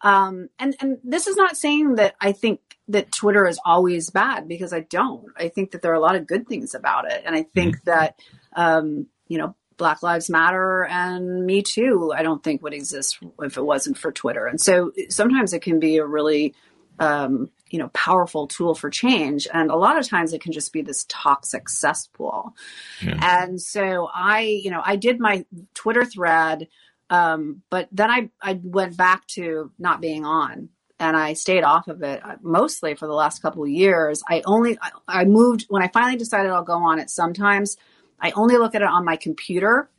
um, 0.01 0.49
and, 0.57 0.75
and 0.79 0.97
this 1.03 1.27
is 1.27 1.35
not 1.35 1.57
saying 1.57 1.95
that 1.95 2.15
I 2.21 2.31
think 2.31 2.61
that 2.87 3.11
Twitter 3.11 3.47
is 3.47 3.59
always 3.63 4.09
bad 4.09 4.47
because 4.47 4.73
I 4.73 4.81
don't. 4.81 5.25
I 5.37 5.49
think 5.49 5.71
that 5.71 5.81
there 5.81 5.91
are 5.91 5.95
a 5.95 5.99
lot 5.99 6.15
of 6.15 6.27
good 6.27 6.47
things 6.47 6.73
about 6.73 7.11
it. 7.11 7.21
And 7.25 7.35
I 7.35 7.43
think 7.43 7.83
that, 7.83 8.19
um, 8.55 9.07
you 9.27 9.37
know, 9.37 9.55
Black 9.77 10.01
Lives 10.03 10.29
Matter 10.29 10.85
and 10.85 11.45
Me 11.45 11.61
Too, 11.61 12.11
I 12.15 12.23
don't 12.23 12.43
think 12.43 12.61
would 12.61 12.73
exist 12.73 13.19
if 13.41 13.57
it 13.57 13.65
wasn't 13.65 13.97
for 13.97 14.11
Twitter. 14.11 14.45
And 14.45 14.59
so 14.59 14.91
sometimes 15.09 15.53
it 15.53 15.61
can 15.61 15.79
be 15.79 15.97
a 15.97 16.05
really, 16.05 16.55
um, 16.99 17.49
you 17.69 17.79
know, 17.79 17.89
powerful 17.89 18.47
tool 18.47 18.73
for 18.75 18.89
change. 18.89 19.47
And 19.53 19.69
a 19.69 19.75
lot 19.75 19.97
of 19.97 20.07
times 20.07 20.33
it 20.33 20.41
can 20.41 20.51
just 20.51 20.73
be 20.73 20.81
this 20.81 21.05
toxic 21.07 21.69
cesspool. 21.69 22.55
Yeah. 23.01 23.43
And 23.43 23.61
so 23.61 24.09
I, 24.13 24.41
you 24.41 24.71
know, 24.71 24.81
I 24.83 24.95
did 24.95 25.19
my 25.19 25.45
Twitter 25.75 26.03
thread, 26.03 26.67
um, 27.09 27.63
but 27.69 27.87
then 27.91 28.09
I, 28.09 28.29
I 28.41 28.59
went 28.63 28.97
back 28.97 29.25
to 29.27 29.71
not 29.79 30.01
being 30.01 30.25
on 30.25 30.69
and 30.99 31.15
I 31.15 31.33
stayed 31.33 31.63
off 31.63 31.87
of 31.87 32.03
it 32.03 32.23
uh, 32.23 32.35
mostly 32.41 32.95
for 32.95 33.07
the 33.07 33.13
last 33.13 33.41
couple 33.41 33.63
of 33.63 33.69
years. 33.69 34.21
I 34.29 34.41
only, 34.45 34.77
I, 34.81 34.91
I 35.07 35.25
moved 35.25 35.65
when 35.69 35.81
I 35.81 35.87
finally 35.87 36.17
decided 36.17 36.51
I'll 36.51 36.63
go 36.63 36.83
on 36.83 36.99
it 36.99 37.09
sometimes. 37.09 37.77
I 38.19 38.31
only 38.31 38.57
look 38.57 38.75
at 38.75 38.81
it 38.81 38.87
on 38.87 39.05
my 39.05 39.15
computer 39.15 39.89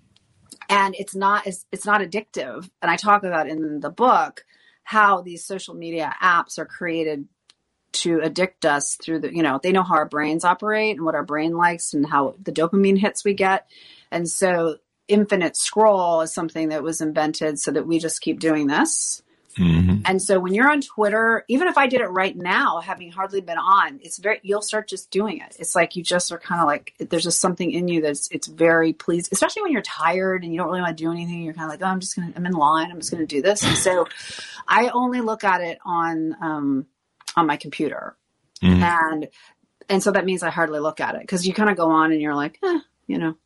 and 0.69 0.95
it's 0.99 1.15
not 1.15 1.47
as 1.47 1.67
it's 1.73 1.87
not 1.87 2.01
addictive. 2.01 2.69
And 2.83 2.91
I 2.91 2.97
talk 2.97 3.25
about 3.25 3.49
in 3.49 3.81
the 3.81 3.91
book 3.91 4.45
how 4.85 5.23
these 5.23 5.45
social 5.45 5.75
media 5.75 6.15
apps 6.23 6.59
are 6.59 6.67
created 6.67 7.27
to 7.93 8.21
addict 8.21 8.65
us 8.65 8.97
through 8.97 9.21
the 9.21 9.35
you 9.35 9.43
know 9.43 9.59
they 9.61 9.73
know 9.73 9.83
how 9.83 9.97
our 9.97 10.09
brains 10.09 10.45
operate 10.45 10.97
and 10.97 11.05
what 11.05 11.15
our 11.15 11.25
brain 11.25 11.57
likes 11.57 11.93
and 11.93 12.07
how 12.07 12.37
the 12.41 12.53
dopamine 12.53 12.99
hits 12.99 13.25
we 13.25 13.35
get 13.35 13.69
and 14.13 14.29
so 14.29 14.77
infinite 15.11 15.57
scroll 15.57 16.21
is 16.23 16.33
something 16.33 16.69
that 16.71 16.83
was 16.83 17.01
invented 17.01 17.59
so 17.59 17.71
that 17.71 17.87
we 17.87 17.99
just 17.99 18.21
keep 18.21 18.39
doing 18.41 18.67
this 18.67 19.23
hmm 19.57 19.97
and 20.07 20.23
so 20.23 20.41
when 20.41 20.55
you're 20.55 20.71
on 20.71 20.81
Twitter, 20.81 21.45
even 21.49 21.69
if 21.69 21.77
I 21.77 21.87
did 21.87 22.01
it 22.01 22.07
right 22.07 22.35
now, 22.35 22.81
having 22.81 23.11
hardly 23.13 23.41
been 23.43 23.59
on, 23.59 24.01
it's 24.03 24.19
very 24.19 24.41
you'll 24.43 24.63
start 24.63 24.89
just 24.89 25.11
doing 25.11 25.41
it. 25.41 25.57
It's 25.59 25.75
like 25.75 25.95
you 25.95 26.03
just 26.03 26.33
are 26.33 26.39
kind 26.39 26.61
of 26.61 26.67
like 26.67 26.95
there's 26.99 27.25
just 27.25 27.41
something 27.41 27.71
in 27.71 27.87
you 27.87 28.01
that's 28.01 28.29
it's 28.31 28.47
very 28.47 28.93
pleased, 28.95 29.29
especially 29.31 29.63
when 29.63 29.73
you're 29.73 29.83
tired 29.83 30.43
and 30.43 30.53
you 30.53 30.59
don't 30.59 30.69
really 30.69 30.81
want 30.81 30.97
to 30.97 31.05
do 31.05 31.11
anything. 31.13 31.43
You're 31.43 31.53
kind 31.53 31.65
of 31.67 31.71
like, 31.71 31.83
oh, 31.87 31.93
I'm 31.93 32.01
just 32.01 32.17
gonna 32.17 32.33
I'm 32.35 32.47
in 32.47 32.53
line. 32.53 32.91
I'm 32.91 32.99
just 32.99 33.11
gonna 33.11 33.27
do 33.27 33.43
this. 33.43 33.63
And 33.63 33.77
so 33.77 34.07
I 34.67 34.89
only 34.89 35.21
look 35.21 35.45
at 35.45 35.61
it 35.61 35.79
on 35.85 36.35
um, 36.41 36.87
on 37.37 37.47
my 37.47 37.57
computer, 37.57 38.17
Mhm. 38.63 38.83
and 38.83 39.29
and 39.91 40.03
so 40.03 40.13
that 40.13 40.25
means 40.25 40.43
I 40.43 40.51
hardly 40.51 40.81
look 40.81 41.01
at 41.01 41.15
it 41.15 41.21
because 41.23 41.47
you 41.47 41.53
kind 41.53 41.69
of 41.69 41.77
go 41.77 41.91
on 41.91 42.13
and 42.13 42.23
you're 42.23 42.35
like, 42.35 42.59
eh, 42.65 42.79
you 43.07 43.19
know, 43.19 43.37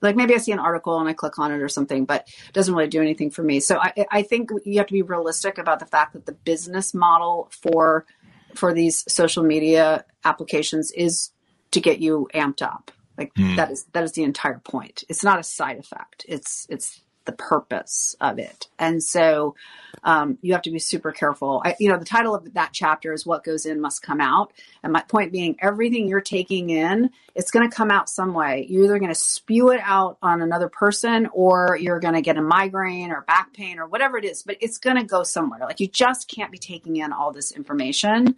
like 0.00 0.16
maybe 0.16 0.34
I 0.34 0.38
see 0.38 0.52
an 0.52 0.58
article 0.58 0.98
and 1.00 1.08
I 1.08 1.12
click 1.12 1.38
on 1.38 1.52
it 1.52 1.60
or 1.60 1.68
something, 1.68 2.04
but 2.04 2.28
it 2.46 2.52
doesn't 2.52 2.74
really 2.74 2.88
do 2.88 3.00
anything 3.02 3.30
for 3.30 3.42
me. 3.42 3.60
So 3.60 3.78
I, 3.78 3.92
I 4.10 4.22
think 4.22 4.50
you 4.64 4.78
have 4.78 4.86
to 4.86 4.92
be 4.92 5.02
realistic 5.02 5.58
about 5.58 5.80
the 5.80 5.86
fact 5.86 6.12
that 6.12 6.26
the 6.26 6.32
business 6.32 6.94
model 6.94 7.50
for 7.50 8.06
for 8.54 8.72
these 8.72 9.04
social 9.12 9.42
media 9.42 10.04
applications 10.24 10.90
is 10.92 11.30
to 11.72 11.80
get 11.80 12.00
you 12.00 12.28
amped 12.34 12.62
up. 12.62 12.90
Like 13.16 13.32
Hmm. 13.36 13.56
that 13.56 13.70
is 13.70 13.86
that 13.92 14.04
is 14.04 14.12
the 14.12 14.22
entire 14.22 14.60
point. 14.60 15.04
It's 15.08 15.24
not 15.24 15.40
a 15.40 15.42
side 15.42 15.78
effect. 15.78 16.24
It's 16.28 16.66
it's 16.70 17.00
the 17.28 17.32
purpose 17.32 18.16
of 18.22 18.38
it. 18.38 18.68
And 18.78 19.04
so 19.04 19.54
um, 20.02 20.38
you 20.40 20.54
have 20.54 20.62
to 20.62 20.70
be 20.70 20.78
super 20.78 21.12
careful. 21.12 21.60
I, 21.62 21.76
you 21.78 21.90
know, 21.90 21.98
the 21.98 22.04
title 22.06 22.34
of 22.34 22.54
that 22.54 22.70
chapter 22.72 23.12
is 23.12 23.26
"What 23.26 23.44
Goes 23.44 23.66
In 23.66 23.82
Must 23.82 24.00
Come 24.00 24.20
Out," 24.20 24.52
and 24.82 24.92
my 24.92 25.02
point 25.02 25.30
being, 25.30 25.56
everything 25.60 26.08
you're 26.08 26.22
taking 26.22 26.70
in, 26.70 27.10
it's 27.34 27.50
going 27.50 27.68
to 27.68 27.74
come 27.74 27.90
out 27.90 28.08
some 28.08 28.32
way. 28.32 28.66
You're 28.68 28.84
either 28.84 28.98
going 28.98 29.10
to 29.10 29.14
spew 29.14 29.70
it 29.72 29.80
out 29.82 30.16
on 30.22 30.40
another 30.40 30.70
person, 30.70 31.28
or 31.32 31.76
you're 31.78 32.00
going 32.00 32.14
to 32.14 32.22
get 32.22 32.38
a 32.38 32.42
migraine 32.42 33.10
or 33.10 33.22
back 33.22 33.52
pain 33.52 33.78
or 33.78 33.86
whatever 33.86 34.16
it 34.16 34.24
is. 34.24 34.42
But 34.42 34.56
it's 34.60 34.78
going 34.78 34.96
to 34.96 35.04
go 35.04 35.22
somewhere. 35.22 35.60
Like 35.60 35.80
you 35.80 35.88
just 35.88 36.28
can't 36.28 36.50
be 36.50 36.58
taking 36.58 36.96
in 36.96 37.12
all 37.12 37.32
this 37.32 37.52
information 37.52 38.36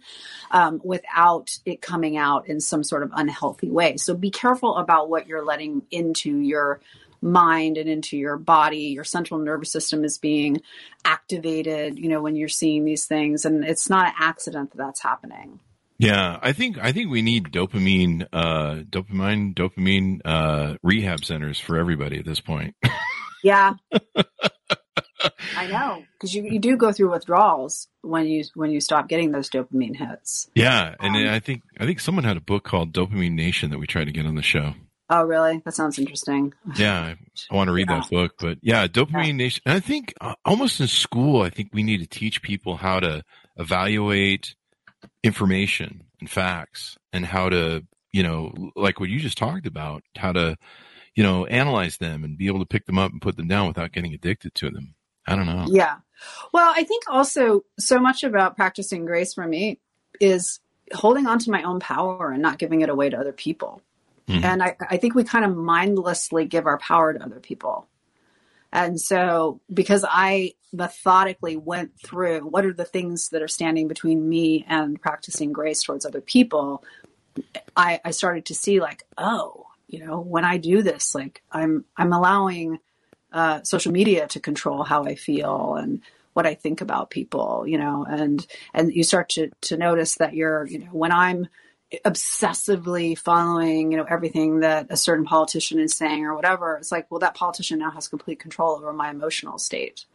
um, 0.51 0.81
without 0.83 1.57
it 1.65 1.81
coming 1.81 2.17
out 2.17 2.49
in 2.49 2.59
some 2.59 2.83
sort 2.83 3.03
of 3.03 3.11
unhealthy 3.13 3.69
way. 3.69 3.95
So 3.95 4.15
be 4.15 4.31
careful 4.31 4.75
about 4.75 5.09
what 5.09 5.27
you're 5.27 5.45
letting 5.45 5.83
into 5.91 6.39
your 6.39 6.81
mind 7.21 7.77
and 7.77 7.89
into 7.89 8.17
your 8.17 8.37
body. 8.37 8.87
Your 8.87 9.03
central 9.03 9.39
nervous 9.39 9.71
system 9.71 10.03
is 10.03 10.17
being 10.17 10.61
activated, 11.05 11.99
you 11.99 12.09
know, 12.09 12.21
when 12.21 12.35
you're 12.35 12.47
seeing 12.49 12.85
these 12.85 13.05
things. 13.05 13.45
And 13.45 13.63
it's 13.63 13.89
not 13.89 14.07
an 14.07 14.13
accident 14.19 14.71
that 14.71 14.77
that's 14.77 15.01
happening. 15.01 15.59
Yeah, 15.97 16.39
I 16.41 16.51
think 16.53 16.79
I 16.79 16.91
think 16.93 17.11
we 17.11 17.21
need 17.21 17.51
dopamine, 17.51 18.25
uh, 18.33 18.81
dopamine, 18.89 19.53
dopamine 19.53 20.21
uh, 20.25 20.77
rehab 20.81 21.23
centers 21.23 21.59
for 21.59 21.77
everybody 21.77 22.17
at 22.17 22.25
this 22.25 22.39
point. 22.39 22.75
yeah, 23.43 23.75
I 25.55 25.67
know 25.67 26.03
because 26.13 26.33
you, 26.33 26.43
you 26.43 26.57
do 26.57 26.75
go 26.75 26.91
through 26.91 27.11
withdrawals 27.11 27.87
when 28.01 28.25
you 28.25 28.43
when 28.55 28.71
you 28.71 28.81
stop 28.81 29.07
getting 29.09 29.31
those 29.31 29.47
dopamine 29.49 29.95
hits. 29.95 30.49
Yeah, 30.55 30.95
and 30.99 31.15
um, 31.15 31.33
I 31.33 31.39
think 31.39 31.61
I 31.79 31.85
think 31.85 31.99
someone 31.99 32.23
had 32.23 32.37
a 32.37 32.41
book 32.41 32.63
called 32.63 32.93
Dopamine 32.93 33.33
Nation 33.33 33.69
that 33.69 33.77
we 33.77 33.85
tried 33.85 34.05
to 34.05 34.11
get 34.11 34.25
on 34.25 34.33
the 34.33 34.41
show. 34.41 34.73
Oh, 35.13 35.23
really? 35.23 35.61
That 35.65 35.73
sounds 35.75 35.99
interesting. 35.99 36.53
Yeah, 36.77 37.15
I 37.51 37.55
want 37.55 37.67
to 37.67 37.73
read 37.73 37.87
yeah. 37.89 37.99
that 37.99 38.09
book, 38.09 38.35
but 38.39 38.57
yeah, 38.61 38.87
Dopamine 38.87 39.27
yeah. 39.27 39.31
Nation. 39.33 39.61
And 39.65 39.75
I 39.75 39.81
think 39.81 40.13
uh, 40.21 40.35
almost 40.45 40.79
in 40.79 40.87
school, 40.87 41.41
I 41.41 41.49
think 41.49 41.71
we 41.73 41.83
need 41.83 41.97
to 41.97 42.07
teach 42.07 42.41
people 42.41 42.77
how 42.77 43.01
to 43.01 43.23
evaluate 43.57 44.55
information 45.21 46.03
and 46.21 46.29
facts 46.29 46.97
and 47.11 47.25
how 47.25 47.49
to, 47.49 47.85
you 48.13 48.23
know, 48.23 48.71
like 48.77 49.01
what 49.01 49.09
you 49.09 49.19
just 49.19 49.37
talked 49.37 49.67
about, 49.67 50.01
how 50.15 50.31
to, 50.31 50.55
you 51.13 51.23
know, 51.23 51.45
analyze 51.45 51.97
them 51.97 52.23
and 52.23 52.37
be 52.37 52.47
able 52.47 52.59
to 52.59 52.65
pick 52.65 52.85
them 52.85 52.97
up 52.97 53.11
and 53.11 53.21
put 53.21 53.35
them 53.35 53.49
down 53.49 53.67
without 53.67 53.91
getting 53.91 54.13
addicted 54.13 54.55
to 54.55 54.69
them. 54.69 54.95
I 55.27 55.35
don't 55.35 55.45
know. 55.45 55.65
Yeah. 55.67 55.97
Well, 56.53 56.71
I 56.73 56.85
think 56.85 57.03
also 57.09 57.65
so 57.77 57.99
much 57.99 58.23
about 58.23 58.55
practicing 58.55 59.05
grace 59.05 59.33
for 59.33 59.45
me 59.45 59.79
is 60.21 60.61
holding 60.93 61.27
on 61.27 61.39
to 61.39 61.51
my 61.51 61.63
own 61.63 61.81
power 61.81 62.31
and 62.31 62.41
not 62.41 62.57
giving 62.59 62.81
it 62.81 62.89
away 62.89 63.09
to 63.09 63.19
other 63.19 63.33
people. 63.33 63.81
Mm-hmm. 64.31 64.45
And 64.45 64.63
I, 64.63 64.75
I 64.89 64.97
think 64.97 65.15
we 65.15 65.23
kind 65.23 65.45
of 65.45 65.55
mindlessly 65.55 66.45
give 66.45 66.65
our 66.65 66.77
power 66.77 67.13
to 67.13 67.23
other 67.23 67.39
people. 67.39 67.87
And 68.73 68.99
so, 68.99 69.59
because 69.73 70.05
I 70.07 70.53
methodically 70.71 71.57
went 71.57 71.99
through 71.99 72.39
what 72.41 72.65
are 72.65 72.73
the 72.73 72.85
things 72.85 73.29
that 73.29 73.41
are 73.41 73.47
standing 73.47 73.87
between 73.89 74.29
me 74.29 74.65
and 74.67 75.01
practicing 75.01 75.51
grace 75.51 75.83
towards 75.83 76.05
other 76.05 76.21
people, 76.21 76.83
I, 77.75 77.99
I 78.05 78.11
started 78.11 78.45
to 78.45 78.55
see 78.55 78.79
like, 78.79 79.03
oh, 79.17 79.65
you 79.87 80.05
know, 80.05 80.19
when 80.19 80.45
I 80.45 80.57
do 80.57 80.81
this, 80.81 81.13
like 81.13 81.43
I'm 81.51 81.83
I'm 81.97 82.13
allowing 82.13 82.79
uh, 83.33 83.61
social 83.63 83.91
media 83.91 84.27
to 84.27 84.39
control 84.39 84.83
how 84.83 85.03
I 85.03 85.15
feel 85.15 85.75
and 85.75 86.01
what 86.33 86.45
I 86.45 86.53
think 86.53 86.79
about 86.79 87.09
people, 87.09 87.65
you 87.67 87.77
know, 87.77 88.05
and 88.09 88.45
and 88.73 88.93
you 88.93 89.03
start 89.03 89.29
to 89.29 89.51
to 89.61 89.77
notice 89.77 90.15
that 90.15 90.33
you're, 90.33 90.65
you 90.65 90.79
know, 90.79 90.85
when 90.91 91.11
I'm 91.11 91.47
obsessively 92.05 93.17
following, 93.17 93.91
you 93.91 93.97
know, 93.97 94.05
everything 94.09 94.61
that 94.61 94.87
a 94.89 94.97
certain 94.97 95.25
politician 95.25 95.79
is 95.79 95.93
saying 95.93 96.25
or 96.25 96.35
whatever, 96.35 96.77
it's 96.77 96.91
like, 96.91 97.09
well, 97.09 97.19
that 97.19 97.35
politician 97.35 97.79
now 97.79 97.91
has 97.91 98.07
complete 98.07 98.39
control 98.39 98.75
over 98.75 98.93
my 98.93 99.09
emotional 99.09 99.57
state. 99.57 100.05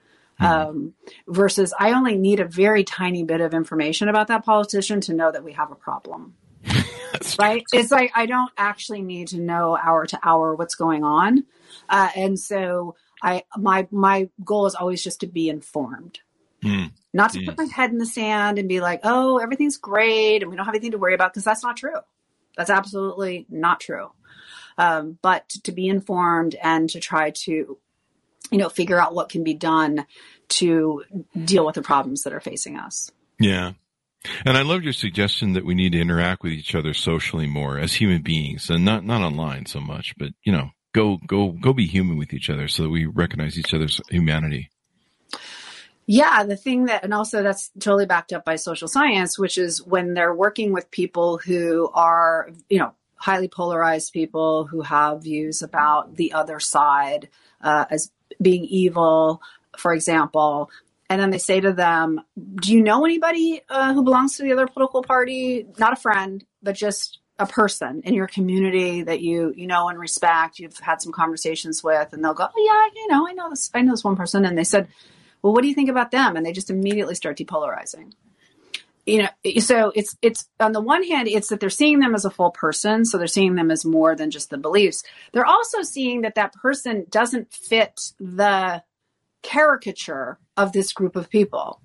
Mm-hmm. 0.41 0.69
Um, 0.69 0.95
versus 1.27 1.73
I 1.79 1.93
only 1.93 2.17
need 2.17 2.41
a 2.41 2.45
very 2.45 2.85
tiny 2.85 3.25
bit 3.25 3.41
of 3.41 3.55
information 3.55 4.09
about 4.09 4.29
that 4.29 4.45
politician 4.45 5.01
to 5.03 5.15
know 5.15 5.33
that 5.33 5.45
we 5.45 5.53
have 5.53 5.71
a 5.71 5.75
problem. 5.75 6.35
right? 7.39 7.65
It's 7.73 7.91
like 7.91 8.13
I 8.15 8.27
don't 8.27 8.51
actually 8.57 9.03
need 9.03 9.29
to 9.29 9.41
know 9.41 9.77
hour 9.77 10.07
to 10.07 10.19
hour 10.23 10.55
what's 10.55 10.75
going 10.75 11.05
on. 11.05 11.45
Uh, 11.89 12.09
and 12.15 12.39
so 12.39 12.97
I 13.23 13.45
my 13.57 13.89
my 13.91 14.29
goal 14.45 14.67
is 14.67 14.75
always 14.75 15.03
just 15.03 15.21
to 15.21 15.27
be 15.27 15.49
informed. 15.49 16.21
Mm. 16.63 16.93
Not 17.13 17.33
to 17.33 17.45
put 17.45 17.59
my 17.59 17.65
head 17.65 17.91
in 17.91 17.99
the 17.99 18.07
sand 18.07 18.59
and 18.59 18.69
be 18.69 18.81
like, 18.81 19.01
oh, 19.05 19.39
everything's 19.39 19.79
great 19.79 20.43
and 20.43 20.51
we 20.51 20.57
don't 20.57 20.67
have 20.67 20.75
anything 20.75 20.93
to 20.93 20.99
worry 20.99 21.15
about 21.15 21.33
because 21.33 21.45
that's 21.45 21.63
not 21.63 21.77
true. 21.77 22.01
That's 22.57 22.71
absolutely 22.71 23.47
not 23.49 23.81
true. 23.81 24.11
Um, 24.79 25.19
but 25.23 25.49
to 25.65 25.73
be 25.73 25.89
informed 25.89 26.55
and 26.63 26.91
to 26.91 27.01
try 27.01 27.31
to, 27.31 27.79
you 28.51 28.59
know, 28.59 28.69
figure 28.69 29.01
out 29.01 29.15
what 29.15 29.29
can 29.29 29.45
be 29.45 29.55
done 29.55 30.07
to 30.49 31.05
deal 31.45 31.65
with 31.65 31.75
the 31.75 31.83
problems 31.83 32.23
that 32.23 32.33
are 32.33 32.41
facing 32.41 32.77
us. 32.77 33.11
Yeah. 33.39 33.73
And 34.45 34.57
I 34.57 34.63
love 34.63 34.83
your 34.83 34.93
suggestion 34.93 35.53
that 35.55 35.65
we 35.65 35.75
need 35.75 35.93
to 35.93 36.01
interact 36.01 36.43
with 36.43 36.53
each 36.53 36.75
other 36.75 36.93
socially 36.95 37.47
more 37.47 37.79
as 37.79 37.95
human 37.95 38.23
beings 38.23 38.69
and 38.71 38.85
not, 38.85 39.05
not 39.05 39.23
online 39.23 39.67
so 39.67 39.81
much, 39.81 40.15
but 40.19 40.31
you 40.43 40.53
know, 40.53 40.71
go, 40.93 41.19
go, 41.27 41.53
go 41.53 41.73
be 41.73 41.87
human 41.87 42.19
with 42.19 42.33
each 42.33 42.51
other 42.51 42.69
so 42.69 42.85
that 42.85 42.91
we 42.91 43.07
recognize 43.07 43.59
each 43.59 43.73
other's 43.73 44.01
humanity. 44.11 44.71
Yeah, 46.07 46.45
the 46.45 46.57
thing 46.57 46.87
that, 46.87 47.03
and 47.05 47.13
also 47.13 47.43
that's 47.43 47.71
totally 47.81 48.07
backed 48.07 48.33
up 48.33 48.45
by 48.45 48.57
social 48.57 48.89
science, 48.89 49.39
which 49.39 49.59
is 49.59 49.83
when 49.83 50.15
they're 50.15 50.35
working 50.35 50.73
with 50.73 50.91
people 50.91 51.39
who 51.39 51.91
are, 51.95 52.51
you 52.71 52.79
know, 52.79 52.93
highly 53.17 53.49
polarized 53.49 54.13
people 54.13 54.67
who 54.67 54.83
have 54.83 55.25
views 55.25 55.63
about 55.63 56.15
the 56.17 56.33
other 56.33 56.61
side 56.61 57.29
uh, 57.63 57.87
as 57.91 58.13
being 58.41 58.65
evil, 58.65 59.43
for 59.79 59.93
example. 59.95 60.71
And 61.11 61.21
then 61.21 61.31
they 61.31 61.39
say 61.39 61.61
to 61.61 61.73
them, 61.73 62.21
Do 62.57 62.73
you 62.73 62.83
know 62.83 63.05
anybody 63.05 63.63
uh, 63.69 63.93
who 63.95 64.05
belongs 64.05 64.37
to 64.37 64.45
the 64.45 64.53
other 64.53 64.67
political 64.69 65.03
party? 65.03 65.67
Not 65.79 65.93
a 65.93 65.97
friend, 65.97 66.45
but 66.63 66.77
just 66.77 67.19
a 67.39 67.47
person 67.47 68.03
in 68.05 68.15
your 68.15 68.27
community 68.27 69.03
that 69.03 69.21
you 69.21 69.53
you 69.55 69.67
know 69.67 69.91
and 69.91 69.99
respect 69.99 70.59
you've 70.59 70.79
had 70.79 71.03
some 71.03 71.13
conversations 71.13 71.85
with 71.85 72.15
and 72.15 72.25
they'll 72.25 72.33
go 72.33 72.49
oh 72.49 72.91
yeah 72.95 72.99
you 72.99 73.09
know 73.09 73.29
i 73.29 73.33
know 73.35 73.51
this 73.51 73.71
i 73.75 73.83
know 73.83 73.93
this 73.93 74.03
one 74.03 74.17
person 74.17 74.47
and 74.47 74.57
they 74.57 74.65
said 74.65 74.89
well, 75.47 75.55
what 75.55 75.63
do 75.63 75.69
you 75.69 75.75
think 75.75 75.89
about 75.89 76.11
them? 76.11 76.35
And 76.35 76.45
they 76.45 76.51
just 76.51 76.71
immediately 76.71 77.15
start 77.15 77.39
depolarizing. 77.39 78.15
You 79.07 79.23
know, 79.23 79.61
so 79.61 79.93
it's 79.95 80.17
it's 80.21 80.49
on 80.59 80.73
the 80.73 80.81
one 80.81 81.05
hand, 81.05 81.29
it's 81.29 81.51
that 81.51 81.61
they're 81.61 81.71
seeing 81.71 82.01
them 82.01 82.17
as 82.17 82.25
a 82.25 82.31
full 82.31 82.51
person, 82.51 83.05
so 83.05 83.17
they're 83.17 83.29
seeing 83.29 83.55
them 83.55 83.71
as 83.71 83.85
more 83.85 84.17
than 84.17 84.33
just 84.33 84.51
the 84.51 84.59
beliefs. 84.59 85.05
They're 85.31 85.47
also 85.47 85.83
seeing 85.83 86.23
that 86.23 86.35
that 86.35 86.53
person 86.55 87.07
doesn't 87.09 87.53
fit 87.53 88.11
the 88.19 88.83
caricature 89.45 90.41
of 90.57 90.73
this 90.73 90.93
group 90.93 91.15
of 91.15 91.31
people 91.31 91.81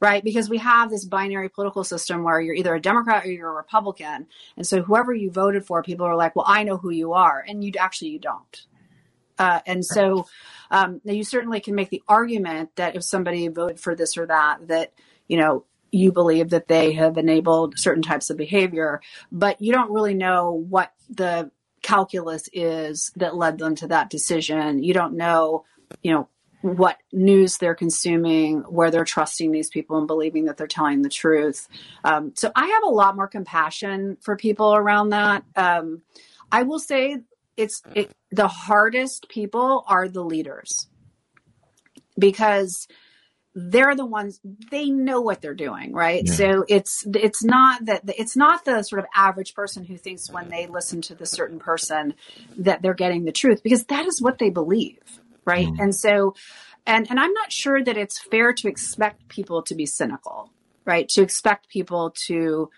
right? 0.00 0.24
Because 0.24 0.50
we 0.50 0.58
have 0.58 0.90
this 0.90 1.06
binary 1.06 1.48
political 1.48 1.82
system 1.82 2.24
where 2.24 2.38
you're 2.38 2.54
either 2.54 2.74
a 2.74 2.80
Democrat 2.80 3.24
or 3.24 3.30
you're 3.30 3.48
a 3.48 3.54
Republican. 3.54 4.26
And 4.54 4.66
so 4.66 4.82
whoever 4.82 5.14
you 5.14 5.30
voted 5.30 5.64
for, 5.64 5.82
people 5.82 6.04
are 6.04 6.16
like, 6.16 6.36
well, 6.36 6.44
I 6.46 6.62
know 6.64 6.76
who 6.76 6.90
you 6.90 7.14
are. 7.14 7.42
And 7.48 7.64
you 7.64 7.72
actually, 7.78 8.10
you 8.10 8.18
don't. 8.18 8.66
Uh, 9.38 9.60
and 9.66 9.84
so 9.84 10.26
um, 10.70 11.00
now, 11.04 11.12
you 11.12 11.24
certainly 11.24 11.60
can 11.60 11.74
make 11.74 11.90
the 11.90 12.02
argument 12.08 12.76
that 12.76 12.96
if 12.96 13.04
somebody 13.04 13.48
voted 13.48 13.80
for 13.80 13.94
this 13.94 14.16
or 14.16 14.26
that, 14.26 14.68
that 14.68 14.92
you 15.28 15.36
know 15.36 15.64
you 15.90 16.10
believe 16.10 16.50
that 16.50 16.66
they 16.66 16.92
have 16.92 17.16
enabled 17.16 17.78
certain 17.78 18.02
types 18.02 18.30
of 18.30 18.36
behavior, 18.36 19.00
but 19.30 19.60
you 19.60 19.72
don't 19.72 19.92
really 19.92 20.14
know 20.14 20.50
what 20.50 20.92
the 21.08 21.50
calculus 21.82 22.48
is 22.52 23.12
that 23.16 23.36
led 23.36 23.58
them 23.58 23.76
to 23.76 23.86
that 23.86 24.10
decision. 24.10 24.82
You 24.82 24.94
don't 24.94 25.16
know, 25.16 25.64
you 26.02 26.12
know, 26.12 26.28
what 26.62 26.96
news 27.12 27.58
they're 27.58 27.74
consuming, 27.74 28.60
where 28.62 28.90
they're 28.90 29.04
trusting 29.04 29.52
these 29.52 29.68
people 29.68 29.98
and 29.98 30.06
believing 30.06 30.46
that 30.46 30.56
they're 30.56 30.66
telling 30.66 31.02
the 31.02 31.10
truth. 31.10 31.68
Um, 32.02 32.32
so 32.34 32.50
I 32.56 32.66
have 32.66 32.82
a 32.84 32.90
lot 32.90 33.14
more 33.14 33.28
compassion 33.28 34.16
for 34.22 34.34
people 34.34 34.74
around 34.74 35.10
that. 35.10 35.44
Um, 35.54 36.00
I 36.50 36.62
will 36.62 36.78
say 36.78 37.18
it's 37.56 37.82
it, 37.94 38.12
the 38.30 38.48
hardest 38.48 39.28
people 39.28 39.84
are 39.86 40.08
the 40.08 40.22
leaders. 40.22 40.88
Because 42.18 42.86
they're 43.56 43.94
the 43.94 44.04
ones 44.04 44.40
they 44.72 44.90
know 44.90 45.20
what 45.20 45.40
they're 45.40 45.54
doing 45.54 45.92
right? 45.92 46.24
Yeah. 46.26 46.32
so 46.32 46.64
it's 46.68 47.06
it's 47.14 47.44
not 47.44 47.84
that 47.84 48.02
it's 48.18 48.36
not 48.36 48.64
the 48.64 48.82
sort 48.82 48.98
of 48.98 49.06
average 49.14 49.54
person 49.54 49.84
who 49.84 49.96
thinks 49.96 50.28
when 50.28 50.48
they 50.48 50.66
listen 50.66 51.00
to 51.02 51.14
the 51.14 51.26
certain 51.26 51.60
person 51.60 52.14
that 52.58 52.82
they're 52.82 52.94
getting 52.94 53.24
the 53.24 53.30
truth 53.30 53.62
because 53.62 53.84
that 53.84 54.06
is 54.06 54.20
what 54.20 54.38
they 54.38 54.50
believe 54.50 54.98
right? 55.44 55.68
Mm. 55.68 55.78
and 55.78 55.94
so 55.94 56.34
and 56.84 57.08
and 57.08 57.20
i'm 57.20 57.32
not 57.32 57.52
sure 57.52 57.80
that 57.80 57.96
it's 57.96 58.20
fair 58.20 58.52
to 58.54 58.66
expect 58.66 59.28
people 59.28 59.62
to 59.62 59.76
be 59.76 59.86
cynical 59.86 60.50
right? 60.84 61.08
To 61.10 61.22
expect 61.22 61.68
people 61.68 62.12
to 62.26 62.70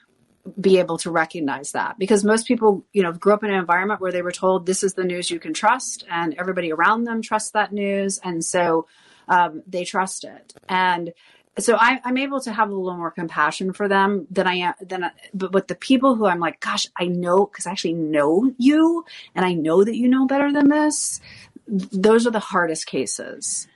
be 0.61 0.79
able 0.79 0.99
to 0.99 1.11
recognize 1.11 1.73
that 1.73 1.99
because 1.99 2.25
most 2.25 2.47
people 2.47 2.85
you 2.93 3.03
know 3.03 3.13
grew 3.13 3.33
up 3.33 3.45
in 3.45 3.51
an 3.51 3.59
environment 3.59 4.01
where 4.01 4.13
they 4.13 4.23
were 4.23 4.33
told 4.33 4.67
this 4.67 4.83
is 4.83 4.95
the 4.95 5.05
news 5.05 5.31
you 5.31 5.41
can 5.41 5.55
trust 5.55 6.05
and 6.11 6.35
everybody 6.39 6.73
around 6.73 7.05
them 7.05 7.23
trusts 7.23 7.51
that 7.51 7.73
news 7.73 8.19
and 8.23 8.45
so 8.45 8.87
um, 9.29 9.63
they 9.67 9.85
trust 9.85 10.25
it 10.25 10.55
and 10.69 11.13
so 11.59 11.75
I, 11.75 12.01
am 12.05 12.19
able 12.19 12.41
to 12.43 12.53
have 12.53 12.69
a 12.69 12.75
little 12.75 12.99
more 12.99 13.11
compassion 13.11 13.73
for 13.73 13.89
them 13.89 14.27
than 14.31 14.47
I 14.47 14.55
am 14.57 14.75
than 14.81 15.05
I, 15.05 15.11
but 15.33 15.53
with 15.53 15.69
the 15.69 15.75
people 15.75 16.15
who 16.15 16.27
I'm 16.27 16.41
like 16.41 16.61
gosh 16.61 16.87
I 16.97 17.07
know 17.07 17.47
because 17.47 17.67
I 17.67 17.71
actually 17.73 17.95
know 17.95 18.53
you 18.59 19.05
and 19.35 19.45
I 19.45 19.55
know 19.55 19.83
that 19.83 19.97
you 19.97 20.09
know 20.09 20.27
better 20.27 20.53
than 20.53 20.69
this 20.69 21.21
those 21.67 22.27
are 22.27 22.31
the 22.31 22.39
hardest 22.39 22.87
cases. 22.87 23.67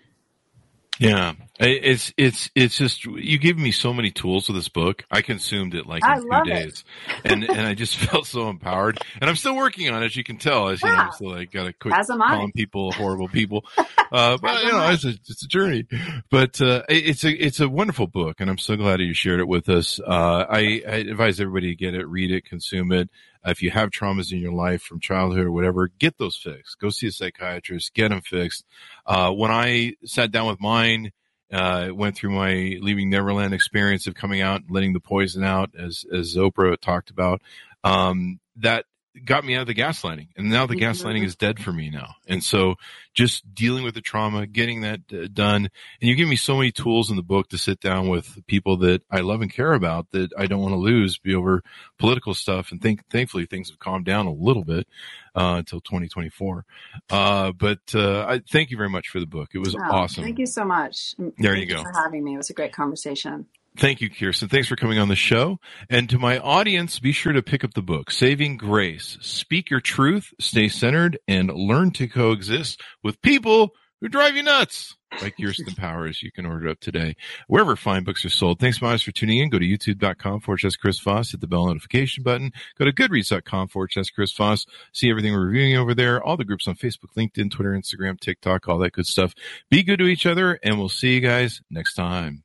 Yeah, 1.00 1.32
it's 1.58 2.12
it's 2.18 2.50
it's 2.54 2.76
just 2.76 3.06
you 3.06 3.38
give 3.38 3.56
me 3.56 3.70
so 3.72 3.94
many 3.94 4.10
tools 4.10 4.48
with 4.48 4.56
this 4.56 4.68
book. 4.68 5.02
I 5.10 5.22
consumed 5.22 5.74
it 5.74 5.86
like 5.86 6.04
I 6.04 6.18
in 6.18 6.22
two 6.30 6.44
days, 6.44 6.84
and 7.24 7.42
and 7.42 7.60
I 7.62 7.72
just 7.74 7.96
felt 8.10 8.26
so 8.26 8.50
empowered. 8.50 8.98
And 9.18 9.30
I'm 9.30 9.36
still 9.36 9.56
working 9.56 9.88
on 9.88 10.02
it, 10.02 10.06
as 10.06 10.14
you 10.16 10.22
can 10.24 10.36
tell. 10.36 10.68
As 10.68 10.82
you 10.82 10.88
know, 10.88 10.94
Yeah. 10.94 11.00
I'm 11.06 11.12
still 11.12 11.30
like 11.30 11.50
got 11.52 11.64
to 11.64 11.72
quit 11.72 11.94
As 11.94 12.10
am 12.10 12.20
I. 12.20 12.28
calling 12.34 12.52
people 12.52 12.92
horrible 12.92 13.28
people. 13.28 13.64
Uh, 14.12 14.36
but 14.42 14.64
you 14.64 14.72
know, 14.72 14.90
it's 14.90 15.04
a 15.04 15.10
it's 15.10 15.44
a 15.44 15.46
journey. 15.46 15.86
But 16.32 16.60
uh, 16.60 16.82
it's 16.88 17.22
a 17.22 17.30
it's 17.30 17.60
a 17.60 17.68
wonderful 17.68 18.08
book, 18.08 18.40
and 18.40 18.50
I'm 18.50 18.58
so 18.58 18.74
glad 18.74 18.98
you 18.98 19.14
shared 19.14 19.38
it 19.38 19.46
with 19.46 19.68
us. 19.68 20.00
Uh, 20.00 20.46
I, 20.50 20.82
I 20.84 20.94
advise 20.96 21.38
everybody 21.40 21.68
to 21.68 21.76
get 21.76 21.94
it, 21.94 22.08
read 22.08 22.32
it, 22.32 22.44
consume 22.44 22.90
it. 22.90 23.08
If 23.44 23.62
you 23.62 23.70
have 23.70 23.90
traumas 23.90 24.32
in 24.32 24.38
your 24.38 24.52
life 24.52 24.82
from 24.82 25.00
childhood 25.00 25.46
or 25.46 25.52
whatever, 25.52 25.88
get 25.98 26.18
those 26.18 26.36
fixed. 26.36 26.78
Go 26.78 26.90
see 26.90 27.06
a 27.06 27.12
psychiatrist, 27.12 27.94
get 27.94 28.10
them 28.10 28.20
fixed. 28.20 28.64
Uh, 29.06 29.30
when 29.30 29.50
I 29.50 29.94
sat 30.04 30.30
down 30.30 30.48
with 30.48 30.60
mine, 30.60 31.12
uh, 31.52 31.88
went 31.92 32.16
through 32.16 32.30
my 32.30 32.76
leaving 32.80 33.10
Neverland 33.10 33.54
experience 33.54 34.06
of 34.06 34.14
coming 34.14 34.40
out, 34.40 34.62
letting 34.68 34.92
the 34.92 35.00
poison 35.00 35.42
out, 35.42 35.70
as 35.76 36.04
as 36.12 36.36
Oprah 36.36 36.78
talked 36.78 37.10
about. 37.10 37.42
Um, 37.82 38.40
that 38.56 38.84
got 39.24 39.44
me 39.44 39.54
out 39.56 39.62
of 39.62 39.66
the 39.66 39.74
gaslighting, 39.74 40.28
and 40.36 40.48
now 40.48 40.66
the 40.66 40.76
Mhm. 40.76 40.80
gaslighting 40.80 41.24
is 41.24 41.36
dead 41.36 41.58
for 41.58 41.72
me 41.72 41.90
now. 41.90 42.14
And 42.28 42.42
so, 42.44 42.76
just 43.12 43.54
dealing 43.54 43.82
with 43.84 43.94
the 43.94 44.00
trauma, 44.00 44.46
getting 44.46 44.82
that 44.82 45.00
uh, 45.12 45.26
done, 45.32 45.68
and 46.00 46.08
you 46.08 46.14
give 46.14 46.28
me 46.28 46.36
so 46.36 46.56
many 46.56 46.70
tools 46.70 47.10
in 47.10 47.16
the 47.16 47.22
book 47.22 47.48
to 47.48 47.58
sit 47.58 47.80
down 47.80 48.08
with 48.08 48.38
people 48.46 48.76
that 48.78 49.02
I 49.10 49.20
love 49.20 49.40
and 49.42 49.52
care 49.52 49.72
about 49.72 50.10
that 50.12 50.30
I 50.38 50.46
don't 50.46 50.62
want 50.62 50.72
to 50.74 50.78
lose, 50.78 51.18
be 51.18 51.34
over 51.34 51.62
political 51.98 52.34
stuff. 52.34 52.70
And 52.70 52.80
think, 52.80 53.08
thankfully, 53.10 53.46
things 53.46 53.70
have 53.70 53.78
calmed 53.78 54.04
down 54.04 54.26
a 54.26 54.32
little 54.32 54.64
bit 54.64 54.86
uh, 55.34 55.56
until 55.58 55.80
2024. 55.80 56.64
Uh, 57.10 57.52
but 57.52 57.80
uh, 57.94 58.24
I 58.26 58.40
thank 58.50 58.70
you 58.70 58.76
very 58.76 58.90
much 58.90 59.08
for 59.08 59.20
the 59.20 59.26
book. 59.26 59.50
It 59.54 59.58
was 59.58 59.74
Wow, 59.74 59.90
awesome. 59.90 60.24
Thank 60.24 60.38
you 60.38 60.46
so 60.46 60.64
much. 60.64 61.14
There 61.38 61.54
Thank 61.54 61.68
you 61.68 61.76
go. 61.76 61.82
for 61.82 61.92
having 61.92 62.24
me. 62.24 62.34
It 62.34 62.38
was 62.38 62.50
a 62.50 62.54
great 62.54 62.72
conversation. 62.72 63.46
Thank 63.80 64.02
you, 64.02 64.10
Kirsten. 64.10 64.50
Thanks 64.50 64.68
for 64.68 64.76
coming 64.76 64.98
on 64.98 65.08
the 65.08 65.16
show. 65.16 65.58
And 65.88 66.10
to 66.10 66.18
my 66.18 66.38
audience, 66.38 66.98
be 66.98 67.12
sure 67.12 67.32
to 67.32 67.42
pick 67.42 67.64
up 67.64 67.72
the 67.72 67.80
book, 67.80 68.10
Saving 68.10 68.58
Grace. 68.58 69.16
Speak 69.22 69.70
your 69.70 69.80
truth, 69.80 70.34
stay 70.38 70.68
centered, 70.68 71.18
and 71.26 71.50
learn 71.50 71.90
to 71.92 72.06
coexist 72.06 72.82
with 73.02 73.22
people 73.22 73.70
who 74.02 74.08
drive 74.08 74.36
you 74.36 74.42
nuts. 74.42 74.96
By 75.18 75.30
Kirsten 75.30 75.74
Powers. 75.74 76.22
You 76.22 76.30
can 76.30 76.44
order 76.44 76.68
it 76.68 76.70
up 76.72 76.80
today, 76.80 77.16
wherever 77.48 77.74
fine 77.74 78.04
books 78.04 78.22
are 78.24 78.30
sold. 78.30 78.60
Thanks, 78.60 78.78
guys, 78.78 79.02
for 79.02 79.12
tuning 79.12 79.38
in. 79.38 79.48
Go 79.48 79.58
to 79.58 79.66
youtube.com 79.66 80.40
forward 80.40 80.60
slash 80.60 80.76
Chris 80.76 81.00
Voss. 81.00 81.32
Hit 81.32 81.40
the 81.40 81.48
bell 81.48 81.66
notification 81.66 82.22
button. 82.22 82.52
Go 82.78 82.84
to 82.84 82.92
goodreads.com 82.92 83.68
forward 83.68 83.92
slash 83.92 84.10
Chris 84.10 84.32
Voss. 84.32 84.66
See 84.92 85.10
everything 85.10 85.32
we're 85.32 85.46
reviewing 85.46 85.78
over 85.78 85.94
there. 85.94 86.22
All 86.22 86.36
the 86.36 86.44
groups 86.44 86.68
on 86.68 86.76
Facebook, 86.76 87.14
LinkedIn, 87.16 87.50
Twitter, 87.50 87.72
Instagram, 87.72 88.20
TikTok, 88.20 88.68
all 88.68 88.78
that 88.78 88.92
good 88.92 89.06
stuff. 89.06 89.34
Be 89.70 89.82
good 89.82 89.98
to 89.98 90.06
each 90.06 90.26
other, 90.26 90.60
and 90.62 90.78
we'll 90.78 90.90
see 90.90 91.14
you 91.14 91.20
guys 91.20 91.62
next 91.70 91.94
time. 91.94 92.44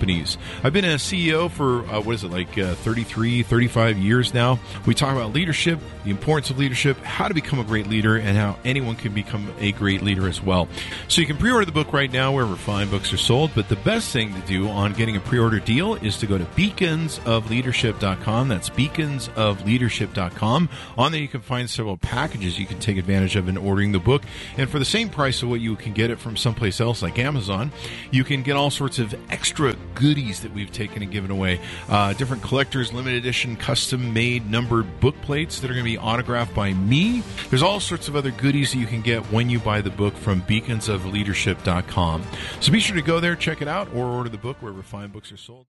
companies. 0.01 0.39
I've 0.63 0.73
been 0.73 0.83
a 0.83 0.95
CEO 0.95 1.51
for, 1.51 1.85
uh, 1.85 2.01
what 2.01 2.15
is 2.15 2.23
it, 2.23 2.31
like 2.31 2.57
uh, 2.57 2.73
33, 2.73 3.43
35 3.43 3.99
years 3.99 4.33
now. 4.33 4.57
We 4.87 4.95
talk 4.95 5.15
about 5.15 5.31
leadership, 5.31 5.79
the 6.03 6.09
importance 6.09 6.49
of 6.49 6.57
leadership, 6.57 6.97
how 7.03 7.27
to 7.27 7.35
become 7.35 7.59
a 7.59 7.63
great 7.63 7.85
leader, 7.85 8.17
and 8.17 8.35
how 8.35 8.57
anyone 8.65 8.95
can 8.95 9.13
become 9.13 9.53
a 9.59 9.73
great 9.73 10.01
leader 10.01 10.27
as 10.27 10.41
well. 10.41 10.67
So 11.07 11.21
you 11.21 11.27
can 11.27 11.37
pre 11.37 11.51
order 11.51 11.65
the 11.65 11.71
book 11.71 11.93
right 11.93 12.11
now 12.11 12.33
wherever 12.33 12.55
fine 12.55 12.89
books 12.89 13.13
are 13.13 13.17
sold. 13.17 13.51
But 13.53 13.69
the 13.69 13.75
best 13.75 14.11
thing 14.11 14.33
to 14.33 14.41
do 14.47 14.69
on 14.69 14.93
getting 14.93 15.17
a 15.17 15.19
pre 15.19 15.37
order 15.37 15.59
deal 15.59 15.93
is 15.95 16.17
to 16.17 16.25
go 16.25 16.39
to 16.39 16.45
beaconsofleadership.com. 16.45 18.47
That's 18.47 18.71
beaconsofleadership.com. 18.71 20.69
On 20.97 21.11
there, 21.11 21.21
you 21.21 21.27
can 21.27 21.41
find 21.41 21.69
several 21.69 21.97
packages 21.97 22.57
you 22.57 22.65
can 22.65 22.79
take 22.79 22.97
advantage 22.97 23.35
of 23.35 23.47
in 23.47 23.55
ordering 23.55 23.91
the 23.91 23.99
book. 23.99 24.23
And 24.57 24.67
for 24.67 24.79
the 24.79 24.85
same 24.85 25.09
price 25.09 25.43
of 25.43 25.49
what 25.49 25.61
you 25.61 25.75
can 25.75 25.93
get 25.93 26.09
it 26.09 26.17
from 26.17 26.35
someplace 26.35 26.81
else 26.81 27.03
like 27.03 27.19
Amazon, 27.19 27.71
you 28.09 28.23
can 28.23 28.41
get 28.41 28.55
all 28.55 28.71
sorts 28.71 28.97
of 28.97 29.13
extra 29.29 29.75
goodies 29.95 30.41
that 30.41 30.53
we've 30.53 30.71
taken 30.71 31.03
and 31.03 31.11
given 31.11 31.31
away. 31.31 31.59
Uh, 31.89 32.13
different 32.13 32.41
collectors, 32.43 32.93
limited 32.93 33.17
edition, 33.17 33.55
custom 33.55 34.13
made 34.13 34.49
numbered 34.49 34.99
book 34.99 35.15
plates 35.21 35.59
that 35.59 35.69
are 35.69 35.73
going 35.73 35.85
to 35.85 35.91
be 35.91 35.97
autographed 35.97 36.53
by 36.53 36.73
me. 36.73 37.23
There's 37.49 37.63
all 37.63 37.79
sorts 37.79 38.07
of 38.07 38.15
other 38.15 38.31
goodies 38.31 38.71
that 38.71 38.79
you 38.79 38.87
can 38.87 39.01
get 39.01 39.23
when 39.31 39.49
you 39.49 39.59
buy 39.59 39.81
the 39.81 39.89
book 39.89 40.15
from 40.15 40.41
beaconsofleadership.com. 40.43 42.23
So 42.59 42.71
be 42.71 42.79
sure 42.79 42.95
to 42.95 43.01
go 43.01 43.19
there, 43.19 43.35
check 43.35 43.61
it 43.61 43.67
out, 43.67 43.93
or 43.93 44.05
order 44.05 44.29
the 44.29 44.37
book 44.37 44.57
wherever 44.61 44.81
fine 44.81 45.09
books 45.09 45.31
are 45.31 45.37
sold. 45.37 45.59